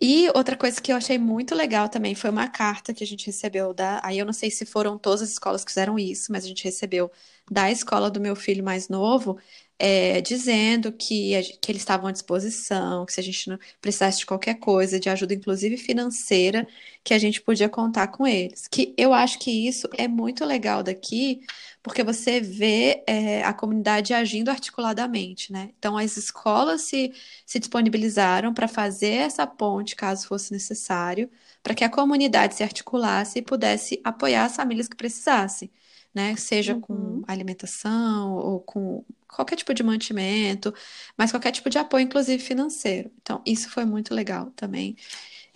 E 0.05 0.29
outra 0.35 0.57
coisa 0.57 0.81
que 0.81 0.91
eu 0.91 0.97
achei 0.97 1.17
muito 1.17 1.55
legal 1.55 1.87
também 1.87 2.13
foi 2.13 2.29
uma 2.29 2.47
carta 2.47 2.93
que 2.93 3.03
a 3.03 3.07
gente 3.07 3.25
recebeu 3.25 3.73
da. 3.73 4.01
Aí 4.03 4.19
eu 4.19 4.25
não 4.25 4.33
sei 4.33 4.51
se 4.51 4.65
foram 4.65 4.97
todas 4.97 5.21
as 5.21 5.29
escolas 5.29 5.63
que 5.63 5.71
fizeram 5.71 5.97
isso, 5.97 6.31
mas 6.31 6.43
a 6.43 6.47
gente 6.47 6.63
recebeu 6.63 7.09
da 7.49 7.71
escola 7.71 8.11
do 8.11 8.19
meu 8.19 8.35
filho 8.35 8.63
mais 8.63 8.89
novo, 8.89 9.37
é, 9.79 10.21
dizendo 10.21 10.91
que, 10.91 11.41
que 11.61 11.71
eles 11.71 11.81
estavam 11.81 12.07
à 12.07 12.11
disposição, 12.11 13.05
que 13.05 13.13
se 13.13 13.19
a 13.19 13.23
gente 13.23 13.49
não 13.49 13.59
precisasse 13.81 14.19
de 14.19 14.25
qualquer 14.25 14.55
coisa, 14.55 14.99
de 14.99 15.09
ajuda, 15.09 15.33
inclusive 15.33 15.77
financeira, 15.77 16.67
que 17.03 17.13
a 17.13 17.19
gente 17.19 17.41
podia 17.41 17.67
contar 17.69 18.07
com 18.07 18.25
eles. 18.25 18.67
Que 18.67 18.93
eu 18.97 19.13
acho 19.13 19.39
que 19.39 19.51
isso 19.67 19.87
é 19.97 20.07
muito 20.07 20.45
legal 20.45 20.83
daqui, 20.83 21.41
porque 21.81 22.03
você 22.03 22.39
vê 22.39 23.03
é, 23.07 23.43
a 23.43 23.53
comunidade 23.53 24.13
agindo 24.13 24.49
articuladamente, 24.49 25.51
né? 25.51 25.71
Então, 25.77 25.97
as 25.97 26.15
escolas 26.17 26.81
se, 26.81 27.11
se 27.45 27.59
disponibilizaram 27.59 28.53
para 28.53 28.67
fazer 28.67 29.07
essa 29.15 29.45
ponte, 29.47 29.95
caso 29.95 30.27
fosse 30.27 30.51
necessário, 30.51 31.29
para 31.61 31.73
que 31.75 31.83
a 31.83 31.89
comunidade 31.89 32.55
se 32.55 32.63
articulasse 32.63 33.39
e 33.39 33.41
pudesse 33.41 33.99
apoiar 34.03 34.45
as 34.45 34.55
famílias 34.55 34.87
que 34.87 34.95
precisassem 34.95 35.69
né? 36.13 36.35
Seja 36.35 36.75
com 36.75 37.19
Uhum. 37.19 37.25
alimentação 37.27 38.33
ou 38.35 38.59
com 38.59 39.03
qualquer 39.35 39.55
tipo 39.57 39.73
de 39.73 39.83
mantimento, 39.83 40.73
mas 41.17 41.31
qualquer 41.31 41.51
tipo 41.51 41.69
de 41.69 41.77
apoio, 41.77 42.03
inclusive 42.05 42.41
financeiro. 42.43 43.11
Então, 43.21 43.41
isso 43.45 43.69
foi 43.69 43.85
muito 43.85 44.13
legal 44.13 44.51
também. 44.51 44.95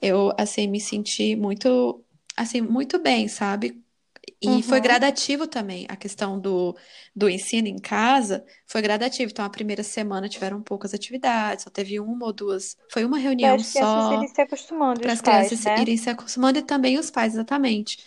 Eu, 0.01 0.33
assim, 0.39 0.67
me 0.67 0.79
senti 0.81 1.35
muito, 1.35 2.03
assim, 2.35 2.61
muito 2.61 2.99
bem, 2.99 3.27
sabe? 3.27 3.83
E 4.41 4.61
foi 4.63 4.79
Uhum. 4.79 4.81
gradativo 4.81 5.47
também. 5.47 5.85
A 5.89 5.95
questão 5.95 6.39
do, 6.39 6.77
do 7.15 7.29
ensino 7.29 7.67
em 7.67 7.79
casa 7.79 8.45
foi 8.67 8.81
gradativo. 8.81 9.31
Então, 9.31 9.45
a 9.45 9.49
primeira 9.49 9.83
semana 9.83 10.29
tiveram 10.29 10.61
poucas 10.61 10.93
atividades, 10.93 11.63
só 11.63 11.69
teve 11.69 11.99
uma 11.99 12.25
ou 12.27 12.33
duas. 12.33 12.77
Foi 12.89 13.03
uma 13.05 13.17
Para 13.39 13.55
reunião 13.55 13.55
as 13.55 13.65
crianças 13.65 14.07
só 14.07 14.11
irem 14.11 14.27
se 14.27 14.39
acostumando, 14.41 15.01
para 15.01 15.13
as 15.13 15.21
pais, 15.21 15.53
crianças 15.53 15.65
né? 15.65 15.75
irem 15.75 15.97
se 15.97 16.09
acostumando 16.09 16.59
e 16.59 16.61
também 16.63 16.97
os 16.99 17.11
pais, 17.11 17.33
exatamente. 17.33 17.99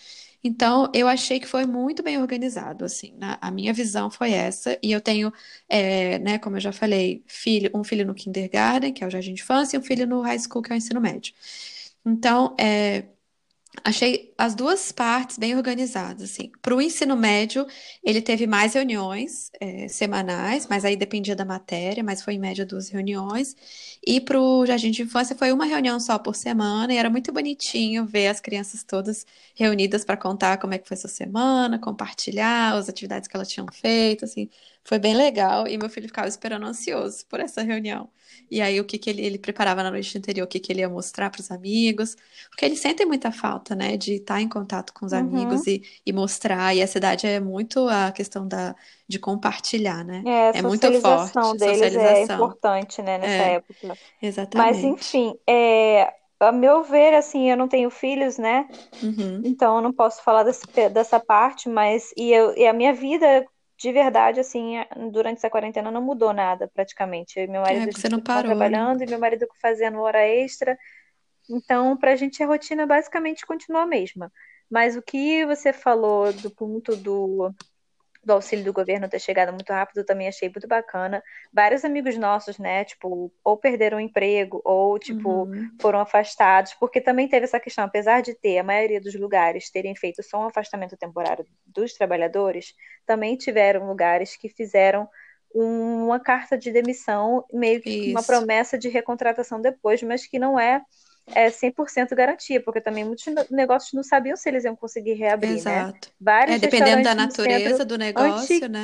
Então, 0.43 0.91
eu 0.93 1.07
achei 1.07 1.39
que 1.39 1.45
foi 1.47 1.65
muito 1.67 2.01
bem 2.01 2.17
organizado, 2.19 2.83
assim, 2.83 3.15
a 3.39 3.51
minha 3.51 3.71
visão 3.73 4.09
foi 4.09 4.31
essa, 4.31 4.77
e 4.81 4.91
eu 4.91 4.99
tenho, 4.99 5.31
é, 5.69 6.17
né, 6.19 6.39
como 6.39 6.55
eu 6.57 6.59
já 6.59 6.71
falei, 6.73 7.23
filho, 7.27 7.69
um 7.75 7.83
filho 7.83 8.05
no 8.05 8.15
kindergarten, 8.15 8.91
que 8.93 9.03
é 9.03 9.07
o 9.07 9.09
jardim 9.11 9.33
de 9.35 9.41
infância, 9.43 9.77
e 9.77 9.79
um 9.79 9.83
filho 9.83 10.07
no 10.07 10.21
high 10.21 10.39
school, 10.39 10.61
que 10.63 10.71
é 10.71 10.75
o 10.75 10.77
ensino 10.77 10.99
médio. 10.99 11.33
Então, 12.05 12.55
é, 12.59 13.05
Achei 13.85 14.33
as 14.37 14.53
duas 14.53 14.91
partes 14.91 15.37
bem 15.37 15.55
organizadas, 15.55 16.23
assim. 16.23 16.51
Para 16.61 16.75
o 16.75 16.81
ensino 16.81 17.15
médio, 17.15 17.65
ele 18.03 18.21
teve 18.21 18.45
mais 18.45 18.73
reuniões, 18.73 19.49
é, 19.61 19.87
semanais, 19.87 20.67
mas 20.69 20.83
aí 20.83 20.97
dependia 20.97 21.35
da 21.35 21.45
matéria, 21.45 22.03
mas 22.03 22.21
foi 22.21 22.33
em 22.33 22.39
média 22.39 22.65
duas 22.65 22.89
reuniões. 22.89 23.55
E 24.05 24.19
para 24.19 24.39
o 24.39 24.65
jardim 24.65 24.91
de 24.91 25.03
infância 25.03 25.35
foi 25.37 25.53
uma 25.53 25.65
reunião 25.65 25.99
só 26.01 26.19
por 26.19 26.35
semana, 26.35 26.93
e 26.93 26.97
era 26.97 27.09
muito 27.09 27.31
bonitinho 27.31 28.05
ver 28.05 28.27
as 28.27 28.41
crianças 28.41 28.83
todas 28.83 29.25
reunidas 29.55 30.03
para 30.03 30.17
contar 30.17 30.57
como 30.57 30.73
é 30.73 30.77
que 30.77 30.87
foi 30.87 30.95
essa 30.97 31.07
semana, 31.07 31.79
compartilhar 31.79 32.75
as 32.75 32.89
atividades 32.89 33.27
que 33.29 33.35
elas 33.37 33.47
tinham 33.47 33.67
feito, 33.71 34.25
assim. 34.25 34.49
Foi 34.83 34.97
bem 34.99 35.15
legal, 35.15 35.67
e 35.67 35.77
meu 35.77 35.89
filho 35.89 36.07
ficava 36.07 36.27
esperando 36.27 36.65
ansioso 36.65 37.25
por 37.27 37.39
essa 37.39 37.61
reunião. 37.61 38.09
E 38.49 38.61
aí, 38.61 38.79
o 38.79 38.85
que 38.85 38.97
que 38.97 39.09
ele, 39.09 39.21
ele 39.25 39.37
preparava 39.39 39.83
na 39.83 39.91
noite 39.91 40.17
anterior, 40.17 40.45
o 40.45 40.47
que 40.47 40.59
que 40.59 40.71
ele 40.71 40.81
ia 40.81 40.89
mostrar 40.89 41.29
para 41.29 41.39
os 41.41 41.51
amigos. 41.51 42.15
Porque 42.49 42.65
eles 42.65 42.79
sentem 42.79 43.05
muita 43.05 43.31
falta, 43.31 43.75
né, 43.75 43.95
de 43.97 44.13
estar 44.15 44.41
em 44.41 44.49
contato 44.49 44.93
com 44.93 45.05
os 45.05 45.13
amigos 45.13 45.65
Uhum. 45.65 45.67
e, 45.67 45.83
e 46.05 46.11
mostrar. 46.13 46.75
E 46.75 46.79
essa 46.81 46.97
idade 46.97 47.27
é 47.27 47.39
muito 47.39 47.87
a 47.87 48.11
questão 48.11 48.47
da, 48.47 48.75
de 49.07 49.19
compartilhar, 49.19 50.03
né? 50.03 50.25
É, 50.25 50.49
a 50.49 50.53
É 50.53 50.61
muito 50.61 50.91
socialização 50.91 50.93
forte, 50.93 51.57
deles 51.57 51.95
é 51.95 52.21
socialização. 52.21 52.21
importante, 52.21 53.01
né, 53.01 53.17
nessa 53.17 53.43
É, 53.43 53.45
época. 53.45 53.97
Mas, 54.53 54.83
exatamente. 54.83 54.83
enfim, 54.83 55.35
é, 55.47 56.13
a 56.39 56.51
meu 56.51 56.83
ver, 56.83 57.13
assim, 57.15 57.49
eu 57.49 57.57
não 57.57 57.67
tenho 57.67 57.89
filhos, 57.91 58.37
né? 58.37 58.69
Uhum. 59.01 59.45
Então 59.45 59.77
eu 59.77 59.81
não 59.83 59.93
posso 59.93 60.23
falar 60.23 60.43
desse 60.43 60.65
dessa 60.91 61.19
parte, 61.19 61.69
mas 61.69 62.11
e, 62.17 62.31
eu, 62.33 62.55
e 62.57 62.67
a 62.67 62.73
minha 62.73 62.93
vida, 62.93 63.45
de 63.81 63.91
verdade, 63.91 64.39
assim, 64.39 64.75
durante 65.11 65.37
essa 65.39 65.49
quarentena 65.49 65.91
não 65.91 66.01
mudou 66.01 66.33
nada, 66.33 66.67
praticamente. 66.69 67.39
Eu 67.39 67.45
e 67.45 67.47
meu 67.47 67.61
É, 67.67 67.87
marido, 67.87 67.89
a 67.89 67.93
porque 67.93 68.01
você 68.01 68.09
não 68.09 68.19
continua 68.19 68.21
parou, 68.21 68.55
né? 68.55 68.75
trabalhando 68.75 69.03
e 69.03 69.07
meu 69.07 69.19
marido 69.19 69.47
fazendo 69.61 69.99
hora 70.01 70.25
extra. 70.27 70.77
Então, 71.49 71.97
pra 71.97 72.15
gente 72.15 72.43
a 72.43 72.47
rotina 72.47 72.85
basicamente 72.87 73.45
continua 73.45 73.83
a 73.83 73.87
mesma. 73.87 74.31
Mas 74.69 74.95
o 74.97 75.01
que 75.01 75.45
você 75.45 75.73
falou 75.73 76.33
do 76.33 76.51
ponto 76.51 76.95
do 76.95 77.53
do 78.23 78.33
auxílio 78.33 78.63
do 78.65 78.73
governo 78.73 79.09
ter 79.09 79.19
chegado 79.19 79.51
muito 79.53 79.71
rápido, 79.71 79.97
eu 79.99 80.05
também 80.05 80.27
achei 80.27 80.49
muito 80.49 80.67
bacana. 80.67 81.23
Vários 81.51 81.83
amigos 81.85 82.17
nossos, 82.17 82.57
né, 82.59 82.85
tipo, 82.85 83.33
ou 83.43 83.57
perderam 83.57 83.97
o 83.97 84.01
emprego, 84.01 84.61
ou, 84.63 84.97
tipo, 84.99 85.49
Uhum. 85.49 85.81
foram 85.81 85.99
afastados, 85.99 86.73
porque 86.75 87.01
também 87.01 87.27
teve 87.27 87.45
essa 87.45 87.59
questão, 87.59 87.83
apesar 87.85 88.21
de 88.21 88.33
ter 88.35 88.59
a 88.59 88.63
maioria 88.63 89.01
dos 89.01 89.15
lugares 89.15 89.69
terem 89.71 89.95
feito 89.95 90.21
só 90.23 90.39
um 90.41 90.47
afastamento 90.47 90.95
temporário 90.97 91.45
dos 91.65 91.93
trabalhadores, 91.93 92.73
também 93.05 93.35
tiveram 93.37 93.87
lugares 93.87 94.35
que 94.35 94.49
fizeram 94.49 95.07
uma 95.53 96.19
carta 96.19 96.57
de 96.57 96.71
demissão, 96.71 97.45
meio 97.51 97.81
que 97.81 97.99
uma 98.05 98.23
Isso, 98.23 98.23
promessa 98.23 98.77
de 98.77 98.87
recontratação 98.87 99.61
depois, 99.61 100.01
mas 100.03 100.25
que 100.25 100.39
não 100.39 100.57
é 100.59 100.81
é 101.27 101.49
100% 101.49 102.15
garantia, 102.15 102.61
porque 102.61 102.81
também 102.81 103.03
muitos 103.03 103.25
negócios 103.49 103.93
não 103.93 104.03
sabiam 104.03 104.35
se 104.35 104.49
eles 104.49 104.63
iam 104.65 104.75
conseguir 104.75 105.13
reabrir, 105.13 105.49
né? 105.51 105.55
exato. 105.55 106.09
É, 106.09 106.11
Vários 106.19 106.61
dependendo 106.61 107.03
da 107.03 107.15
natureza 107.15 107.85
do 107.85 107.97
negócio, 107.97 108.67
né? 108.67 108.83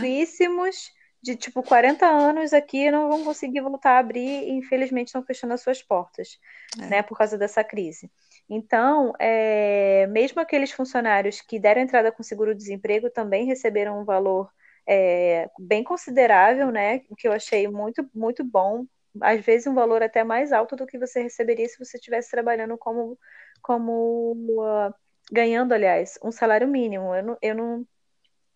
de 1.21 1.35
tipo 1.35 1.63
40 1.63 2.05
anos 2.05 2.53
aqui, 2.53 2.89
não 2.91 3.09
vão 3.09 3.23
conseguir 3.23 3.61
voltar 3.61 3.93
a 3.93 3.99
abrir 3.99 4.43
e 4.47 4.51
infelizmente 4.51 5.07
estão 5.07 5.23
fechando 5.23 5.53
as 5.53 5.61
suas 5.61 5.81
portas, 5.81 6.39
né, 6.77 6.99
É. 6.99 7.03
por 7.03 7.17
causa 7.17 7.37
dessa 7.37 7.63
crise. 7.63 8.09
Então, 8.49 9.13
é, 9.19 10.07
mesmo 10.07 10.39
aqueles 10.39 10.71
funcionários 10.71 11.41
que 11.41 11.59
deram 11.59 11.81
entrada 11.81 12.11
com 12.11 12.23
seguro-desemprego 12.23 13.09
também 13.09 13.45
receberam 13.45 13.99
um 13.99 14.05
valor 14.05 14.49
é, 14.87 15.49
bem 15.59 15.83
considerável, 15.83 16.71
né, 16.71 16.99
que 17.17 17.27
eu 17.27 17.33
achei 17.33 17.67
muito, 17.67 18.09
muito 18.13 18.43
bom 18.43 18.85
às 19.21 19.41
vezes 19.45 19.67
um 19.67 19.73
valor 19.73 20.03
até 20.03 20.23
mais 20.23 20.51
alto 20.51 20.75
do 20.75 20.85
que 20.87 20.97
você 20.97 21.21
receberia 21.23 21.67
se 21.67 21.79
você 21.79 21.97
estivesse 21.97 22.31
trabalhando 22.31 22.77
como, 22.77 23.17
como 23.61 24.33
uh, 24.61 24.93
ganhando, 25.31 25.73
aliás, 25.73 26.17
um 26.23 26.31
salário 26.31 26.67
mínimo. 26.67 27.13
Eu 27.15 27.23
não, 27.23 27.37
eu, 27.41 27.55
não, 27.55 27.87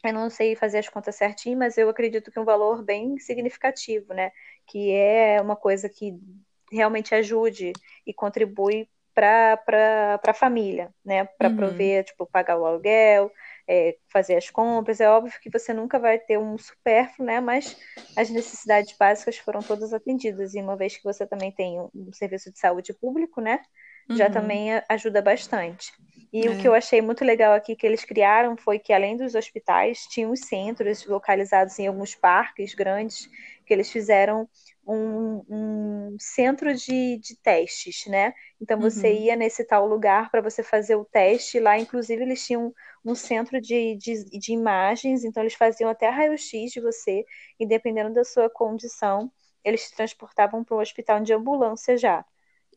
eu 0.04 0.14
não 0.14 0.30
sei 0.30 0.56
fazer 0.56 0.80
as 0.80 0.90
contas 0.90 1.16
certinho, 1.16 1.58
mas 1.58 1.78
eu 1.78 1.90
acredito 1.90 2.32
que 2.32 2.40
um 2.40 2.46
valor 2.46 2.84
bem 2.84 3.18
significativo, 3.20 4.14
né? 4.14 4.32
Que 4.68 4.92
é 4.92 5.42
uma 5.42 5.56
coisa 5.56 5.90
que 5.90 6.20
realmente 6.72 7.14
ajude 7.14 7.74
e 8.06 8.14
contribui 8.14 8.90
para 9.14 10.20
a 10.26 10.34
família, 10.34 10.94
né? 11.06 11.26
Para 11.26 11.50
Uhum. 11.50 11.56
prover, 11.58 12.04
tipo, 12.06 12.26
pagar 12.26 12.58
o 12.58 12.66
aluguel, 12.66 13.32
é, 13.72 13.98
fazer 14.12 14.36
as 14.38 14.50
compras. 14.50 15.00
É 15.02 15.10
óbvio 15.10 15.40
que 15.42 15.50
você 15.52 15.74
nunca 15.74 16.00
vai 16.00 16.20
ter 16.20 16.38
um 16.40 16.58
supérfluo, 16.58 17.26
né? 17.28 17.40
Mas 17.40 17.76
as 18.16 18.30
necessidades 18.30 18.96
básicas 19.00 19.38
foram 19.38 19.64
todas 19.64 19.94
atendidas. 19.94 20.54
E 20.56 20.62
uma 20.62 20.78
vez 20.78 20.98
que 20.98 21.04
você 21.04 21.26
também 21.28 21.52
tem 21.54 21.80
um 21.82 22.12
serviço 22.14 22.52
de 22.52 22.60
saúde 22.60 22.94
público, 22.94 23.42
né? 23.42 23.62
Já 24.14 24.30
Uhum. 24.30 24.30
também 24.30 24.70
ajuda 24.90 25.22
bastante. 25.22 25.92
E 26.34 26.50
o 26.50 26.56
que 26.56 26.68
É. 26.68 26.68
eu 26.68 26.74
achei 26.74 27.02
muito 27.02 27.26
legal 27.26 27.54
aqui 27.54 27.76
que 27.76 27.86
eles 27.86 28.06
criaram 28.06 28.56
foi 28.58 28.80
que, 28.80 28.94
além 28.94 29.18
dos 29.18 29.36
hospitais, 29.36 30.00
tinham 30.10 30.32
os 30.32 30.42
centros 30.48 31.06
localizados 31.06 31.78
em 31.80 31.88
alguns 31.88 32.16
parques 32.16 32.74
grandes, 32.74 33.28
que 33.66 33.74
eles 33.74 33.92
fizeram 33.92 34.50
um, 34.86 35.44
um 36.14 36.18
centro 36.20 36.74
de, 36.76 37.18
de 37.20 37.38
testes, 37.42 38.06
né? 38.08 38.34
Então 38.60 38.80
você 38.80 39.14
Uhum. 39.14 39.14
ia 39.14 39.36
nesse 39.36 39.64
tal 39.66 39.88
lugar 39.88 40.30
para 40.32 40.42
você 40.42 40.64
fazer 40.64 40.96
o 40.96 41.06
teste. 41.06 41.60
Lá, 41.60 41.78
inclusive, 41.78 42.22
eles 42.24 42.46
tinham 42.46 42.74
um 43.06 43.16
centro 43.16 43.62
de, 43.62 43.96
de, 43.96 44.26
de 44.40 44.54
imagens, 44.54 45.24
então 45.24 45.44
eles 45.44 45.54
faziam 45.56 45.90
até 45.90 46.10
raio-x 46.10 46.72
de 46.72 46.82
você, 46.82 47.26
e 47.60 47.66
dependendo 47.68 48.14
da 48.14 48.24
sua 48.24 48.50
condição, 48.50 49.32
eles 49.64 49.90
te 49.90 49.96
transportavam 49.96 50.64
para 50.64 50.76
um 50.76 50.80
hospital 50.82 51.22
de 51.22 51.34
ambulância 51.34 51.98
já. 51.98 52.26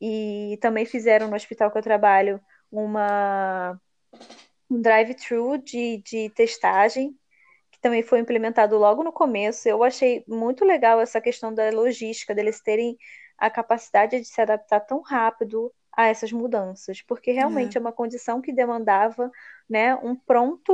E 0.01 0.59
também 0.61 0.85
fizeram 0.87 1.29
no 1.29 1.37
hospital 1.37 1.71
que 1.71 1.79
eu 1.79 1.83
trabalho 1.83 2.41
uma 2.71 3.81
um 4.71 4.81
drive-thru 4.81 5.59
de, 5.59 5.99
de 6.03 6.31
testagem, 6.31 7.17
também 7.85 8.03
foi 8.03 8.19
implementado 8.19 8.79
logo 8.79 9.05
no 9.05 9.13
começo. 9.13 9.69
Eu 9.69 9.85
achei 9.85 10.25
muito 10.27 10.65
legal 10.65 10.99
essa 11.03 11.21
questão 11.21 11.53
da 11.53 11.69
logística, 11.69 12.35
deles 12.35 12.63
terem 12.63 12.97
a 13.37 13.51
capacidade 13.51 14.19
de 14.19 14.25
se 14.27 14.41
adaptar 14.41 14.81
tão 14.81 15.03
rápido 15.03 15.71
a 15.95 16.07
essas 16.07 16.33
mudanças, 16.33 17.03
porque 17.03 17.31
realmente 17.31 17.77
é, 17.77 17.79
é 17.79 17.81
uma 17.83 17.93
condição 17.93 18.41
que 18.41 18.55
demandava 18.55 19.31
né, 19.69 19.95
um 19.97 20.17
pronto, 20.17 20.73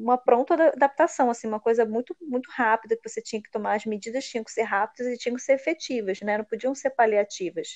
uma 0.00 0.16
pronta 0.16 0.54
adaptação, 0.54 1.30
assim, 1.30 1.48
uma 1.48 1.60
coisa 1.60 1.84
muito, 1.84 2.16
muito 2.22 2.48
rápida, 2.52 2.96
que 2.96 3.08
você 3.08 3.20
tinha 3.20 3.42
que 3.42 3.50
tomar, 3.50 3.74
as 3.74 3.84
medidas 3.84 4.24
tinham 4.26 4.44
que 4.44 4.52
ser 4.52 4.62
rápidas 4.62 5.12
e 5.12 5.18
tinham 5.18 5.34
que 5.34 5.42
ser 5.42 5.54
efetivas, 5.54 6.20
né, 6.20 6.38
não 6.38 6.44
podiam 6.44 6.74
ser 6.76 6.90
paliativas 6.90 7.68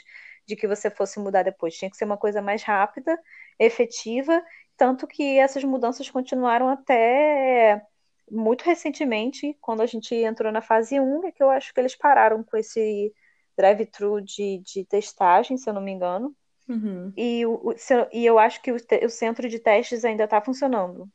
de 0.46 0.56
que 0.56 0.66
você 0.68 0.90
fosse 0.90 1.18
mudar 1.18 1.42
depois, 1.42 1.74
tinha 1.74 1.90
que 1.90 1.96
ser 1.96 2.04
uma 2.04 2.16
coisa 2.16 2.40
mais 2.40 2.62
rápida, 2.62 3.18
efetiva, 3.58 4.42
tanto 4.76 5.06
que 5.06 5.38
essas 5.38 5.64
mudanças 5.64 6.10
continuaram 6.10 6.68
até 6.68 7.82
muito 8.30 8.62
recentemente, 8.62 9.56
quando 9.60 9.82
a 9.82 9.86
gente 9.86 10.14
entrou 10.14 10.50
na 10.50 10.62
fase 10.62 10.98
1, 10.98 11.26
é 11.26 11.32
que 11.32 11.42
eu 11.42 11.50
acho 11.50 11.72
que 11.72 11.80
eles 11.80 11.94
pararam 11.94 12.42
com 12.42 12.56
esse 12.56 13.12
drive-thru 13.56 14.20
de, 14.20 14.58
de 14.58 14.84
testagem, 14.84 15.56
se 15.56 15.68
eu 15.68 15.74
não 15.74 15.82
me 15.82 15.92
engano. 15.92 16.34
Uhum. 16.68 17.12
E, 17.16 17.44
o, 17.44 17.74
e 18.12 18.24
eu 18.24 18.38
acho 18.38 18.62
que 18.62 18.72
o, 18.72 18.76
o 18.76 19.08
centro 19.08 19.48
de 19.48 19.58
testes 19.58 20.04
ainda 20.04 20.24
está 20.24 20.40
funcionando. 20.40 21.08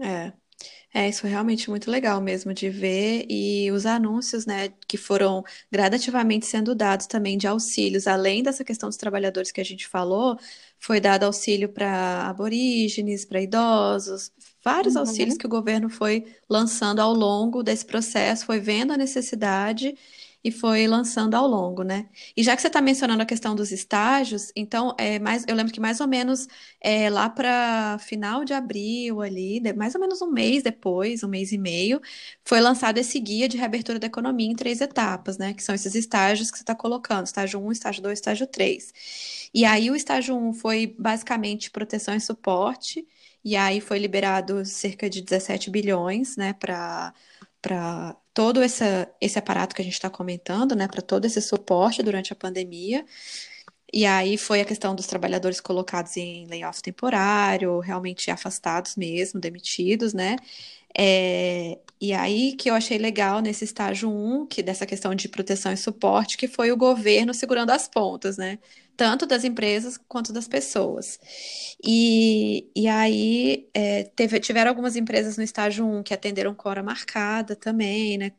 É. 0.00 0.32
É, 0.94 1.08
isso 1.10 1.20
foi 1.20 1.30
realmente 1.30 1.68
muito 1.68 1.90
legal 1.90 2.20
mesmo 2.22 2.54
de 2.54 2.70
ver 2.70 3.26
e 3.28 3.70
os 3.70 3.84
anúncios, 3.84 4.46
né, 4.46 4.70
que 4.88 4.96
foram 4.96 5.44
gradativamente 5.70 6.46
sendo 6.46 6.74
dados 6.74 7.06
também 7.06 7.36
de 7.36 7.46
auxílios, 7.46 8.06
além 8.06 8.42
dessa 8.42 8.64
questão 8.64 8.88
dos 8.88 8.96
trabalhadores 8.96 9.52
que 9.52 9.60
a 9.60 9.64
gente 9.64 9.86
falou, 9.86 10.38
foi 10.78 10.98
dado 10.98 11.24
auxílio 11.24 11.68
para 11.68 12.26
aborígenes, 12.28 13.26
para 13.26 13.42
idosos, 13.42 14.32
vários 14.64 14.94
uhum. 14.94 15.00
auxílios 15.02 15.36
que 15.36 15.44
o 15.46 15.50
governo 15.50 15.90
foi 15.90 16.24
lançando 16.48 17.00
ao 17.00 17.12
longo 17.12 17.62
desse 17.62 17.84
processo, 17.84 18.46
foi 18.46 18.58
vendo 18.58 18.92
a 18.92 18.96
necessidade 18.96 19.94
e 20.46 20.52
foi 20.52 20.86
lançando 20.86 21.34
ao 21.34 21.44
longo, 21.48 21.82
né? 21.82 22.08
E 22.36 22.42
já 22.44 22.54
que 22.54 22.62
você 22.62 22.68
está 22.68 22.80
mencionando 22.80 23.20
a 23.20 23.26
questão 23.26 23.52
dos 23.56 23.72
estágios, 23.72 24.52
então 24.54 24.94
é 24.96 25.18
mais, 25.18 25.44
eu 25.48 25.56
lembro 25.56 25.72
que 25.72 25.80
mais 25.80 26.00
ou 26.00 26.06
menos 26.06 26.46
é, 26.80 27.10
lá 27.10 27.28
para 27.28 27.98
final 27.98 28.44
de 28.44 28.54
abril 28.54 29.20
ali, 29.20 29.60
mais 29.74 29.96
ou 29.96 30.00
menos 30.00 30.22
um 30.22 30.30
mês 30.30 30.62
depois, 30.62 31.24
um 31.24 31.28
mês 31.28 31.50
e 31.50 31.58
meio, 31.58 32.00
foi 32.44 32.60
lançado 32.60 32.98
esse 32.98 33.18
guia 33.18 33.48
de 33.48 33.56
reabertura 33.56 33.98
da 33.98 34.06
economia 34.06 34.46
em 34.48 34.54
três 34.54 34.80
etapas, 34.80 35.36
né? 35.36 35.52
Que 35.52 35.62
são 35.64 35.74
esses 35.74 35.96
estágios 35.96 36.48
que 36.48 36.58
você 36.58 36.62
está 36.62 36.74
colocando, 36.76 37.26
estágio 37.26 37.60
1, 37.60 37.72
estágio 37.72 38.02
2, 38.04 38.18
estágio 38.18 38.46
3. 38.46 39.50
E 39.52 39.64
aí 39.64 39.90
o 39.90 39.96
estágio 39.96 40.36
1 40.36 40.52
foi 40.52 40.94
basicamente 40.96 41.70
proteção 41.72 42.14
e 42.14 42.20
suporte, 42.20 43.04
e 43.44 43.56
aí 43.56 43.80
foi 43.80 43.98
liberado 43.98 44.64
cerca 44.64 45.10
de 45.10 45.20
17 45.22 45.70
bilhões, 45.70 46.36
né, 46.36 46.52
para 46.52 47.12
para 47.60 48.16
todo 48.36 48.62
essa, 48.62 49.10
esse 49.18 49.38
aparato 49.38 49.74
que 49.74 49.80
a 49.80 49.84
gente 49.84 49.94
está 49.94 50.10
comentando, 50.10 50.76
né, 50.76 50.86
para 50.86 51.00
todo 51.00 51.24
esse 51.24 51.40
suporte 51.40 52.02
durante 52.02 52.34
a 52.34 52.36
pandemia. 52.36 53.02
E 53.90 54.04
aí 54.04 54.36
foi 54.36 54.60
a 54.60 54.64
questão 54.64 54.94
dos 54.94 55.06
trabalhadores 55.06 55.58
colocados 55.58 56.18
em 56.18 56.46
layoff 56.46 56.82
temporário, 56.82 57.78
realmente 57.80 58.30
afastados 58.30 58.94
mesmo, 58.94 59.40
demitidos, 59.40 60.12
né? 60.12 60.36
É, 60.98 61.78
e 62.00 62.12
aí 62.12 62.54
que 62.56 62.68
eu 62.70 62.74
achei 62.74 62.98
legal 62.98 63.40
nesse 63.40 63.64
estágio 63.64 64.10
1, 64.10 64.46
que 64.48 64.62
dessa 64.62 64.84
questão 64.86 65.14
de 65.14 65.28
proteção 65.30 65.72
e 65.72 65.76
suporte, 65.78 66.36
que 66.36 66.46
foi 66.48 66.70
o 66.72 66.76
governo 66.76 67.32
segurando 67.32 67.70
as 67.70 67.88
pontas, 67.88 68.36
né? 68.36 68.58
Tanto 68.96 69.26
das 69.26 69.44
empresas 69.44 69.98
quanto 70.08 70.32
das 70.32 70.48
pessoas. 70.48 71.18
E, 71.84 72.70
e 72.74 72.88
aí 72.88 73.68
é, 73.74 74.04
teve, 74.04 74.40
tiveram 74.40 74.70
algumas 74.70 74.96
empresas 74.96 75.36
no 75.36 75.42
estágio 75.42 75.86
1 75.86 76.02
que 76.02 76.14
atenderam 76.14 76.54
com 76.54 76.68
hora 76.68 76.82
marcada 76.82 77.54
também, 77.56 78.18
né? 78.18 78.32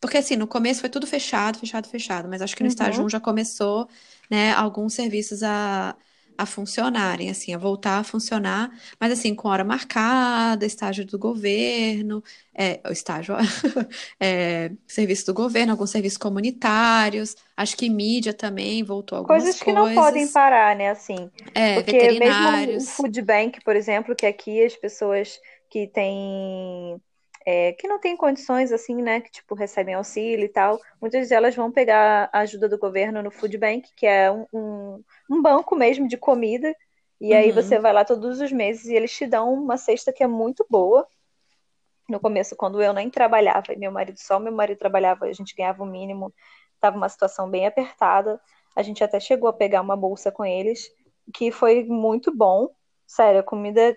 Porque 0.00 0.18
assim, 0.18 0.36
no 0.36 0.46
começo 0.46 0.80
foi 0.80 0.90
tudo 0.90 1.06
fechado, 1.06 1.58
fechado, 1.58 1.88
fechado, 1.88 2.28
mas 2.28 2.42
acho 2.42 2.54
que 2.56 2.62
no 2.62 2.66
uhum. 2.66 2.70
estágio 2.70 3.04
1 3.04 3.08
já 3.08 3.20
começou, 3.20 3.88
né, 4.30 4.52
alguns 4.52 4.94
serviços 4.94 5.42
a 5.42 5.96
a 6.36 6.46
funcionarem, 6.46 7.30
assim, 7.30 7.54
a 7.54 7.58
voltar 7.58 7.98
a 7.98 8.04
funcionar, 8.04 8.70
mas 9.00 9.12
assim, 9.12 9.34
com 9.34 9.48
hora 9.48 9.64
marcada, 9.64 10.66
estágio 10.66 11.04
do 11.06 11.18
governo, 11.18 12.22
é, 12.54 12.80
o 12.86 12.92
estágio, 12.92 13.34
é, 14.20 14.70
serviço 14.86 15.26
do 15.26 15.34
governo, 15.34 15.72
alguns 15.72 15.90
serviços 15.90 16.18
comunitários, 16.18 17.36
acho 17.56 17.76
que 17.76 17.88
mídia 17.88 18.32
também 18.32 18.82
voltou 18.82 19.18
algumas 19.18 19.42
coisas. 19.42 19.60
Coisas 19.60 19.62
que 19.62 19.72
não 19.72 19.94
podem 19.94 20.28
parar, 20.28 20.76
né, 20.76 20.90
assim. 20.90 21.30
É, 21.54 21.74
porque 21.76 21.92
veterinários. 21.92 22.74
mesmo 22.74 22.92
o 22.92 22.96
food 22.96 23.22
bank, 23.22 23.60
por 23.64 23.76
exemplo, 23.76 24.14
que 24.14 24.26
aqui 24.26 24.64
as 24.64 24.76
pessoas 24.76 25.40
que 25.70 25.86
têm 25.88 27.00
é, 27.44 27.72
que 27.72 27.86
não 27.86 27.98
têm 27.98 28.16
condições 28.16 28.72
assim, 28.72 29.02
né, 29.02 29.20
que 29.20 29.30
tipo 29.30 29.54
recebem 29.54 29.94
auxílio 29.94 30.44
e 30.44 30.48
tal, 30.48 30.80
muitas 31.00 31.28
delas 31.28 31.54
vão 31.54 31.70
pegar 31.70 32.30
a 32.32 32.40
ajuda 32.40 32.68
do 32.68 32.78
governo 32.78 33.22
no 33.22 33.30
Food 33.30 33.58
Bank, 33.58 33.90
que 33.94 34.06
é 34.06 34.30
um, 34.30 34.46
um, 34.52 35.04
um 35.30 35.42
banco 35.42 35.76
mesmo 35.76 36.08
de 36.08 36.16
comida, 36.16 36.74
e 37.20 37.32
uhum. 37.32 37.38
aí 37.38 37.52
você 37.52 37.78
vai 37.78 37.92
lá 37.92 38.04
todos 38.04 38.40
os 38.40 38.50
meses 38.50 38.86
e 38.86 38.94
eles 38.94 39.12
te 39.12 39.26
dão 39.26 39.52
uma 39.52 39.76
cesta 39.76 40.12
que 40.12 40.22
é 40.22 40.26
muito 40.26 40.66
boa. 40.68 41.06
No 42.08 42.20
começo, 42.20 42.56
quando 42.56 42.82
eu 42.82 42.92
nem 42.92 43.08
trabalhava, 43.08 43.72
e 43.72 43.76
meu 43.76 43.90
marido 43.90 44.18
só 44.18 44.38
meu 44.38 44.52
marido 44.52 44.78
trabalhava, 44.78 45.26
a 45.26 45.32
gente 45.32 45.54
ganhava 45.54 45.82
o 45.82 45.86
mínimo, 45.86 46.34
estava 46.74 46.96
uma 46.96 47.08
situação 47.08 47.48
bem 47.48 47.66
apertada. 47.66 48.38
A 48.76 48.82
gente 48.82 49.02
até 49.02 49.18
chegou 49.20 49.48
a 49.48 49.54
pegar 49.54 49.80
uma 49.80 49.96
bolsa 49.96 50.30
com 50.30 50.44
eles, 50.44 50.90
que 51.32 51.50
foi 51.50 51.84
muito 51.84 52.34
bom. 52.34 52.68
Sério, 53.06 53.42
comida 53.42 53.96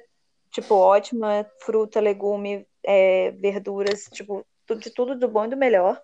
tipo 0.51 0.75
ótima, 0.75 1.45
fruta, 1.59 1.99
legume, 1.99 2.65
é, 2.87 3.31
verduras, 3.31 4.05
tipo, 4.13 4.47
de 4.79 4.89
tudo 4.89 5.19
do 5.19 5.27
bom 5.27 5.43
e 5.43 5.49
do 5.49 5.57
melhor. 5.57 6.01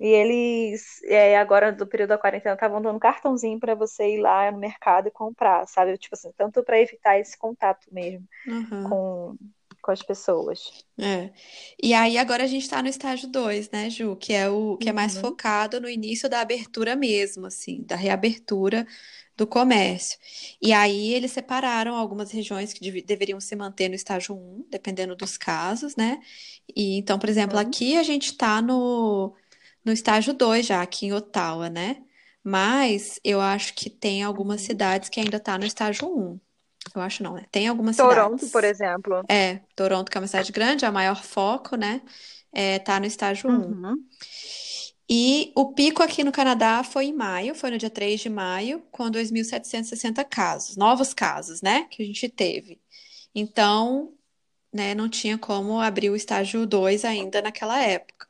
E 0.00 0.08
eles, 0.08 1.00
é, 1.04 1.38
agora 1.38 1.72
do 1.72 1.86
período 1.86 2.08
da 2.08 2.18
quarentena, 2.18 2.54
estavam 2.54 2.82
dando 2.82 2.98
cartãozinho 2.98 3.60
para 3.60 3.76
você 3.76 4.16
ir 4.16 4.20
lá 4.20 4.50
no 4.50 4.58
mercado 4.58 5.06
e 5.06 5.12
comprar, 5.12 5.64
sabe? 5.68 5.96
Tipo 5.96 6.16
assim, 6.16 6.32
tanto 6.36 6.64
para 6.64 6.80
evitar 6.80 7.16
esse 7.16 7.38
contato 7.38 7.86
mesmo 7.92 8.26
uhum. 8.44 8.88
com, 8.88 9.36
com 9.80 9.90
as 9.92 10.02
pessoas. 10.02 10.84
É. 11.00 11.30
E 11.80 11.94
aí 11.94 12.18
agora 12.18 12.42
a 12.42 12.48
gente 12.48 12.62
está 12.62 12.82
no 12.82 12.88
estágio 12.88 13.28
2, 13.28 13.70
né, 13.70 13.88
Ju? 13.88 14.16
Que 14.16 14.32
é 14.32 14.48
o 14.48 14.76
que 14.76 14.88
é 14.88 14.92
mais 14.92 15.14
uhum. 15.14 15.20
focado 15.20 15.80
no 15.80 15.88
início 15.88 16.28
da 16.28 16.40
abertura 16.40 16.96
mesmo, 16.96 17.46
assim, 17.46 17.84
da 17.84 17.94
reabertura 17.94 18.84
do 19.36 19.46
comércio. 19.46 20.18
E 20.62 20.72
aí 20.72 21.12
eles 21.12 21.32
separaram 21.32 21.96
algumas 21.96 22.30
regiões 22.30 22.72
que 22.72 22.80
dev 22.80 23.04
deveriam 23.04 23.40
se 23.40 23.56
manter 23.56 23.88
no 23.88 23.94
estágio 23.94 24.34
1, 24.34 24.66
dependendo 24.70 25.16
dos 25.16 25.36
casos, 25.36 25.96
né? 25.96 26.20
E 26.74 26.96
então, 26.98 27.18
por 27.18 27.28
exemplo, 27.28 27.56
uhum. 27.56 27.62
aqui 27.62 27.96
a 27.96 28.02
gente 28.02 28.26
está 28.26 28.62
no, 28.62 29.34
no 29.84 29.92
estágio 29.92 30.34
2 30.34 30.66
já, 30.66 30.82
aqui 30.82 31.06
em 31.06 31.12
Ottawa, 31.12 31.68
né? 31.68 32.02
Mas 32.42 33.18
eu 33.24 33.40
acho 33.40 33.74
que 33.74 33.88
tem 33.90 34.22
algumas 34.22 34.60
uhum. 34.60 34.66
cidades 34.66 35.08
que 35.08 35.20
ainda 35.20 35.38
está 35.38 35.58
no 35.58 35.64
estágio 35.64 36.06
1. 36.08 36.40
Eu 36.94 37.00
acho 37.00 37.22
não, 37.22 37.34
né? 37.34 37.46
Tem 37.50 37.66
algumas 37.66 37.96
Toronto, 37.96 38.38
cidades. 38.38 38.52
por 38.52 38.62
exemplo. 38.62 39.24
É, 39.28 39.60
Toronto, 39.74 40.10
que 40.10 40.18
é 40.18 40.20
uma 40.20 40.26
cidade 40.26 40.52
grande, 40.52 40.84
é 40.84 40.88
a 40.88 40.92
maior 40.92 41.22
foco, 41.22 41.76
né? 41.76 42.02
É, 42.52 42.78
tá 42.78 43.00
no 43.00 43.06
estágio 43.06 43.50
1. 43.50 43.52
Uhum. 43.52 43.96
E 45.08 45.52
o 45.54 45.72
pico 45.74 46.02
aqui 46.02 46.24
no 46.24 46.32
Canadá 46.32 46.82
foi 46.82 47.06
em 47.06 47.12
maio, 47.12 47.54
foi 47.54 47.70
no 47.70 47.78
dia 47.78 47.90
3 47.90 48.20
de 48.20 48.30
maio, 48.30 48.82
com 48.90 49.10
2.760 49.10 50.24
casos, 50.24 50.76
novos 50.76 51.12
casos, 51.12 51.60
né, 51.62 51.84
que 51.90 52.02
a 52.02 52.06
gente 52.06 52.28
teve. 52.28 52.80
Então, 53.34 54.14
né, 54.72 54.94
não 54.94 55.08
tinha 55.08 55.38
como 55.38 55.80
abrir 55.80 56.10
o 56.10 56.16
estágio 56.16 56.66
2 56.66 57.04
ainda 57.04 57.42
naquela 57.42 57.80
época. 57.82 58.28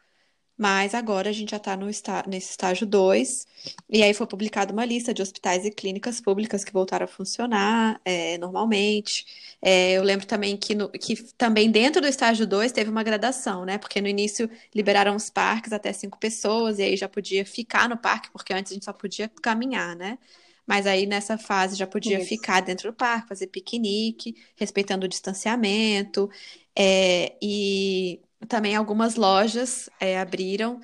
Mas 0.57 0.95
agora 0.95 1.31
a 1.31 1.33
gente 1.33 1.51
já 1.51 1.57
está 1.57 1.77
está, 1.90 2.25
nesse 2.29 2.51
estágio 2.51 2.87
2, 2.87 3.47
e 3.88 4.03
aí 4.03 4.14
foi 4.14 4.27
publicada 4.27 4.73
uma 4.73 4.85
lista 4.85 5.12
de 5.12 5.21
hospitais 5.21 5.64
e 5.64 5.71
clínicas 5.71 6.21
públicas 6.21 6.62
que 6.62 6.73
voltaram 6.73 7.05
a 7.05 7.09
funcionar 7.09 8.01
é, 8.05 8.38
normalmente. 8.38 9.27
É, 9.61 9.93
eu 9.93 10.03
lembro 10.05 10.27
também 10.27 10.57
que, 10.57 10.75
no, 10.75 10.88
que 10.90 11.17
também 11.35 11.71
dentro 11.71 12.01
do 12.01 12.07
estágio 12.07 12.47
2 12.47 12.71
teve 12.71 12.88
uma 12.88 13.03
gradação, 13.03 13.64
né? 13.64 13.79
Porque 13.79 14.01
no 14.01 14.07
início 14.07 14.49
liberaram 14.75 15.17
os 15.17 15.29
parques 15.29 15.73
até 15.73 15.93
cinco 15.93 16.19
pessoas, 16.19 16.79
e 16.79 16.83
aí 16.83 16.97
já 16.97 17.09
podia 17.09 17.45
ficar 17.45 17.88
no 17.88 17.97
parque, 17.99 18.31
porque 18.31 18.53
antes 18.53 18.71
a 18.71 18.75
gente 18.75 18.85
só 18.85 18.93
podia 18.93 19.29
caminhar, 19.43 19.97
né? 19.97 20.19
Mas 20.67 20.87
aí 20.87 21.05
nessa 21.07 21.37
fase 21.37 21.77
já 21.77 21.87
podia 21.87 22.19
Isso. 22.19 22.29
ficar 22.29 22.61
dentro 22.61 22.90
do 22.90 22.97
parque, 22.97 23.29
fazer 23.29 23.49
piquenique, 23.49 24.35
respeitando 24.57 25.05
o 25.05 25.09
distanciamento. 25.09 26.31
É, 26.77 27.37
e 27.43 28.21
também 28.46 28.76
algumas 28.76 29.16
lojas 29.16 29.88
é, 30.00 30.18
abriram 30.18 30.80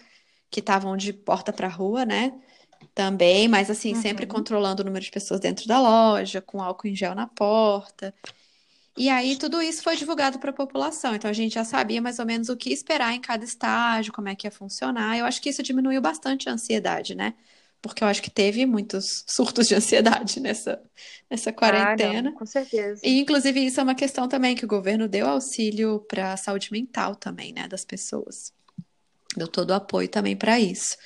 que 0.50 0.60
estavam 0.60 0.96
de 0.96 1.12
porta 1.12 1.52
para 1.52 1.68
rua, 1.68 2.04
né? 2.04 2.32
Também, 2.94 3.46
mas 3.48 3.70
assim, 3.70 3.94
uhum. 3.94 4.02
sempre 4.02 4.26
controlando 4.26 4.82
o 4.82 4.84
número 4.84 5.04
de 5.04 5.10
pessoas 5.10 5.40
dentro 5.40 5.66
da 5.66 5.80
loja, 5.80 6.40
com 6.40 6.62
álcool 6.62 6.88
em 6.88 6.96
gel 6.96 7.14
na 7.14 7.26
porta. 7.26 8.14
E 8.96 9.08
aí 9.08 9.36
tudo 9.36 9.62
isso 9.62 9.82
foi 9.82 9.96
divulgado 9.96 10.38
para 10.38 10.50
a 10.50 10.54
população. 10.54 11.14
Então 11.14 11.30
a 11.30 11.34
gente 11.34 11.54
já 11.54 11.64
sabia 11.64 12.02
mais 12.02 12.18
ou 12.18 12.26
menos 12.26 12.48
o 12.48 12.56
que 12.56 12.72
esperar 12.72 13.14
em 13.14 13.20
cada 13.20 13.44
estágio, 13.44 14.12
como 14.12 14.28
é 14.28 14.34
que 14.34 14.46
ia 14.46 14.50
funcionar. 14.50 15.16
Eu 15.16 15.24
acho 15.24 15.40
que 15.40 15.48
isso 15.48 15.62
diminuiu 15.62 16.00
bastante 16.00 16.48
a 16.48 16.52
ansiedade, 16.52 17.14
né? 17.14 17.34
Porque 17.82 18.04
eu 18.04 18.08
acho 18.08 18.22
que 18.22 18.30
teve 18.30 18.66
muitos 18.66 19.24
surtos 19.26 19.66
de 19.66 19.74
ansiedade 19.74 20.38
nessa, 20.40 20.80
nessa 21.30 21.52
quarentena. 21.52 22.30
Ah, 22.34 22.38
com 22.38 22.46
certeza. 22.46 23.00
E, 23.02 23.20
inclusive, 23.20 23.64
isso 23.64 23.80
é 23.80 23.82
uma 23.82 23.94
questão 23.94 24.28
também 24.28 24.54
que 24.54 24.64
o 24.64 24.68
governo 24.68 25.08
deu 25.08 25.26
auxílio 25.26 26.00
para 26.08 26.32
a 26.32 26.36
saúde 26.36 26.70
mental 26.70 27.16
também, 27.16 27.52
né, 27.52 27.66
das 27.68 27.84
pessoas. 27.84 28.52
Deu 29.36 29.48
todo 29.48 29.70
o 29.70 29.74
apoio 29.74 30.08
também 30.08 30.36
para 30.36 30.58
isso. 30.58 30.96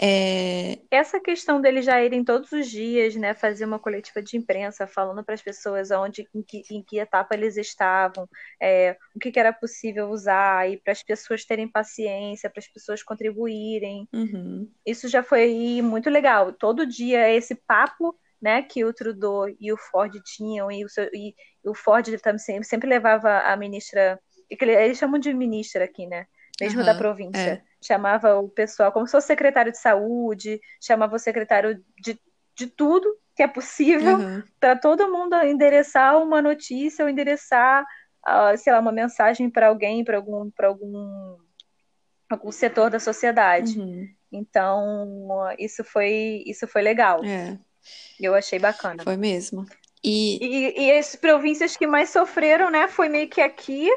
É... 0.00 0.78
Essa 0.90 1.20
questão 1.20 1.60
deles 1.60 1.84
já 1.84 2.02
irem 2.02 2.24
todos 2.24 2.50
os 2.52 2.68
dias, 2.68 3.14
né, 3.14 3.34
fazer 3.34 3.64
uma 3.64 3.78
coletiva 3.78 4.20
de 4.22 4.36
imprensa 4.36 4.86
falando 4.86 5.24
para 5.24 5.34
as 5.34 5.42
pessoas 5.42 5.90
onde, 5.90 6.28
em 6.34 6.42
que, 6.42 6.62
em 6.70 6.82
que 6.82 6.98
etapa 6.98 7.34
eles 7.34 7.56
estavam, 7.56 8.28
é, 8.60 8.96
o 9.14 9.18
que, 9.18 9.30
que, 9.30 9.38
era 9.38 9.52
possível 9.52 10.08
usar, 10.10 10.68
e 10.68 10.76
para 10.78 10.92
as 10.92 11.02
pessoas 11.02 11.44
terem 11.44 11.68
paciência, 11.68 12.50
para 12.50 12.60
as 12.60 12.68
pessoas 12.68 13.02
contribuírem. 13.02 14.08
Uhum. 14.12 14.70
Isso 14.84 15.08
já 15.08 15.22
foi 15.22 15.80
muito 15.82 16.10
legal. 16.10 16.52
Todo 16.52 16.86
dia 16.86 17.30
esse 17.32 17.54
papo 17.54 18.16
né, 18.44 18.62
que 18.62 18.84
o 18.84 18.92
Trudeau 18.92 19.48
e 19.58 19.72
o 19.72 19.76
Ford 19.76 20.12
tinham, 20.22 20.70
e 20.70 20.84
o, 20.84 20.88
seu, 20.88 21.08
e 21.14 21.34
o 21.64 21.74
Ford 21.74 22.06
também 22.20 22.38
sempre, 22.38 22.64
sempre 22.64 22.88
levava 22.88 23.38
a 23.38 23.56
ministra, 23.56 24.20
eles 24.50 24.98
chamam 24.98 25.18
de 25.18 25.32
ministra 25.32 25.84
aqui, 25.84 26.06
né? 26.06 26.26
Mesmo 26.60 26.80
uhum, 26.80 26.86
da 26.86 26.94
província. 26.94 27.38
É. 27.40 27.62
Chamava 27.84 28.38
o 28.38 28.48
pessoal 28.48 28.90
como 28.90 29.06
se 29.06 29.12
fosse 29.12 29.26
secretário 29.26 29.70
de 29.70 29.78
saúde, 29.78 30.60
chamava 30.80 31.16
o 31.16 31.18
secretário 31.18 31.84
de, 32.00 32.18
de 32.56 32.66
tudo 32.66 33.14
que 33.36 33.42
é 33.42 33.48
possível 33.48 34.16
uhum. 34.16 34.42
para 34.58 34.76
todo 34.76 35.10
mundo 35.10 35.34
endereçar 35.42 36.16
uma 36.22 36.40
notícia 36.40 37.04
ou 37.04 37.10
endereçar, 37.10 37.84
uh, 38.26 38.56
sei 38.56 38.72
lá, 38.72 38.80
uma 38.80 38.92
mensagem 38.92 39.50
para 39.50 39.68
alguém, 39.68 40.04
para 40.04 40.16
algum, 40.16 40.50
para 40.50 40.68
algum, 40.68 41.36
algum 42.30 42.52
setor 42.52 42.90
da 42.90 43.00
sociedade. 43.00 43.78
Uhum. 43.78 44.08
Então, 44.32 45.28
isso 45.58 45.84
foi, 45.84 46.42
isso 46.46 46.66
foi 46.66 46.82
legal. 46.82 47.24
É. 47.24 47.58
Eu 48.20 48.34
achei 48.34 48.58
bacana. 48.58 49.02
Foi 49.02 49.16
mesmo. 49.16 49.66
E... 50.02 50.38
e, 50.40 50.86
e 50.86 50.98
as 50.98 51.16
províncias 51.16 51.76
que 51.76 51.86
mais 51.86 52.10
sofreram, 52.10 52.70
né, 52.70 52.88
foi 52.88 53.08
meio 53.08 53.28
que 53.28 53.40
aqui 53.40 53.90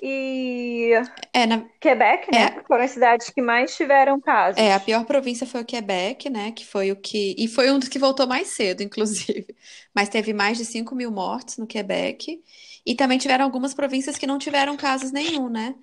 e 0.00 0.92
é, 1.32 1.46
na... 1.46 1.64
Quebec, 1.80 2.30
né? 2.32 2.56
É. 2.58 2.62
Foram 2.66 2.84
as 2.84 2.92
cidades 2.92 3.30
que 3.30 3.42
mais 3.42 3.74
tiveram 3.74 4.20
casos. 4.20 4.60
É, 4.60 4.72
a 4.72 4.80
pior 4.80 5.04
província 5.04 5.46
foi 5.46 5.62
o 5.62 5.64
Quebec, 5.64 6.30
né? 6.30 6.52
Que 6.52 6.64
foi 6.64 6.92
o 6.92 6.96
que. 6.96 7.34
E 7.36 7.48
foi 7.48 7.70
um 7.70 7.78
dos 7.78 7.88
que 7.88 7.98
voltou 7.98 8.26
mais 8.26 8.48
cedo, 8.48 8.82
inclusive. 8.84 9.46
Mas 9.94 10.08
teve 10.08 10.32
mais 10.32 10.58
de 10.58 10.64
5 10.64 10.94
mil 10.94 11.10
mortes 11.10 11.58
no 11.58 11.66
Quebec. 11.66 12.42
E 12.84 12.94
também 12.94 13.18
tiveram 13.18 13.44
algumas 13.44 13.74
províncias 13.74 14.16
que 14.16 14.26
não 14.26 14.38
tiveram 14.38 14.76
casos 14.76 15.12
nenhum, 15.12 15.48
né? 15.48 15.74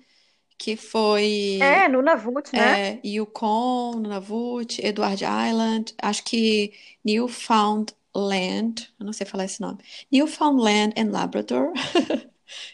Que 0.58 0.76
foi. 0.76 1.58
É, 1.60 1.88
no 1.88 1.98
Nunavut, 1.98 2.50
né? 2.52 2.90
É, 2.90 3.00
Yukon, 3.04 3.92
Nunavut, 3.92 4.84
Edward 4.84 5.24
Island, 5.24 5.94
acho 6.02 6.22
que 6.24 6.72
Newfoundland, 7.02 8.92
eu 8.98 9.06
não 9.06 9.12
sei 9.12 9.26
falar 9.26 9.46
esse 9.46 9.60
nome. 9.60 9.78
Newfoundland 10.12 10.92
and 10.98 11.10
Labrador. 11.10 11.72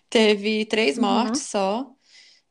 Teve 0.08 0.64
três 0.66 0.98
mortes 0.98 1.42
uhum. 1.42 1.48
só 1.48 1.96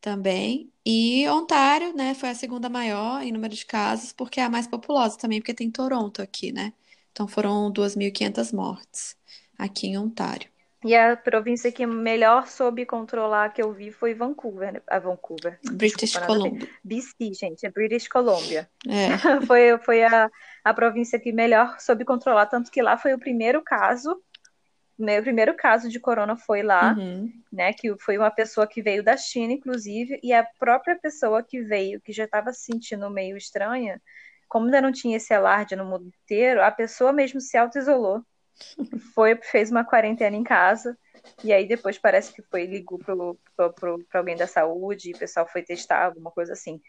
também. 0.01 0.71
E 0.85 1.27
Ontário, 1.29 1.95
né, 1.95 2.13
foi 2.13 2.29
a 2.29 2.35
segunda 2.35 2.69
maior 2.69 3.23
em 3.23 3.31
número 3.31 3.55
de 3.55 3.65
casos, 3.65 4.13
porque 4.13 4.39
é 4.39 4.43
a 4.43 4.49
mais 4.49 4.67
populosa 4.67 5.17
também, 5.17 5.39
porque 5.39 5.53
tem 5.53 5.71
Toronto 5.71 6.21
aqui, 6.21 6.51
né? 6.51 6.73
Então 7.11 7.27
foram 7.27 7.71
2.500 7.71 8.53
mortes 8.53 9.17
aqui 9.57 9.87
em 9.87 9.97
Ontário. 9.97 10.49
E 10.85 10.95
a 10.95 11.17
província 11.17 11.71
que 11.71 11.83
melhor 11.87 12.47
soube 12.47 12.85
controlar 12.85 13.49
que 13.49 13.59
eu 13.59 13.73
vi 13.73 13.91
foi 13.91 14.13
Vancouver, 14.13 14.73
né? 14.73 14.81
a 14.85 14.99
Vancouver. 14.99 15.57
British 15.71 16.11
Desculpa, 16.11 16.27
Columbia. 16.27 16.69
BC, 16.83 17.33
gente, 17.33 17.65
é 17.65 17.71
British 17.71 18.07
Columbia. 18.07 18.69
É. 18.87 19.17
foi 19.47 19.75
foi 19.79 20.03
a, 20.03 20.29
a 20.63 20.73
província 20.75 21.19
que 21.19 21.31
melhor 21.31 21.79
soube 21.79 22.05
controlar, 22.05 22.45
tanto 22.45 22.69
que 22.69 22.83
lá 22.83 22.99
foi 22.99 23.15
o 23.15 23.19
primeiro 23.19 23.63
caso 23.63 24.21
meu 24.97 25.21
primeiro 25.21 25.53
caso 25.55 25.89
de 25.89 25.99
corona 25.99 26.37
foi 26.37 26.63
lá, 26.63 26.93
uhum. 26.93 27.31
né? 27.51 27.73
Que 27.73 27.97
foi 27.99 28.17
uma 28.17 28.31
pessoa 28.31 28.65
que 28.67 28.81
veio 28.81 29.03
da 29.03 29.17
China, 29.17 29.53
inclusive, 29.53 30.19
e 30.23 30.31
a 30.33 30.45
própria 30.57 30.97
pessoa 30.97 31.43
que 31.43 31.61
veio, 31.61 32.01
que 32.01 32.13
já 32.13 32.23
estava 32.23 32.53
se 32.53 32.63
sentindo 32.63 33.09
meio 33.09 33.35
estranha, 33.35 34.01
como 34.47 34.65
ainda 34.65 34.81
não 34.81 34.91
tinha 34.91 35.17
esse 35.17 35.33
alarde 35.33 35.75
no 35.75 35.85
mundo 35.85 36.07
inteiro, 36.07 36.63
a 36.63 36.71
pessoa 36.71 37.11
mesmo 37.11 37.41
se 37.41 37.57
auto-isolou. 37.57 38.21
foi, 39.13 39.35
fez 39.35 39.69
uma 39.69 39.83
quarentena 39.83 40.35
em 40.35 40.43
casa, 40.43 40.97
e 41.43 41.51
aí 41.51 41.67
depois 41.67 41.97
parece 41.97 42.31
que 42.33 42.41
foi, 42.43 42.65
ligou 42.65 42.99
para 42.99 44.19
alguém 44.19 44.35
da 44.35 44.47
saúde, 44.47 45.09
e 45.09 45.13
o 45.13 45.17
pessoal 45.17 45.47
foi 45.47 45.61
testar, 45.61 46.05
alguma 46.05 46.31
coisa 46.31 46.53
assim. 46.53 46.79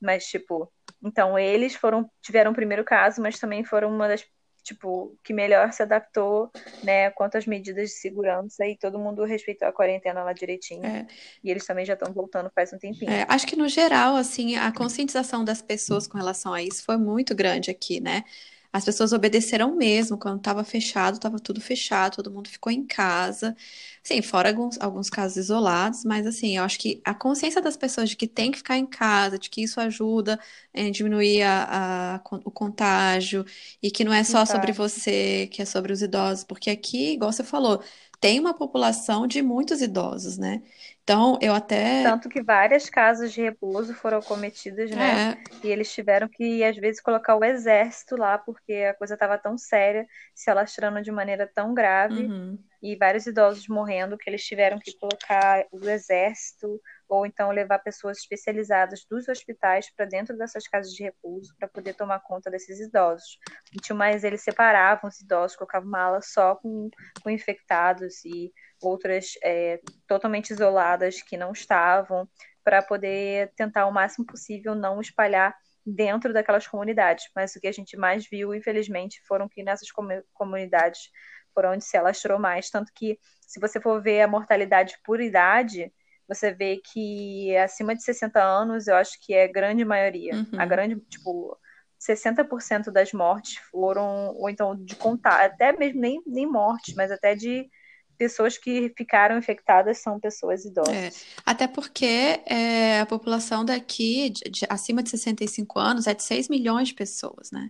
Mas, 0.00 0.26
tipo, 0.26 0.70
então 1.02 1.38
eles 1.38 1.74
foram, 1.74 2.10
tiveram 2.20 2.50
o 2.50 2.54
primeiro 2.54 2.84
caso, 2.84 3.22
mas 3.22 3.38
também 3.38 3.64
foram 3.64 3.88
uma 3.94 4.08
das 4.08 4.24
tipo, 4.62 5.16
que 5.22 5.32
melhor 5.32 5.72
se 5.72 5.82
adaptou, 5.82 6.50
né, 6.82 7.10
quanto 7.10 7.36
às 7.36 7.46
medidas 7.46 7.90
de 7.90 7.96
segurança 7.96 8.66
e 8.66 8.76
todo 8.76 8.98
mundo 8.98 9.24
respeitou 9.24 9.66
a 9.68 9.72
quarentena 9.72 10.22
lá 10.22 10.32
direitinho. 10.32 10.84
É. 10.84 11.06
E 11.42 11.50
eles 11.50 11.66
também 11.66 11.84
já 11.84 11.94
estão 11.94 12.12
voltando 12.12 12.50
faz 12.54 12.72
um 12.72 12.78
tempinho. 12.78 13.10
É, 13.10 13.26
acho 13.28 13.46
que 13.46 13.56
no 13.56 13.68
geral, 13.68 14.16
assim, 14.16 14.56
a 14.56 14.72
conscientização 14.72 15.44
das 15.44 15.60
pessoas 15.60 16.06
com 16.06 16.16
relação 16.16 16.52
a 16.54 16.62
isso 16.62 16.84
foi 16.84 16.96
muito 16.96 17.34
grande 17.34 17.70
aqui, 17.70 18.00
né? 18.00 18.24
As 18.72 18.84
pessoas 18.84 19.12
obedeceram 19.12 19.76
mesmo, 19.76 20.18
quando 20.18 20.38
estava 20.38 20.64
fechado, 20.64 21.14
estava 21.14 21.38
tudo 21.38 21.60
fechado, 21.60 22.16
todo 22.16 22.30
mundo 22.30 22.48
ficou 22.48 22.72
em 22.72 22.86
casa. 22.86 23.54
Sim, 24.02 24.22
fora 24.22 24.48
alguns, 24.48 24.78
alguns 24.80 25.10
casos 25.10 25.36
isolados, 25.36 26.04
mas 26.04 26.26
assim, 26.26 26.56
eu 26.56 26.64
acho 26.64 26.78
que 26.78 27.00
a 27.04 27.14
consciência 27.14 27.60
das 27.60 27.76
pessoas 27.76 28.08
de 28.10 28.16
que 28.16 28.26
tem 28.26 28.50
que 28.50 28.58
ficar 28.58 28.78
em 28.78 28.86
casa, 28.86 29.38
de 29.38 29.50
que 29.50 29.62
isso 29.62 29.80
ajuda 29.80 30.38
a 30.74 30.90
diminuir 30.90 31.42
a, 31.42 32.16
a, 32.16 32.22
o 32.44 32.50
contágio, 32.50 33.44
e 33.82 33.90
que 33.90 34.04
não 34.04 34.12
é 34.12 34.24
só 34.24 34.44
sobre 34.46 34.72
você, 34.72 35.48
que 35.52 35.62
é 35.62 35.64
sobre 35.64 35.92
os 35.92 36.02
idosos, 36.02 36.44
porque 36.44 36.70
aqui, 36.70 37.12
igual 37.12 37.32
você 37.32 37.44
falou, 37.44 37.82
tem 38.22 38.38
uma 38.38 38.54
população 38.54 39.26
de 39.26 39.42
muitos 39.42 39.82
idosos, 39.82 40.38
né? 40.38 40.62
Então, 41.02 41.36
eu 41.42 41.52
até. 41.52 42.04
Tanto 42.04 42.28
que 42.28 42.40
várias 42.40 42.88
casas 42.88 43.32
de 43.32 43.42
repouso 43.42 43.92
foram 43.94 44.22
cometidas, 44.22 44.92
né? 44.92 45.32
É. 45.32 45.66
E 45.66 45.68
eles 45.68 45.92
tiveram 45.92 46.28
que, 46.28 46.62
às 46.62 46.76
vezes, 46.76 47.00
colocar 47.00 47.34
o 47.34 47.44
exército 47.44 48.14
lá, 48.14 48.38
porque 48.38 48.74
a 48.74 48.94
coisa 48.94 49.14
estava 49.14 49.36
tão 49.36 49.58
séria, 49.58 50.06
se 50.32 50.48
alastrando 50.48 51.02
de 51.02 51.10
maneira 51.10 51.50
tão 51.52 51.74
grave, 51.74 52.26
uhum. 52.26 52.56
e 52.80 52.94
vários 52.94 53.26
idosos 53.26 53.66
morrendo, 53.66 54.16
que 54.16 54.30
eles 54.30 54.44
tiveram 54.44 54.78
que 54.78 54.96
colocar 54.96 55.66
o 55.72 55.88
exército, 55.88 56.80
ou 57.12 57.26
então 57.26 57.50
levar 57.50 57.78
pessoas 57.80 58.16
especializadas 58.16 59.04
dos 59.04 59.28
hospitais 59.28 59.94
para 59.94 60.06
dentro 60.06 60.34
dessas 60.34 60.66
casas 60.66 60.94
de 60.94 61.02
repouso 61.02 61.54
para 61.58 61.68
poder 61.68 61.92
tomar 61.92 62.20
conta 62.20 62.50
desses 62.50 62.80
idosos. 62.80 63.38
Tinha 63.82 63.94
mais 63.94 64.24
eles 64.24 64.42
separavam 64.42 65.10
os 65.10 65.20
idosos, 65.20 65.54
colocavam 65.54 65.86
uma 65.86 66.00
ala 66.00 66.22
só 66.22 66.54
com, 66.54 66.88
com 67.22 67.28
infectados 67.28 68.24
e 68.24 68.50
outras 68.80 69.34
é, 69.44 69.78
totalmente 70.06 70.54
isoladas 70.54 71.20
que 71.20 71.36
não 71.36 71.52
estavam, 71.52 72.26
para 72.64 72.80
poder 72.80 73.52
tentar 73.56 73.86
o 73.86 73.92
máximo 73.92 74.24
possível 74.24 74.74
não 74.74 74.98
espalhar 74.98 75.54
dentro 75.84 76.32
daquelas 76.32 76.66
comunidades. 76.66 77.26
Mas 77.36 77.54
o 77.54 77.60
que 77.60 77.68
a 77.68 77.72
gente 77.72 77.94
mais 77.94 78.26
viu, 78.26 78.54
infelizmente, 78.54 79.20
foram 79.28 79.50
que 79.50 79.62
nessas 79.62 79.90
comunidades 80.32 81.10
foram 81.52 81.72
onde 81.72 81.84
se 81.84 81.94
alastrou 81.94 82.38
mais. 82.38 82.70
Tanto 82.70 82.90
que, 82.94 83.18
se 83.42 83.60
você 83.60 83.78
for 83.78 84.00
ver 84.00 84.22
a 84.22 84.28
mortalidade 84.28 84.96
por 85.04 85.20
idade, 85.20 85.92
você 86.32 86.52
vê 86.52 86.76
que 86.76 87.56
acima 87.56 87.94
de 87.94 88.02
60 88.02 88.42
anos, 88.42 88.86
eu 88.86 88.96
acho 88.96 89.18
que 89.20 89.34
é 89.34 89.48
grande 89.48 89.84
maioria. 89.84 90.34
Uhum. 90.34 90.60
A 90.60 90.66
grande, 90.66 90.96
tipo, 91.08 91.58
60% 91.98 92.90
das 92.90 93.12
mortes 93.12 93.56
foram, 93.70 94.34
ou 94.36 94.50
então 94.50 94.76
de 94.76 94.96
contar, 94.96 95.44
até 95.44 95.72
mesmo 95.72 96.00
nem, 96.00 96.22
nem 96.26 96.46
mortes, 96.46 96.94
mas 96.94 97.10
até 97.10 97.34
de 97.34 97.68
pessoas 98.22 98.56
que 98.56 98.92
ficaram 98.96 99.36
infectadas 99.36 99.98
são 99.98 100.20
pessoas 100.20 100.64
idosas. 100.64 100.94
É, 100.94 101.10
até 101.44 101.66
porque 101.66 102.40
é, 102.46 103.00
a 103.00 103.06
população 103.06 103.64
daqui, 103.64 104.30
de, 104.30 104.48
de, 104.48 104.66
acima 104.68 105.02
de 105.02 105.10
65 105.10 105.76
anos, 105.76 106.06
é 106.06 106.14
de 106.14 106.22
6 106.22 106.48
milhões 106.48 106.86
de 106.88 106.94
pessoas, 106.94 107.50
né? 107.50 107.68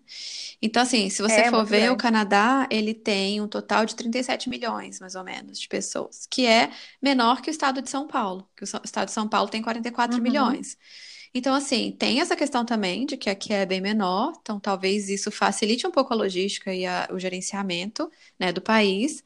Então, 0.61 0.83
assim, 0.83 1.09
se 1.09 1.23
você 1.23 1.41
é, 1.41 1.51
for 1.51 1.65
ver, 1.65 1.79
grande. 1.79 1.95
o 1.95 1.97
Canadá, 1.97 2.67
ele 2.71 2.93
tem 2.93 3.41
um 3.41 3.49
total 3.49 3.87
de 3.87 3.97
37 3.97 4.51
milhões, 4.51 5.01
mais 5.01 5.15
ou 5.15 5.25
menos, 5.25 5.59
de 5.59 5.67
pessoas, 5.69 6.27
que 6.31 6.45
é 6.45 6.71
menor 7.01 7.41
que 7.41 7.49
o 7.49 7.51
estado 7.51 7.81
de 7.81 7.89
São 7.89 8.07
Paulo, 8.07 8.47
que 8.55 8.63
o 8.63 8.69
estado 8.85 9.07
de 9.07 9.13
São 9.13 9.27
Paulo 9.27 9.49
tem 9.49 9.63
44 9.63 10.19
uhum. 10.19 10.23
milhões. 10.23 10.77
Então, 11.35 11.55
assim, 11.55 11.93
tem 11.93 12.21
essa 12.21 12.37
questão 12.37 12.63
também 12.63 13.07
de 13.07 13.17
que 13.17 13.31
aqui 13.31 13.55
é 13.55 13.65
bem 13.65 13.81
menor, 13.81 14.35
então 14.43 14.61
talvez 14.61 15.09
isso 15.09 15.31
facilite 15.31 15.87
um 15.87 15.91
pouco 15.91 16.13
a 16.13 16.17
logística 16.17 16.75
e 16.75 16.85
a, 16.85 17.09
o 17.11 17.19
gerenciamento, 17.19 18.11
né, 18.39 18.53
do 18.53 18.61
país. 18.61 19.25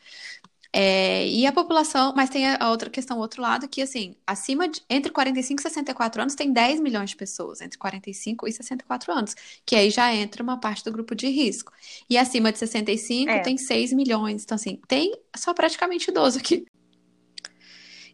É, 0.73 1.27
e 1.29 1.47
a 1.47 1.53
população, 1.53 2.13
mas 2.17 2.31
tem 2.31 2.47
a 2.49 2.71
outra 2.71 2.91
questão, 2.91 3.19
o 3.19 3.21
outro 3.21 3.41
lado, 3.41 3.69
que 3.69 3.81
assim, 3.83 4.15
acima 4.27 4.69
de, 4.69 4.83
entre 4.91 5.11
45 5.11 5.61
e 5.61 5.63
64 5.63 6.23
anos 6.23 6.35
tem 6.35 6.53
10 6.53 6.81
milhões 6.81 7.11
de 7.11 7.17
pessoas, 7.17 7.61
entre 7.61 7.79
45 7.79 8.49
e 8.49 8.53
64 8.53 9.13
anos, 9.13 9.35
que 9.65 9.77
aí 9.77 9.91
já 9.91 10.15
entra 10.15 10.43
uma 10.43 10.59
parte 10.59 10.85
do 10.85 10.93
grupo 10.93 11.15
de 11.15 11.29
risco. 11.29 11.73
E 12.09 12.19
acima 12.19 12.53
de 12.53 12.59
65 12.59 13.31
é. 13.31 13.39
tem 13.41 13.57
6 13.57 13.93
milhões, 13.93 14.45
então 14.45 14.57
assim, 14.57 14.81
tem 14.87 15.13
só 15.37 15.55
praticamente 15.55 16.11
idoso 16.11 16.39
aqui. 16.39 16.67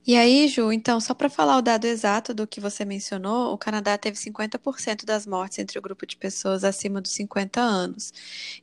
E 0.04 0.16
aí, 0.16 0.48
Ju, 0.48 0.72
então, 0.72 1.00
só 1.00 1.14
para 1.14 1.30
falar 1.30 1.56
o 1.58 1.62
dado 1.62 1.84
exato 1.86 2.34
do 2.34 2.46
que 2.46 2.60
você 2.60 2.84
mencionou, 2.84 3.52
o 3.52 3.58
Canadá 3.58 3.96
teve 3.96 4.16
50% 4.18 5.04
das 5.04 5.26
mortes 5.26 5.58
entre 5.60 5.78
o 5.78 5.82
grupo 5.82 6.04
de 6.06 6.16
pessoas 6.16 6.64
acima 6.64 7.00
dos 7.00 7.12
50 7.12 7.60
anos. 7.60 8.12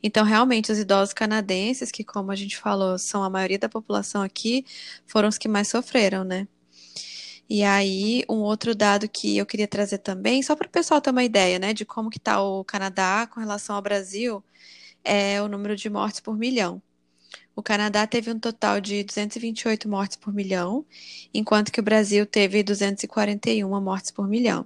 Então, 0.04 0.26
realmente, 0.26 0.72
os 0.72 0.78
idosos 0.78 1.14
canadenses, 1.14 1.92
que, 1.92 2.04
como 2.04 2.32
a 2.32 2.36
gente 2.36 2.58
falou, 2.58 2.98
são 2.98 3.24
a 3.24 3.30
maioria 3.30 3.58
da 3.60 3.70
população 3.70 4.22
aqui, 4.22 4.66
foram 5.08 5.30
os 5.30 5.38
que 5.38 5.48
mais 5.48 5.70
sofreram, 5.70 6.24
né? 6.26 6.48
E 7.50 7.64
aí, 7.64 8.24
um 8.30 8.38
outro 8.42 8.76
dado 8.76 9.10
que 9.10 9.38
eu 9.38 9.46
queria 9.46 9.68
trazer 9.68 9.98
também, 10.00 10.44
só 10.44 10.56
para 10.56 10.68
o 10.68 10.70
pessoal 10.70 11.02
ter 11.02 11.10
uma 11.10 11.24
ideia, 11.24 11.58
né, 11.60 11.74
de 11.74 11.84
como 11.86 12.10
que 12.10 12.18
está 12.20 12.42
o 12.42 12.64
Canadá 12.64 13.28
com 13.28 13.40
relação 13.40 13.76
ao 13.76 13.82
Brasil, 13.82 14.44
é 15.04 15.42
o 15.42 15.48
número 15.48 15.76
de 15.76 15.90
mortes 15.90 16.20
por 16.22 16.38
milhão. 16.38 16.82
O 17.60 17.62
Canadá 17.62 18.08
teve 18.08 18.32
um 18.32 18.40
total 18.40 18.80
de 18.80 19.04
228 19.04 19.90
mortes 19.90 20.16
por 20.16 20.34
milhão, 20.34 20.86
enquanto 21.34 21.74
que 21.74 21.82
o 21.82 21.84
Brasil 21.84 22.26
teve 22.26 22.64
241 22.64 23.82
mortes 23.82 24.12
por 24.12 24.30
milhão. 24.30 24.66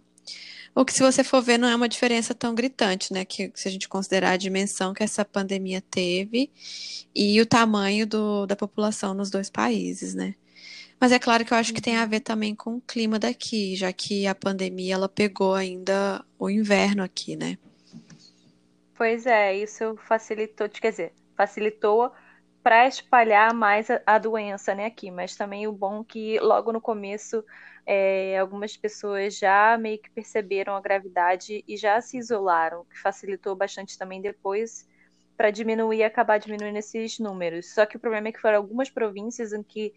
O 0.76 0.86
que, 0.86 0.94
se 0.94 1.02
você 1.02 1.24
for 1.24 1.42
ver, 1.42 1.58
não 1.58 1.68
é 1.68 1.76
uma 1.76 1.90
diferença 1.90 2.36
tão 2.36 2.54
gritante, 2.54 3.12
né? 3.12 3.26
Que 3.26 3.52
se 3.56 3.68
a 3.68 3.72
gente 3.72 3.90
considerar 3.90 4.34
a 4.34 4.38
dimensão 4.38 4.94
que 4.94 5.02
essa 5.02 5.26
pandemia 5.26 5.82
teve 5.82 6.52
e 7.16 7.42
o 7.42 7.48
tamanho 7.48 8.06
do, 8.06 8.46
da 8.46 8.56
população 8.56 9.16
nos 9.16 9.32
dois 9.32 9.50
países, 9.50 10.14
né? 10.14 10.36
Mas 11.00 11.12
é 11.12 11.18
claro 11.18 11.44
que 11.44 11.52
eu 11.52 11.58
acho 11.58 11.74
que 11.74 11.82
tem 11.82 11.96
a 11.96 12.06
ver 12.06 12.20
também 12.20 12.54
com 12.54 12.76
o 12.76 12.82
clima 12.82 13.18
daqui, 13.18 13.76
já 13.76 13.92
que 13.92 14.28
a 14.28 14.36
pandemia 14.36 14.94
ela 14.94 15.10
pegou 15.10 15.56
ainda 15.56 16.24
o 16.38 16.48
inverno 16.48 17.02
aqui, 17.02 17.36
né? 17.36 17.58
Pois 18.96 19.26
é, 19.26 19.58
isso 19.58 19.98
facilitou, 20.08 20.70
quer 20.70 20.92
dizer, 20.92 21.14
facilitou 21.36 22.12
para 22.64 22.88
espalhar 22.88 23.54
mais 23.54 23.92
a, 23.92 24.02
a, 24.06 24.18
doença, 24.18 24.74
né, 24.74 24.86
aqui. 24.86 25.12
Mas 25.12 25.36
também 25.36 25.68
o 25.68 25.72
bom 25.72 26.04
que 26.04 26.40
logo 26.40 26.72
no 26.72 26.80
começo 26.82 27.44
é, 27.86 28.38
algumas 28.40 28.78
pessoas 28.78 29.38
já 29.38 29.78
meio 29.78 30.00
que 30.00 30.10
perceberam 30.10 30.76
a 30.76 30.82
gravidade 30.82 31.64
e 31.68 31.76
já 31.76 32.00
se 32.00 32.18
isolaram, 32.18 32.86
que 32.86 32.98
facilitou 33.00 33.56
bastante 33.56 33.98
também 33.98 34.22
depois 34.22 34.88
para 35.36 35.52
diminuir 35.52 36.04
acabar 36.04 36.38
diminuindo 36.38 36.78
esses 36.78 37.20
números. 37.20 37.74
Só 37.74 37.86
que 37.86 37.98
o 37.98 38.00
problema 38.00 38.30
é 38.30 38.32
que 38.32 38.40
foram 38.40 38.58
algumas 38.58 38.90
províncias 38.90 39.52
em 39.52 39.62
que 39.62 39.94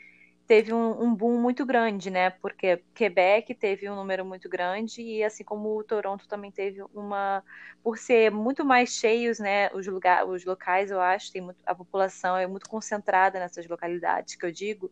teve 0.46 0.72
um, 0.72 1.02
um, 1.02 1.14
boom 1.14 1.40
muito 1.40 1.66
grande, 1.66 2.10
né? 2.10 2.30
Porque 2.30 2.82
Quebec 2.94 3.52
teve 3.54 3.88
um 3.90 3.96
número 3.96 4.24
muito 4.24 4.48
grande 4.48 5.02
e 5.02 5.22
assim 5.22 5.42
como 5.42 5.76
o 5.76 5.84
Toronto 5.84 6.28
também 6.28 6.50
teve 6.50 6.82
uma, 6.94 7.42
por 7.82 7.98
ser 7.98 8.30
muito 8.30 8.64
mais 8.64 8.90
cheios, 8.90 9.38
né? 9.38 9.70
Os, 9.74 9.86
lugar, 9.86 10.26
os 10.26 10.44
locais, 10.44 10.90
eu 10.90 11.00
acho, 11.00 11.32
tem 11.32 11.42
muito, 11.42 11.58
a 11.66 11.74
população 11.74 12.36
é 12.36 12.46
muito 12.46 12.68
concentrada 12.68 13.38
nessas 13.38 13.66
localidades 13.66 14.36
que 14.36 14.46
eu 14.46 14.52
digo. 14.52 14.90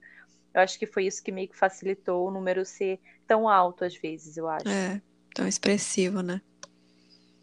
Eu 0.52 0.60
acho 0.60 0.78
que 0.78 0.86
foi 0.86 1.06
isso 1.06 1.22
que 1.22 1.32
meio 1.32 1.48
que 1.48 1.56
facilitou 1.56 2.26
o 2.26 2.30
número 2.30 2.64
ser 2.64 3.00
tão 3.26 3.48
alto 3.48 3.84
às 3.84 3.96
vezes, 3.96 4.36
eu 4.36 4.48
acho. 4.48 4.68
É, 4.68 5.00
tão 5.34 5.46
expressivo, 5.46 6.22
né? 6.22 6.40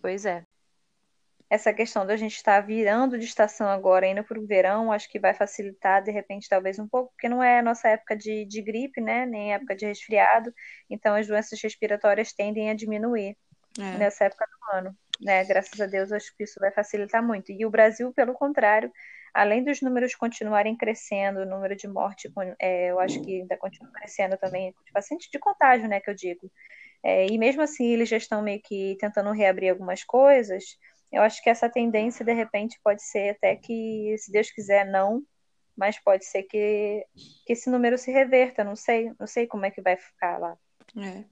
Pois 0.02 0.26
é 0.26 0.43
essa 1.52 1.74
questão 1.74 2.06
da 2.06 2.16
gente 2.16 2.38
estar 2.38 2.62
tá 2.62 2.66
virando 2.66 3.20
de 3.20 3.26
estação 3.26 3.68
agora, 3.68 4.08
indo 4.08 4.24
para 4.24 4.40
o 4.40 4.48
verão, 4.48 4.90
acho 4.90 5.10
que 5.12 5.20
vai 5.20 5.34
facilitar, 5.34 6.02
de 6.02 6.10
repente, 6.10 6.48
talvez 6.48 6.80
um 6.80 6.88
pouco, 6.88 7.12
porque 7.12 7.28
não 7.28 7.44
é 7.44 7.60
a 7.60 7.62
nossa 7.62 7.90
época 7.90 8.16
de, 8.16 8.46
de 8.46 8.62
gripe, 8.62 9.02
né? 9.02 9.26
Nem 9.26 9.54
época 9.54 9.76
de 9.76 9.86
resfriado, 9.86 10.54
então 10.90 11.14
as 11.14 11.28
doenças 11.28 11.62
respiratórias 11.62 12.32
tendem 12.32 12.70
a 12.70 12.74
diminuir 12.74 13.36
é. 13.78 13.98
nessa 13.98 14.24
época 14.24 14.48
do 14.48 14.78
ano. 14.78 14.98
Né? 15.20 15.44
Graças 15.44 15.80
a 15.82 15.88
Deus, 15.88 16.14
acho 16.14 16.34
que 16.38 16.46
isso 16.46 16.58
vai 16.58 16.72
facilitar 16.72 17.22
muito. 17.22 17.52
E 17.52 17.66
o 17.66 17.70
Brasil, 17.70 18.14
pelo 18.14 18.34
contrário, 18.34 18.90
além 19.34 19.62
dos 19.62 19.82
números 19.82 20.16
continuarem 20.16 20.78
crescendo, 20.78 21.42
o 21.42 21.46
número 21.46 21.76
de 21.76 21.86
morte, 21.86 22.32
é, 22.62 22.92
eu 22.92 23.00
acho 23.02 23.22
que 23.22 23.42
ainda 23.42 23.58
continua 23.58 23.92
crescendo 23.92 24.38
também, 24.38 24.74
de 24.86 24.92
paciente 24.94 25.30
de 25.30 25.38
contágio, 25.38 25.90
né, 25.90 26.00
que 26.00 26.10
eu 26.10 26.16
digo. 26.16 26.50
É, 27.04 27.28
e 27.28 27.38
mesmo 27.38 27.62
assim, 27.62 27.92
eles 27.92 28.08
já 28.08 28.18
estão 28.18 28.42
meio 28.42 28.62
que 28.62 28.96
tentando 29.00 29.32
reabrir 29.32 29.70
algumas 29.70 30.04
coisas, 30.04 30.78
eu 31.12 31.21
acho 31.21 31.43
que 31.43 31.50
essa 31.50 31.69
tendência, 31.69 32.24
de 32.24 32.34
repente, 32.34 32.80
pode 32.84 33.04
ser 33.04 33.32
até 33.32 33.56
que, 33.56 34.15
se 34.17 34.32
Deus 34.32 34.50
quiser, 34.50 34.86
não, 34.86 35.21
mas 35.76 36.00
pode 36.00 36.26
ser 36.26 36.43
que, 36.43 37.06
que 37.45 37.54
esse 37.54 37.69
número 37.69 37.97
se 37.97 38.12
reverta, 38.12 38.63
não 38.63 38.76
sei, 38.76 39.12
não 39.19 39.28
sei 39.28 39.47
como 39.47 39.65
é 39.65 39.71
que 39.71 39.82
vai 39.82 39.97
ficar 39.97 40.38
lá. 40.38 40.58
É. 40.97 41.24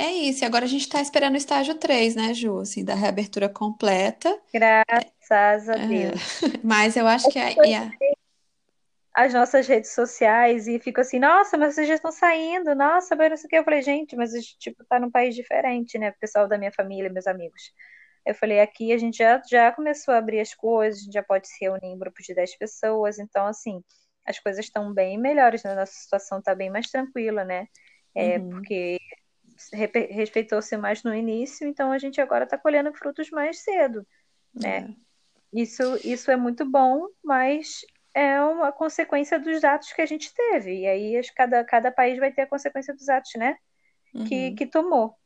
É 0.00 0.12
isso, 0.12 0.44
e 0.44 0.46
agora 0.46 0.64
a 0.64 0.68
gente 0.68 0.82
está 0.82 1.00
esperando 1.00 1.34
o 1.34 1.38
estágio 1.38 1.74
3, 1.74 2.14
né, 2.14 2.32
Ju, 2.32 2.60
assim, 2.60 2.84
da 2.84 2.94
reabertura 2.94 3.48
completa. 3.48 4.40
Graças 4.54 5.68
a 5.68 5.74
é. 5.74 5.86
Deus. 5.88 6.40
Mas 6.62 6.96
eu 6.96 7.06
acho 7.06 7.28
que 7.30 7.38
a, 7.38 7.48
a... 7.48 9.24
as 9.24 9.34
nossas 9.34 9.66
redes 9.66 9.92
sociais 9.92 10.68
e 10.68 10.78
fico 10.78 11.00
assim, 11.00 11.18
nossa, 11.18 11.58
mas 11.58 11.74
vocês 11.74 11.88
já 11.88 11.94
estão 11.94 12.12
saindo, 12.12 12.76
nossa, 12.76 13.16
mas 13.16 13.30
não 13.30 13.36
sei 13.36 13.46
o 13.46 13.48
que. 13.50 13.56
Eu 13.56 13.64
falei, 13.64 13.82
gente, 13.82 14.14
mas 14.14 14.30
tipo, 14.60 14.84
tá 14.84 15.00
num 15.00 15.10
país 15.10 15.34
diferente, 15.34 15.98
né? 15.98 16.10
O 16.10 16.20
pessoal 16.20 16.46
da 16.46 16.56
minha 16.56 16.70
família, 16.70 17.10
meus 17.10 17.26
amigos. 17.26 17.72
Eu 18.28 18.34
falei, 18.34 18.60
aqui 18.60 18.92
a 18.92 18.98
gente 18.98 19.16
já, 19.16 19.42
já 19.48 19.72
começou 19.72 20.12
a 20.12 20.18
abrir 20.18 20.38
as 20.38 20.52
coisas, 20.52 21.00
a 21.00 21.04
gente 21.04 21.14
já 21.14 21.22
pode 21.22 21.48
se 21.48 21.64
reunir 21.64 21.86
em 21.86 21.98
grupos 21.98 22.26
de 22.26 22.34
10 22.34 22.58
pessoas, 22.58 23.18
então, 23.18 23.46
assim, 23.46 23.82
as 24.22 24.38
coisas 24.38 24.62
estão 24.62 24.92
bem 24.92 25.16
melhores, 25.16 25.62
né? 25.62 25.74
Nossa 25.74 25.94
situação 25.94 26.38
está 26.38 26.54
bem 26.54 26.68
mais 26.68 26.90
tranquila, 26.90 27.42
né? 27.42 27.66
É, 28.14 28.38
uhum. 28.38 28.50
Porque 28.50 28.98
respeitou-se 30.10 30.76
mais 30.76 31.02
no 31.02 31.14
início, 31.14 31.66
então 31.66 31.90
a 31.90 31.96
gente 31.96 32.20
agora 32.20 32.44
está 32.44 32.58
colhendo 32.58 32.92
frutos 32.92 33.30
mais 33.30 33.60
cedo, 33.60 34.06
né? 34.54 34.94
É. 35.54 35.60
Isso, 35.60 35.82
isso 36.04 36.30
é 36.30 36.36
muito 36.36 36.66
bom, 36.66 37.06
mas 37.24 37.80
é 38.14 38.38
uma 38.42 38.70
consequência 38.70 39.38
dos 39.38 39.64
atos 39.64 39.90
que 39.94 40.02
a 40.02 40.06
gente 40.06 40.34
teve. 40.34 40.80
E 40.80 40.86
aí 40.86 41.20
cada, 41.34 41.64
cada 41.64 41.90
país 41.90 42.18
vai 42.18 42.30
ter 42.30 42.42
a 42.42 42.46
consequência 42.46 42.92
dos 42.92 43.08
atos, 43.08 43.32
né? 43.36 43.56
Uhum. 44.12 44.24
Que, 44.26 44.50
que 44.52 44.66
tomou. 44.66 45.16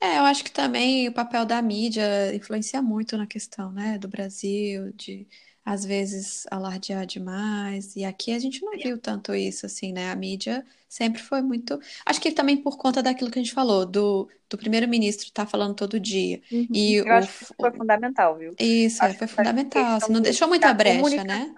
É, 0.00 0.18
eu 0.18 0.22
acho 0.22 0.44
que 0.44 0.50
também 0.50 1.08
o 1.08 1.12
papel 1.12 1.44
da 1.44 1.60
mídia 1.60 2.34
influencia 2.34 2.80
muito 2.80 3.16
na 3.16 3.26
questão, 3.26 3.72
né, 3.72 3.98
do 3.98 4.06
Brasil, 4.06 4.92
de 4.92 5.26
às 5.68 5.84
vezes 5.84 6.46
alardear 6.50 7.04
demais. 7.04 7.94
E 7.94 8.02
aqui 8.02 8.32
a 8.32 8.38
gente 8.38 8.62
não 8.62 8.72
viu 8.72 8.96
tanto 8.96 9.34
isso, 9.34 9.66
assim, 9.66 9.92
né? 9.92 10.10
A 10.10 10.16
mídia 10.16 10.64
sempre 10.88 11.20
foi 11.20 11.42
muito. 11.42 11.78
Acho 12.06 12.18
que 12.22 12.32
também 12.32 12.56
por 12.56 12.78
conta 12.78 13.02
daquilo 13.02 13.30
que 13.30 13.38
a 13.38 13.42
gente 13.42 13.52
falou, 13.54 13.84
do, 13.84 14.26
do 14.48 14.56
primeiro-ministro 14.56 15.26
estar 15.26 15.44
tá 15.44 15.50
falando 15.50 15.74
todo 15.74 16.00
dia. 16.00 16.40
Uhum. 16.50 16.68
E 16.72 16.94
Eu 16.94 17.04
o... 17.04 17.12
acho 17.12 17.38
que 17.38 17.54
foi 17.54 17.70
fundamental, 17.72 18.36
viu? 18.38 18.54
Isso, 18.58 19.04
é, 19.04 19.12
foi 19.12 19.26
fundamental. 19.26 19.96
Assim, 19.96 20.10
não 20.10 20.22
deixou 20.22 20.48
muita 20.48 20.72
brecha, 20.72 21.22
né? 21.22 21.52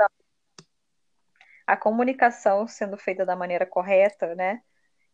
A 1.64 1.76
comunicação 1.76 2.66
sendo 2.66 2.96
feita 2.96 3.24
da 3.24 3.36
maneira 3.36 3.64
correta, 3.64 4.34
né? 4.34 4.60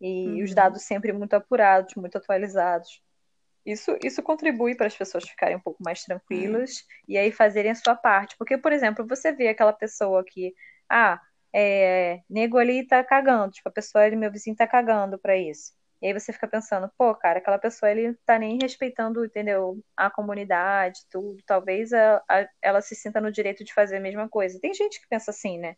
E 0.00 0.26
uhum. 0.28 0.44
os 0.44 0.54
dados 0.54 0.82
sempre 0.82 1.12
muito 1.12 1.34
apurados, 1.34 1.94
muito 1.94 2.18
atualizados. 2.18 3.02
Isso, 3.64 3.98
isso 4.02 4.22
contribui 4.22 4.76
para 4.76 4.86
as 4.86 4.96
pessoas 4.96 5.28
ficarem 5.28 5.56
um 5.56 5.60
pouco 5.60 5.82
mais 5.82 6.04
tranquilas 6.04 6.70
uhum. 6.70 6.84
e 7.08 7.18
aí 7.18 7.32
fazerem 7.32 7.72
a 7.72 7.74
sua 7.74 7.96
parte. 7.96 8.36
Porque, 8.38 8.56
por 8.56 8.72
exemplo, 8.72 9.06
você 9.06 9.32
vê 9.32 9.48
aquela 9.48 9.72
pessoa 9.72 10.24
que, 10.24 10.54
ah, 10.88 11.20
é, 11.52 12.20
nego 12.30 12.58
ali 12.58 12.86
tá 12.86 13.02
cagando, 13.02 13.52
tipo, 13.52 13.68
a 13.68 13.72
pessoa 13.72 14.04
ali, 14.04 14.14
meu 14.14 14.30
vizinho 14.30 14.54
tá 14.54 14.66
cagando 14.66 15.18
para 15.18 15.36
isso. 15.36 15.72
E 16.00 16.06
aí 16.06 16.12
você 16.12 16.32
fica 16.32 16.46
pensando, 16.46 16.90
pô, 16.98 17.14
cara, 17.14 17.38
aquela 17.38 17.58
pessoa 17.58 17.90
ele 17.90 18.14
tá 18.26 18.38
nem 18.38 18.58
respeitando, 18.60 19.24
entendeu, 19.24 19.82
a 19.96 20.10
comunidade, 20.10 21.00
tudo. 21.10 21.42
Talvez 21.46 21.92
a, 21.92 22.22
a, 22.28 22.48
ela 22.60 22.82
se 22.82 22.94
sinta 22.94 23.20
no 23.20 23.32
direito 23.32 23.64
de 23.64 23.72
fazer 23.72 23.96
a 23.96 24.00
mesma 24.00 24.28
coisa. 24.28 24.60
Tem 24.60 24.74
gente 24.74 25.00
que 25.00 25.08
pensa 25.08 25.30
assim, 25.30 25.58
né? 25.58 25.74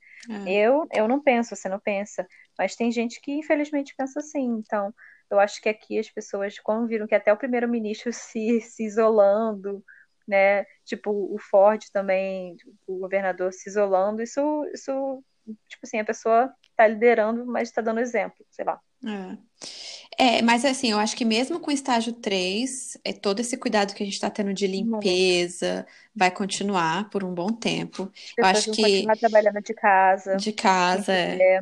É. 0.46 0.52
Eu, 0.52 0.86
eu 0.92 1.06
não 1.06 1.22
penso, 1.22 1.54
você 1.54 1.68
não 1.68 1.78
pensa. 1.78 2.26
Mas 2.58 2.74
tem 2.74 2.90
gente 2.90 3.20
que 3.20 3.32
infelizmente 3.32 3.94
pensa 3.96 4.18
assim. 4.18 4.44
Então, 4.58 4.92
eu 5.30 5.38
acho 5.38 5.60
que 5.62 5.68
aqui 5.68 5.98
as 5.98 6.10
pessoas, 6.10 6.58
quando 6.58 6.88
viram 6.88 7.06
que 7.06 7.14
até 7.14 7.32
o 7.32 7.36
primeiro-ministro 7.36 8.10
se, 8.12 8.60
se 8.60 8.84
isolando, 8.84 9.84
né? 10.26 10.64
Tipo, 10.84 11.10
o 11.10 11.38
Ford 11.38 11.80
também, 11.92 12.56
o 12.86 12.98
governador 12.98 13.52
se 13.52 13.68
isolando, 13.68 14.20
isso, 14.22 14.40
isso 14.74 15.24
tipo 15.68 15.80
assim, 15.84 15.98
a 15.98 16.04
pessoa 16.04 16.52
está 16.70 16.86
liderando, 16.86 17.46
mas 17.46 17.68
está 17.68 17.80
dando 17.80 18.00
exemplo, 18.00 18.44
sei 18.50 18.64
lá. 18.64 18.80
É. 19.04 20.38
é. 20.38 20.42
mas 20.42 20.64
assim, 20.64 20.90
eu 20.90 20.98
acho 20.98 21.16
que 21.16 21.24
mesmo 21.24 21.60
com 21.60 21.70
o 21.70 21.74
estágio 21.74 22.12
3, 22.12 22.98
é, 23.04 23.12
todo 23.12 23.40
esse 23.40 23.56
cuidado 23.56 23.94
que 23.94 24.02
a 24.02 24.06
gente 24.06 24.14
está 24.14 24.28
tendo 24.28 24.52
de 24.52 24.66
limpeza 24.66 25.86
vai 26.14 26.30
continuar 26.30 27.08
por 27.10 27.22
um 27.22 27.32
bom 27.32 27.48
tempo. 27.48 28.10
eu 28.36 28.44
acho 28.44 28.72
que. 28.72 28.82
continuar 28.82 29.16
trabalhando 29.16 29.60
de 29.62 29.74
casa. 29.74 30.36
De 30.36 30.52
casa, 30.52 31.12
é. 31.12 31.60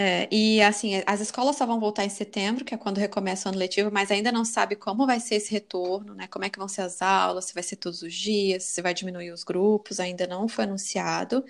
É, 0.00 0.28
e 0.30 0.62
assim, 0.62 1.02
as 1.04 1.20
escolas 1.20 1.56
só 1.56 1.66
vão 1.66 1.80
voltar 1.80 2.04
em 2.04 2.08
setembro, 2.08 2.64
que 2.64 2.72
é 2.72 2.78
quando 2.78 2.98
recomeça 2.98 3.48
o 3.48 3.50
ano 3.50 3.58
letivo, 3.58 3.90
mas 3.92 4.12
ainda 4.12 4.30
não 4.30 4.44
sabe 4.44 4.76
como 4.76 5.04
vai 5.04 5.18
ser 5.18 5.34
esse 5.34 5.50
retorno, 5.50 6.14
né? 6.14 6.28
Como 6.28 6.44
é 6.44 6.48
que 6.48 6.56
vão 6.56 6.68
ser 6.68 6.82
as 6.82 7.02
aulas, 7.02 7.46
se 7.46 7.54
vai 7.54 7.64
ser 7.64 7.74
todos 7.74 8.00
os 8.02 8.14
dias, 8.14 8.62
se 8.62 8.80
vai 8.80 8.94
diminuir 8.94 9.32
os 9.32 9.42
grupos, 9.42 9.98
ainda 9.98 10.24
não 10.24 10.46
foi 10.46 10.66
anunciado. 10.66 11.44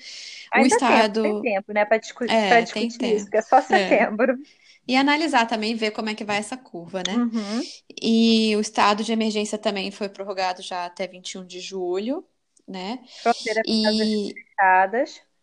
Ainda 0.50 0.64
o 0.64 0.66
estado 0.66 1.22
tem, 1.22 1.42
tem 1.42 1.54
tempo, 1.54 1.74
né, 1.74 1.84
para 1.84 1.98
discutir, 1.98 2.32
é, 2.32 2.62
discutir 2.62 3.16
isso, 3.16 3.28
que 3.28 3.36
é 3.36 3.42
só 3.42 3.58
é. 3.58 3.62
setembro. 3.62 4.32
É. 4.32 4.67
E 4.88 4.96
analisar 4.96 5.46
também, 5.46 5.74
ver 5.74 5.90
como 5.90 6.08
é 6.08 6.14
que 6.14 6.24
vai 6.24 6.38
essa 6.38 6.56
curva, 6.56 7.02
né? 7.06 7.14
Uhum. 7.14 7.62
E 8.00 8.56
o 8.56 8.60
estado 8.60 9.04
de 9.04 9.12
emergência 9.12 9.58
também 9.58 9.90
foi 9.90 10.08
prorrogado 10.08 10.62
já 10.62 10.86
até 10.86 11.06
21 11.06 11.44
de 11.44 11.60
julho, 11.60 12.24
né? 12.66 12.98
Fronteiras 13.22 13.62
e... 13.66 14.34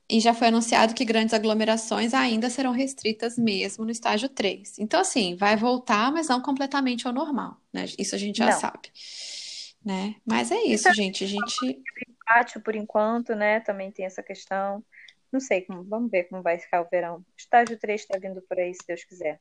E 0.08 0.20
já 0.20 0.36
foi 0.36 0.50
anunciado 0.50 0.94
que 0.94 1.04
grandes 1.04 1.34
aglomerações 1.34 2.14
ainda 2.14 2.48
serão 2.48 2.72
restritas 2.72 3.40
mesmo 3.40 3.84
no 3.84 3.90
estágio 3.90 4.30
3. 4.30 4.78
Então, 4.78 5.00
assim, 5.00 5.36
vai 5.36 5.56
voltar, 5.56 6.12
mas 6.12 6.28
não 6.28 6.40
completamente 6.40 7.08
ao 7.08 7.14
normal, 7.14 7.58
né? 7.74 7.86
Isso 7.98 8.14
a 8.14 8.18
gente 8.18 8.38
já 8.38 8.52
não. 8.52 8.60
sabe. 8.60 8.92
Né? 9.84 10.16
Mas 10.24 10.52
é 10.52 10.62
isso, 10.62 10.94
gente. 10.94 11.24
A 11.24 11.28
gente. 11.28 11.82
Pátio, 12.24 12.62
por 12.62 12.76
enquanto, 12.76 13.34
né? 13.34 13.60
Também 13.62 13.92
tem 13.92 14.06
essa 14.06 14.22
questão. 14.22 14.84
Não 15.36 15.42
sei 15.42 15.64
como, 15.64 15.84
vamos 15.84 16.10
ver 16.10 16.30
como 16.30 16.42
vai 16.42 16.58
ficar 16.58 16.82
o 16.82 16.88
verão. 16.90 17.22
Estágio 17.38 17.78
3 17.78 18.00
está 18.00 18.18
vindo 18.18 18.42
por 18.44 18.58
aí, 18.58 18.74
se 18.74 18.88
Deus 18.88 19.04
quiser. 19.04 19.38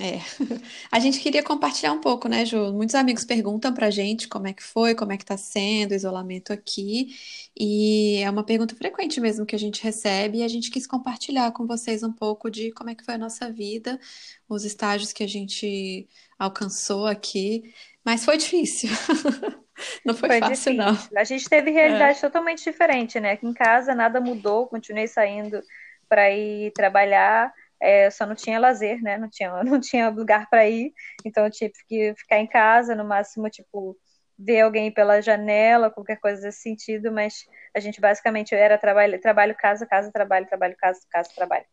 É. 0.00 0.18
A 0.90 0.98
gente 0.98 1.20
queria 1.20 1.40
compartilhar 1.40 1.92
um 1.92 2.00
pouco, 2.00 2.28
né, 2.28 2.44
Ju? 2.44 2.72
Muitos 2.72 2.96
amigos 2.96 3.24
perguntam 3.24 3.72
pra 3.72 3.90
gente 3.90 4.26
como 4.26 4.48
é 4.48 4.52
que 4.52 4.62
foi, 4.62 4.96
como 4.96 5.12
é 5.12 5.16
que 5.16 5.24
tá 5.24 5.36
sendo 5.36 5.92
o 5.92 5.94
isolamento 5.94 6.52
aqui. 6.52 7.16
E 7.56 8.16
é 8.16 8.28
uma 8.28 8.42
pergunta 8.42 8.74
frequente 8.74 9.20
mesmo 9.20 9.46
que 9.46 9.54
a 9.54 9.58
gente 9.58 9.80
recebe 9.84 10.38
e 10.38 10.42
a 10.42 10.48
gente 10.48 10.68
quis 10.68 10.84
compartilhar 10.84 11.52
com 11.52 11.64
vocês 11.64 12.02
um 12.02 12.12
pouco 12.12 12.50
de 12.50 12.72
como 12.72 12.90
é 12.90 12.94
que 12.96 13.04
foi 13.04 13.14
a 13.14 13.18
nossa 13.18 13.52
vida, 13.52 14.00
os 14.48 14.64
estágios 14.64 15.12
que 15.12 15.22
a 15.22 15.28
gente 15.28 16.08
alcançou 16.36 17.06
aqui. 17.06 17.72
Mas 18.08 18.24
foi 18.24 18.38
difícil. 18.38 18.88
Não 20.04 20.14
foi, 20.14 20.30
Foi 20.30 20.40
fácil, 20.40 20.74
não. 20.74 20.94
difícil. 20.94 21.16
A 21.16 21.24
gente 21.24 21.48
teve 21.48 21.70
É, 21.80 21.80
realidade 21.80 22.20
totalmente 22.20 22.62
diferente, 22.64 23.18
né? 23.20 23.32
Aqui 23.32 23.46
em 23.46 23.54
casa 23.54 23.94
nada 23.94 24.20
mudou, 24.20 24.68
continuei 24.68 25.06
saindo 25.08 25.62
para 26.08 26.30
ir 26.30 26.72
trabalhar, 26.74 27.52
é, 27.80 28.10
só 28.10 28.26
não 28.26 28.34
tinha 28.34 28.58
lazer, 28.60 29.00
né? 29.02 29.16
Não 29.18 29.28
tinha, 29.30 29.50
não 29.64 29.80
tinha 29.80 30.08
lugar 30.10 30.48
para 30.50 30.68
ir, 30.68 30.92
então 31.24 31.44
eu 31.44 31.50
tive 31.50 31.72
que 31.88 32.14
ficar 32.16 32.38
em 32.38 32.46
casa, 32.46 32.94
no 32.94 33.04
máximo, 33.04 33.48
tipo, 33.50 33.96
ver 34.38 34.60
alguém 34.62 34.92
pela 34.92 35.20
janela, 35.22 35.90
qualquer 35.90 36.18
coisa 36.20 36.42
desse 36.42 36.60
sentido, 36.60 37.10
mas 37.12 37.44
a 37.74 37.80
gente 37.80 38.00
basicamente 38.00 38.54
era 38.54 38.78
trabalho, 38.78 39.20
trabalho, 39.20 39.54
casa, 39.56 39.86
casa, 39.86 40.12
trabalho, 40.12 40.46
trabalho, 40.46 40.76
casa, 40.78 41.00
casa, 41.10 41.30
trabalho. 41.34 41.64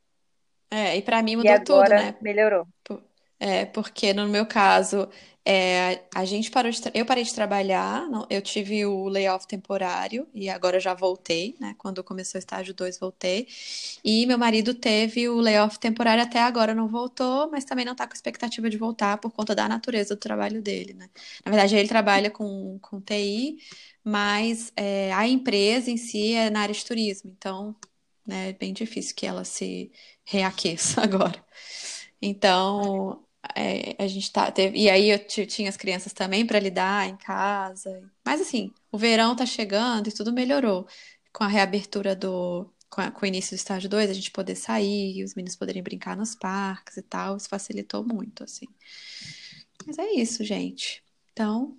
é, 0.72 0.98
e 0.98 1.02
para 1.02 1.22
mim 1.24 1.36
E 1.42 1.48
mudou 1.48 1.60
tudo, 1.60 1.94
agora 1.94 1.96
né? 1.96 2.16
melhorou. 2.20 2.68
É, 3.40 3.66
porque 3.66 4.14
no 4.14 4.28
meu 4.28 4.46
caso, 4.46 5.10
é, 5.46 6.04
a 6.16 6.24
gente 6.26 6.50
parou 6.50 6.72
de 6.72 6.80
eu 6.94 7.06
parei 7.06 7.24
de 7.24 7.34
trabalhar, 7.34 8.10
não- 8.10 8.26
eu 8.30 8.42
tive 8.42 8.86
o 8.86 9.08
layoff 9.10 9.46
temporário 9.48 10.28
e 10.34 10.50
agora 10.50 10.80
já 10.80 10.94
voltei, 10.94 11.56
né? 11.60 11.76
Quando 11.78 12.04
começou 12.04 12.38
o 12.38 12.40
estágio 12.40 12.74
2 12.74 12.98
voltei. 12.98 13.48
E 14.04 14.26
meu 14.26 14.38
marido 14.38 14.74
teve 14.74 15.28
o 15.30 15.40
layoff 15.40 15.78
temporário 15.80 16.24
até 16.24 16.40
agora 16.42 16.74
não 16.74 16.88
voltou, 16.88 17.50
mas 17.52 17.66
também 17.66 17.86
não 17.86 17.92
está 17.94 18.08
com 18.08 18.14
expectativa 18.14 18.70
de 18.70 18.78
voltar 18.78 19.18
por 19.18 19.32
conta 19.32 19.54
da 19.56 19.68
natureza 19.68 20.16
do 20.16 20.20
trabalho 20.20 20.62
dele, 20.62 20.94
né? 20.94 21.10
Na 21.46 21.52
verdade, 21.52 21.76
ele 21.76 21.88
trabalha 21.90 22.32
com, 22.32 22.80
com 22.82 23.02
TI, 23.02 23.58
mas 24.04 24.72
é, 24.76 25.12
a 25.14 25.28
empresa 25.28 25.92
em 25.92 25.98
si 25.98 26.34
é 26.34 26.50
na 26.50 26.62
área 26.62 26.74
de 26.76 26.86
turismo, 26.86 27.30
então, 27.32 27.76
né, 28.26 28.50
é 28.50 28.54
bem 28.54 28.74
difícil 28.74 29.16
que 29.16 29.26
ela 29.26 29.44
se 29.46 29.92
reaqueça 30.26 31.02
agora. 31.04 31.44
Então, 32.22 33.25
é, 33.56 33.96
a 34.04 34.08
gente 34.08 34.32
tá, 34.32 34.52
teve, 34.52 34.78
e 34.80 34.90
aí 34.90 35.10
eu 35.10 35.20
ti- 35.26 35.46
tinha 35.46 35.70
as 35.70 35.78
crianças 35.78 36.14
também 36.14 36.46
para 36.46 36.60
lidar 36.60 37.08
em 37.08 37.18
casa. 37.18 38.10
Mas 38.26 38.42
assim, 38.42 38.74
o 38.92 38.98
verão 38.98 39.36
tá 39.36 39.46
chegando 39.46 40.08
e 40.10 40.12
tudo 40.14 40.34
melhorou. 40.34 40.88
Com 41.34 41.44
a 41.44 41.48
reabertura 41.48 42.16
do, 42.16 42.70
com, 42.90 43.02
a- 43.02 43.12
com 43.12 43.24
o 43.26 43.28
início 43.28 43.52
do 43.52 43.60
estágio 43.60 43.90
2 43.90 44.10
a 44.10 44.14
gente 44.14 44.32
poder 44.32 44.56
sair, 44.56 45.24
os 45.24 45.36
meninos 45.36 45.56
poderem 45.56 45.84
brincar 45.84 46.16
nos 46.18 46.36
parques 46.36 46.98
e 46.98 47.02
tal, 47.04 47.38
isso 47.38 47.50
facilitou 47.50 48.04
muito, 48.06 48.44
assim. 48.44 48.68
Mas 49.86 49.98
é 49.98 50.06
isso, 50.14 50.44
gente. 50.44 51.04
Então, 51.32 51.78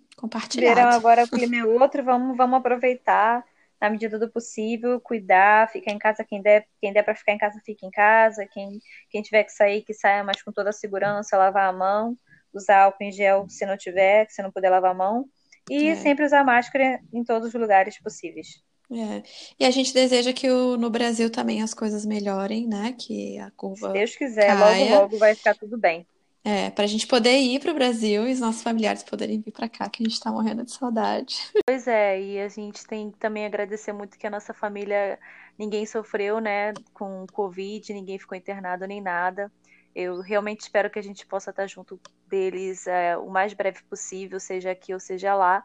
Verão 0.52 0.88
compartilhado. 0.88 0.96
agora 0.98 1.24
o 1.24 1.28
clima 1.28 1.56
é 1.56 1.64
outro, 1.64 2.02
vamos, 2.04 2.36
vamos 2.36 2.58
aproveitar 2.58 3.44
na 3.80 3.90
medida 3.90 4.18
do 4.18 4.30
possível, 4.30 5.00
cuidar, 5.00 5.70
ficar 5.70 5.92
em 5.92 5.98
casa 5.98 6.24
quem 6.24 6.42
der, 6.42 6.66
quem 6.80 6.92
der 6.92 7.02
para 7.02 7.14
ficar 7.14 7.32
em 7.32 7.38
casa, 7.38 7.60
fique 7.64 7.86
em 7.86 7.90
casa, 7.90 8.46
quem, 8.52 8.80
quem 9.10 9.22
tiver 9.22 9.44
que 9.44 9.52
sair, 9.52 9.82
que 9.82 9.94
saia, 9.94 10.24
mas 10.24 10.42
com 10.42 10.52
toda 10.52 10.70
a 10.70 10.72
segurança, 10.72 11.36
lavar 11.36 11.68
a 11.68 11.72
mão, 11.72 12.16
usar 12.52 12.82
álcool 12.84 13.04
em 13.04 13.12
gel 13.12 13.46
se 13.48 13.66
não 13.66 13.76
tiver, 13.76 14.26
se 14.30 14.42
não 14.42 14.50
puder 14.52 14.70
lavar 14.70 14.92
a 14.92 14.94
mão, 14.94 15.26
e 15.68 15.94
É, 15.94 15.96
sempre 15.96 16.24
usar 16.24 16.44
máscara 16.44 17.00
em 17.12 17.24
todos 17.24 17.48
os 17.48 17.54
lugares 17.60 18.00
possíveis. 18.02 18.48
é. 18.90 19.22
E 19.58 19.64
a 19.64 19.70
gente 19.70 19.92
deseja 19.92 20.32
que 20.32 20.48
o- 20.50 20.76
no 20.76 20.90
Brasil 20.90 21.30
também 21.30 21.62
as 21.62 21.74
coisas 21.74 22.04
melhorem, 22.06 22.66
né? 22.68 22.92
Que 22.92 23.38
a 23.38 23.50
Se 23.72 23.88
curva 23.90 23.92
Deus 23.92 24.16
quiser, 24.16 24.56
logo, 24.56 24.84
caia. 24.84 24.88
logo 24.88 25.18
vai 25.18 25.36
ficar 25.36 25.54
tudo 25.54 25.78
bem. 25.78 26.04
É, 26.48 26.70
para 26.70 26.84
a 26.84 26.86
gente 26.86 27.08
poder 27.08 27.36
ir 27.40 27.58
para 27.58 27.72
o 27.72 27.74
Brasil 27.74 28.28
e 28.28 28.32
os 28.32 28.38
nossos 28.38 28.62
familiares 28.62 29.02
poderem 29.02 29.40
vir 29.40 29.50
para 29.50 29.68
cá, 29.68 29.88
que 29.90 30.00
a 30.00 30.04
gente 30.04 30.14
está 30.14 30.30
morrendo 30.30 30.64
de 30.64 30.70
saudade. 30.70 31.50
Pois 31.66 31.88
é, 31.88 32.22
e 32.22 32.40
a 32.40 32.48
gente 32.48 32.86
tem 32.86 33.10
que 33.10 33.18
também 33.18 33.44
agradecer 33.44 33.92
muito 33.92 34.16
que 34.16 34.28
a 34.28 34.30
nossa 34.30 34.54
família, 34.54 35.18
ninguém 35.58 35.84
sofreu, 35.84 36.40
né, 36.40 36.72
com 36.94 37.26
Covid, 37.32 37.92
ninguém 37.92 38.16
ficou 38.16 38.38
internado 38.38 38.86
nem 38.86 39.00
nada. 39.00 39.50
Eu 39.92 40.20
realmente 40.20 40.60
espero 40.60 40.88
que 40.88 41.00
a 41.00 41.02
gente 41.02 41.26
possa 41.26 41.50
estar 41.50 41.66
junto 41.66 41.98
deles 42.28 42.86
é, 42.86 43.16
o 43.16 43.28
mais 43.28 43.52
breve 43.52 43.82
possível, 43.82 44.38
seja 44.38 44.70
aqui 44.70 44.94
ou 44.94 45.00
seja 45.00 45.34
lá. 45.34 45.64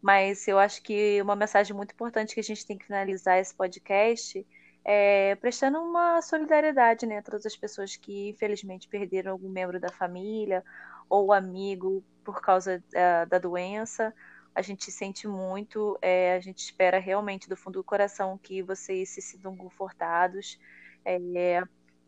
Mas 0.00 0.46
eu 0.46 0.60
acho 0.60 0.80
que 0.80 1.20
uma 1.20 1.34
mensagem 1.34 1.74
muito 1.74 1.90
importante 1.90 2.34
que 2.34 2.40
a 2.40 2.44
gente 2.44 2.64
tem 2.64 2.78
que 2.78 2.86
finalizar 2.86 3.40
esse 3.40 3.52
podcast 3.52 4.46
é 4.84 5.34
prestando 5.36 5.78
uma 5.78 6.20
solidariedade, 6.22 7.06
né, 7.06 7.18
a 7.18 7.22
todas 7.22 7.44
as 7.46 7.56
pessoas 7.56 7.96
que 7.96 8.30
infelizmente 8.30 8.88
perderam 8.88 9.32
algum 9.32 9.48
membro 9.48 9.78
da 9.78 9.90
família 9.90 10.64
ou 11.08 11.32
amigo 11.32 12.02
por 12.24 12.40
causa 12.40 12.82
da, 12.90 13.24
da 13.24 13.38
doença. 13.38 14.14
A 14.54 14.62
gente 14.62 14.90
sente 14.90 15.28
muito, 15.28 15.98
é, 16.02 16.34
a 16.34 16.40
gente 16.40 16.58
espera 16.58 16.98
realmente 16.98 17.48
do 17.48 17.56
fundo 17.56 17.80
do 17.80 17.84
coração 17.84 18.38
que 18.38 18.62
vocês 18.62 19.10
se 19.10 19.22
sintam 19.22 19.56
confortados. 19.56 20.58
É, 21.04 21.62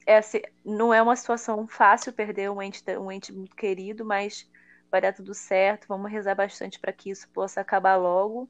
é 0.07 0.17
assim, 0.17 0.41
não 0.65 0.93
é 0.93 1.01
uma 1.01 1.17
situação 1.17 1.67
fácil 1.67 2.13
perder 2.13 2.51
um 2.51 2.61
ente, 2.61 2.83
um 2.99 3.11
ente 3.13 3.33
muito 3.33 3.55
querido, 3.55 4.05
mas 4.05 4.49
vai 4.91 5.01
dar 5.01 5.13
tudo 5.13 5.35
certo. 5.35 5.87
Vamos 5.89 6.11
rezar 6.11 6.35
bastante 6.35 6.79
para 6.81 6.93
que 6.93 7.11
isso 7.11 7.29
possa 7.31 7.61
acabar 7.61 7.97
logo 7.97 8.49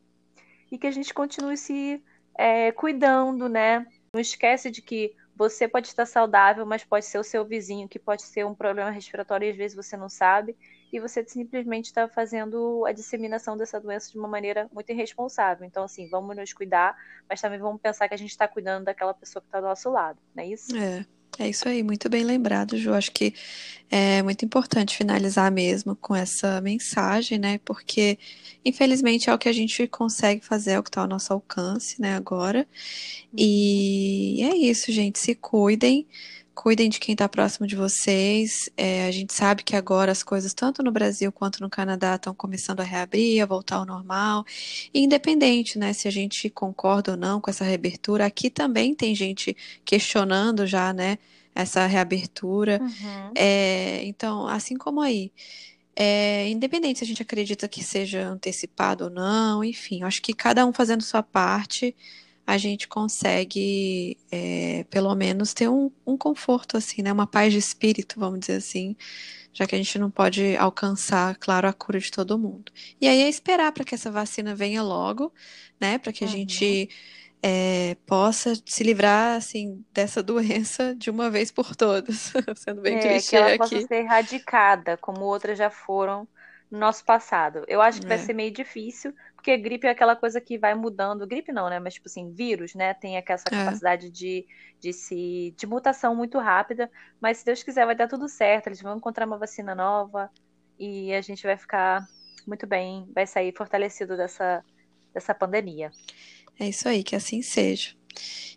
e 0.70 0.79
que 0.79 0.87
a 0.87 0.91
gente 0.91 1.12
continue 1.12 1.57
se 1.57 2.03
é, 2.37 2.73
cuidando, 2.73 3.49
né? 3.49 3.87
Não 4.14 4.20
esquece 4.20 4.70
de 4.70 4.82
que 4.82 5.16
você 5.34 5.66
pode 5.66 5.86
estar 5.86 6.04
saudável, 6.04 6.66
mas 6.66 6.84
pode 6.84 7.06
ser 7.06 7.18
o 7.18 7.24
seu 7.24 7.46
vizinho 7.46 7.88
que 7.88 7.98
pode 7.98 8.20
ser 8.22 8.44
um 8.44 8.54
problema 8.54 8.90
respiratório 8.90 9.48
e 9.48 9.50
às 9.50 9.56
vezes 9.56 9.74
você 9.74 9.96
não 9.96 10.08
sabe, 10.10 10.54
e 10.92 11.00
você 11.00 11.26
simplesmente 11.26 11.86
está 11.86 12.06
fazendo 12.06 12.84
a 12.84 12.92
disseminação 12.92 13.56
dessa 13.56 13.80
doença 13.80 14.10
de 14.12 14.18
uma 14.18 14.28
maneira 14.28 14.68
muito 14.70 14.90
irresponsável. 14.92 15.66
Então, 15.66 15.84
assim, 15.84 16.10
vamos 16.10 16.36
nos 16.36 16.52
cuidar, 16.52 16.94
mas 17.26 17.40
também 17.40 17.58
vamos 17.58 17.80
pensar 17.80 18.06
que 18.06 18.12
a 18.12 18.18
gente 18.18 18.32
está 18.32 18.46
cuidando 18.46 18.84
daquela 18.84 19.14
pessoa 19.14 19.40
que 19.40 19.48
está 19.48 19.62
do 19.62 19.66
nosso 19.66 19.90
lado, 19.90 20.20
não 20.34 20.44
é 20.44 20.46
isso? 20.46 20.76
É, 20.76 21.06
é 21.39 21.49
isso 21.49 21.68
aí, 21.68 21.83
muito 21.83 22.09
bem 22.09 22.24
lembrado, 22.24 22.76
Ju. 22.76 22.93
Acho 22.93 23.11
que 23.12 23.35
é 23.91 24.22
muito 24.22 24.45
importante 24.45 24.97
finalizar 24.97 25.53
mesmo 25.53 25.95
com 25.97 26.14
essa 26.14 26.61
mensagem, 26.61 27.39
né? 27.39 27.59
Porque, 27.64 28.18
infelizmente, 28.64 29.28
é 29.28 29.35
o 29.35 29.39
que 29.39 29.49
a 29.49 29.53
gente 29.53 29.87
consegue 29.87 30.45
fazer, 30.45 30.72
é 30.72 30.78
o 30.78 30.83
que 30.83 30.89
está 30.89 31.03
ao 31.03 31.09
nosso 31.09 31.33
alcance, 31.33 32.01
né, 32.01 32.14
agora. 32.14 32.66
E 33.37 34.41
é 34.43 34.57
isso, 34.57 34.91
gente. 34.93 35.18
Se 35.18 35.35
cuidem, 35.35 36.07
cuidem 36.55 36.88
de 36.88 37.00
quem 37.00 37.12
está 37.14 37.28
próximo 37.28 37.66
de 37.66 37.74
vocês. 37.74 38.68
É, 38.76 39.07
a 39.07 39.11
gente 39.11 39.32
sabe 39.32 39.62
que 39.62 39.74
agora 39.74 40.12
as 40.12 40.22
coisas, 40.22 40.53
tanto 40.55 40.82
no 40.82 40.92
Brasil 40.92 41.32
quanto 41.32 41.61
no 41.61 41.70
Canadá, 41.70 42.14
estão 42.14 42.34
começando 42.34 42.80
a 42.80 42.84
reabrir, 42.84 43.42
a 43.42 43.46
voltar 43.46 43.76
ao 43.76 43.86
normal. 43.86 44.44
E 44.92 45.00
independente, 45.00 45.78
né, 45.78 45.92
se 45.92 46.07
a 46.07 46.11
gente 46.11 46.48
concorda 46.50 47.12
ou 47.12 47.16
não 47.16 47.40
com 47.40 47.50
essa 47.50 47.64
reabertura, 47.64 48.26
aqui 48.26 48.50
também 48.50 48.94
tem 48.94 49.14
gente 49.14 49.57
questionando 49.84 50.66
já, 50.66 50.92
né, 50.92 51.18
essa 51.55 51.86
reabertura. 51.86 52.80
Uhum. 52.80 53.32
É, 53.34 54.03
então, 54.05 54.46
assim 54.46 54.76
como 54.76 55.00
aí. 55.00 55.32
É, 55.94 56.48
independente 56.48 57.00
se 57.00 57.05
a 57.05 57.07
gente 57.07 57.22
acredita 57.22 57.68
que 57.68 57.84
seja 57.84 58.26
antecipado 58.26 59.05
ou 59.05 59.11
não, 59.11 59.62
enfim, 59.62 60.03
acho 60.03 60.22
que 60.22 60.32
cada 60.32 60.64
um 60.64 60.72
fazendo 60.72 61.03
sua 61.03 61.22
parte, 61.22 61.94
a 62.47 62.59
gente 62.59 62.88
consegue, 62.88 64.18
é, 64.30 64.84
pelo 64.90 65.14
menos, 65.14 65.55
ter 65.55 65.68
um, 65.68 65.90
um 66.07 66.16
conforto, 66.18 66.76
assim, 66.76 67.03
né? 67.03 67.12
Uma 67.12 67.26
paz 67.26 67.53
de 67.53 67.59
espírito, 67.59 68.18
vamos 68.20 68.40
dizer 68.40 68.57
assim, 68.57 68.97
já 69.53 69.66
que 69.66 69.74
a 69.74 69.78
gente 69.78 69.99
não 69.99 70.11
pode 70.11 70.57
alcançar, 70.57 71.36
claro, 71.38 71.68
a 71.68 71.72
cura 71.72 71.99
de 72.01 72.11
todo 72.11 72.38
mundo. 72.38 72.72
E 73.01 73.09
aí 73.09 73.22
é 73.22 73.28
esperar 73.28 73.72
para 73.72 73.84
que 73.84 73.95
essa 73.95 74.11
vacina 74.11 74.55
venha 74.55 74.82
logo, 74.82 75.32
né? 75.80 75.99
Para 75.99 76.12
que 76.12 76.24
a 76.24 76.26
Uhum. 76.26 76.28
gente 76.28 76.88
é, 77.43 77.97
possa 78.07 78.55
se 78.66 78.84
livrar, 78.84 79.36
assim, 79.36 79.84
dessa 79.93 80.22
doença 80.22 80.95
de 80.97 81.11
uma 81.11 81.30
vez 81.30 81.51
por 81.53 81.76
todas, 81.76 82.32
sendo 82.59 82.82
bem 82.82 82.99
É, 82.99 83.22
que 83.22 83.36
clichê 83.36 83.36
ela 83.36 83.51
possa 83.51 83.80
aqui. 83.80 83.88
ser 83.88 83.97
erradicada, 84.05 84.97
como 84.99 85.24
outras 85.24 85.57
já 85.59 85.70
foram 85.70 86.28
no 86.70 86.78
nosso 86.78 87.05
passado. 87.05 87.64
Eu 87.68 87.80
acho 87.80 88.01
que 88.03 88.09
vai 88.09 88.18
É, 88.18 88.18
ser 88.18 88.32
meio 88.34 88.53
difícil, 88.53 89.14
porque 89.43 89.57
gripe 89.59 89.88
é 89.88 89.90
aquela 89.90 90.14
coisa 90.14 90.40
que 90.40 90.57
vai 90.57 90.72
mudando. 90.72 91.26
Gripe 91.26 91.51
não, 91.51 91.68
né? 91.68 91.80
Mas, 91.80 91.95
tipo 91.95 92.09
assim, 92.09 92.32
vírus, 92.32 92.76
né? 92.76 92.95
Tem 92.95 93.16
aquela- 93.16 93.34
essa 93.34 93.49
é. 93.49 93.51
capacidade 93.51 94.09
de, 94.09 94.47
de 94.80 94.93
se, 94.93 95.53
de 95.59 95.66
mutação 95.66 96.14
muito 96.14 96.38
rápida. 96.38 96.88
Mas 97.20 97.38
se 97.38 97.45
Deus 97.45 97.61
quiser, 97.61 97.84
vai 97.84 97.97
dar 97.97 98.07
tudo 98.07 98.28
certo. 98.28 98.68
Eles 98.68 98.80
vão 98.80 98.97
encontrar 98.97 99.26
uma 99.26 99.36
vacina 99.36 99.74
nova 99.74 100.30
e 100.78 101.12
a 101.12 101.20
gente 101.20 101.43
vai 101.43 101.57
ficar 101.59 102.07
muito 102.47 102.68
bem, 102.68 103.11
vai 103.12 103.26
sair 103.26 103.53
fortalecido 103.57 104.16
dessa, 104.16 104.64
dessa 105.12 105.34
pandemia. 105.34 105.90
É 106.59 106.68
isso 106.68 106.88
aí, 106.88 107.03
que 107.03 107.16
assim 107.16 107.43
seja. 107.43 107.97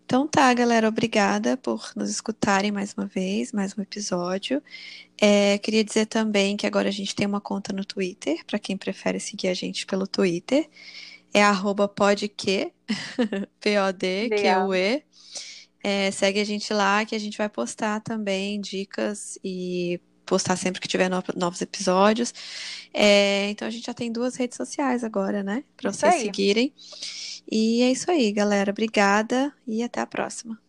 Então 0.05 0.27
tá, 0.27 0.53
galera, 0.53 0.87
obrigada 0.87 1.57
por 1.57 1.91
nos 1.95 2.09
escutarem 2.09 2.71
mais 2.71 2.93
uma 2.93 3.07
vez, 3.07 3.51
mais 3.51 3.75
um 3.77 3.81
episódio. 3.81 4.61
É, 5.19 5.57
queria 5.57 5.83
dizer 5.83 6.05
também 6.05 6.55
que 6.55 6.67
agora 6.67 6.89
a 6.89 6.91
gente 6.91 7.15
tem 7.15 7.25
uma 7.25 7.41
conta 7.41 7.73
no 7.73 7.83
Twitter, 7.83 8.45
para 8.45 8.59
quem 8.59 8.77
prefere 8.77 9.19
seguir 9.19 9.47
a 9.47 9.53
gente 9.53 9.85
pelo 9.85 10.05
Twitter. 10.05 10.69
É 11.33 11.41
arroba 11.43 11.87
podque. 11.87 12.71
P-O-D-Q-U-E. 13.59 15.03
É, 15.83 16.11
segue 16.11 16.39
a 16.39 16.43
gente 16.43 16.73
lá 16.73 17.05
que 17.05 17.15
a 17.15 17.19
gente 17.19 17.37
vai 17.37 17.49
postar 17.49 17.99
também 17.99 18.59
dicas 18.61 19.37
e 19.43 19.99
postar 20.25 20.55
sempre 20.55 20.81
que 20.81 20.87
tiver 20.87 21.09
no, 21.09 21.23
novos 21.35 21.61
episódios. 21.61 22.33
É, 22.93 23.49
então 23.49 23.67
a 23.67 23.71
gente 23.71 23.85
já 23.85 23.93
tem 23.93 24.11
duas 24.11 24.35
redes 24.35 24.57
sociais 24.57 25.03
agora, 25.03 25.43
né? 25.43 25.63
Para 25.77 25.91
vocês 25.91 26.13
aí. 26.13 26.21
seguirem. 26.21 26.73
E 27.49 27.83
é 27.83 27.91
isso 27.91 28.09
aí, 28.09 28.31
galera. 28.31 28.71
Obrigada 28.71 29.53
e 29.67 29.83
até 29.83 30.01
a 30.01 30.07
próxima. 30.07 30.59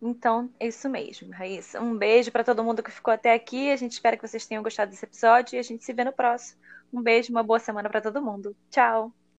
Então, 0.00 0.50
é 0.58 0.66
isso 0.66 0.88
mesmo, 0.88 1.30
Raíssa. 1.30 1.80
Um 1.80 1.96
beijo 1.96 2.32
para 2.32 2.42
todo 2.42 2.64
mundo 2.64 2.82
que 2.82 2.90
ficou 2.90 3.14
até 3.14 3.32
aqui. 3.32 3.70
A 3.70 3.76
gente 3.76 3.92
espera 3.92 4.16
que 4.16 4.26
vocês 4.26 4.44
tenham 4.44 4.62
gostado 4.62 4.90
desse 4.90 5.04
episódio 5.04 5.54
e 5.54 5.58
a 5.60 5.62
gente 5.62 5.84
se 5.84 5.92
vê 5.92 6.02
no 6.02 6.12
próximo. 6.12 6.60
Um 6.92 7.00
beijo, 7.00 7.30
uma 7.30 7.42
boa 7.42 7.60
semana 7.60 7.88
para 7.88 8.00
todo 8.00 8.20
mundo. 8.20 8.56
Tchau. 8.68 9.12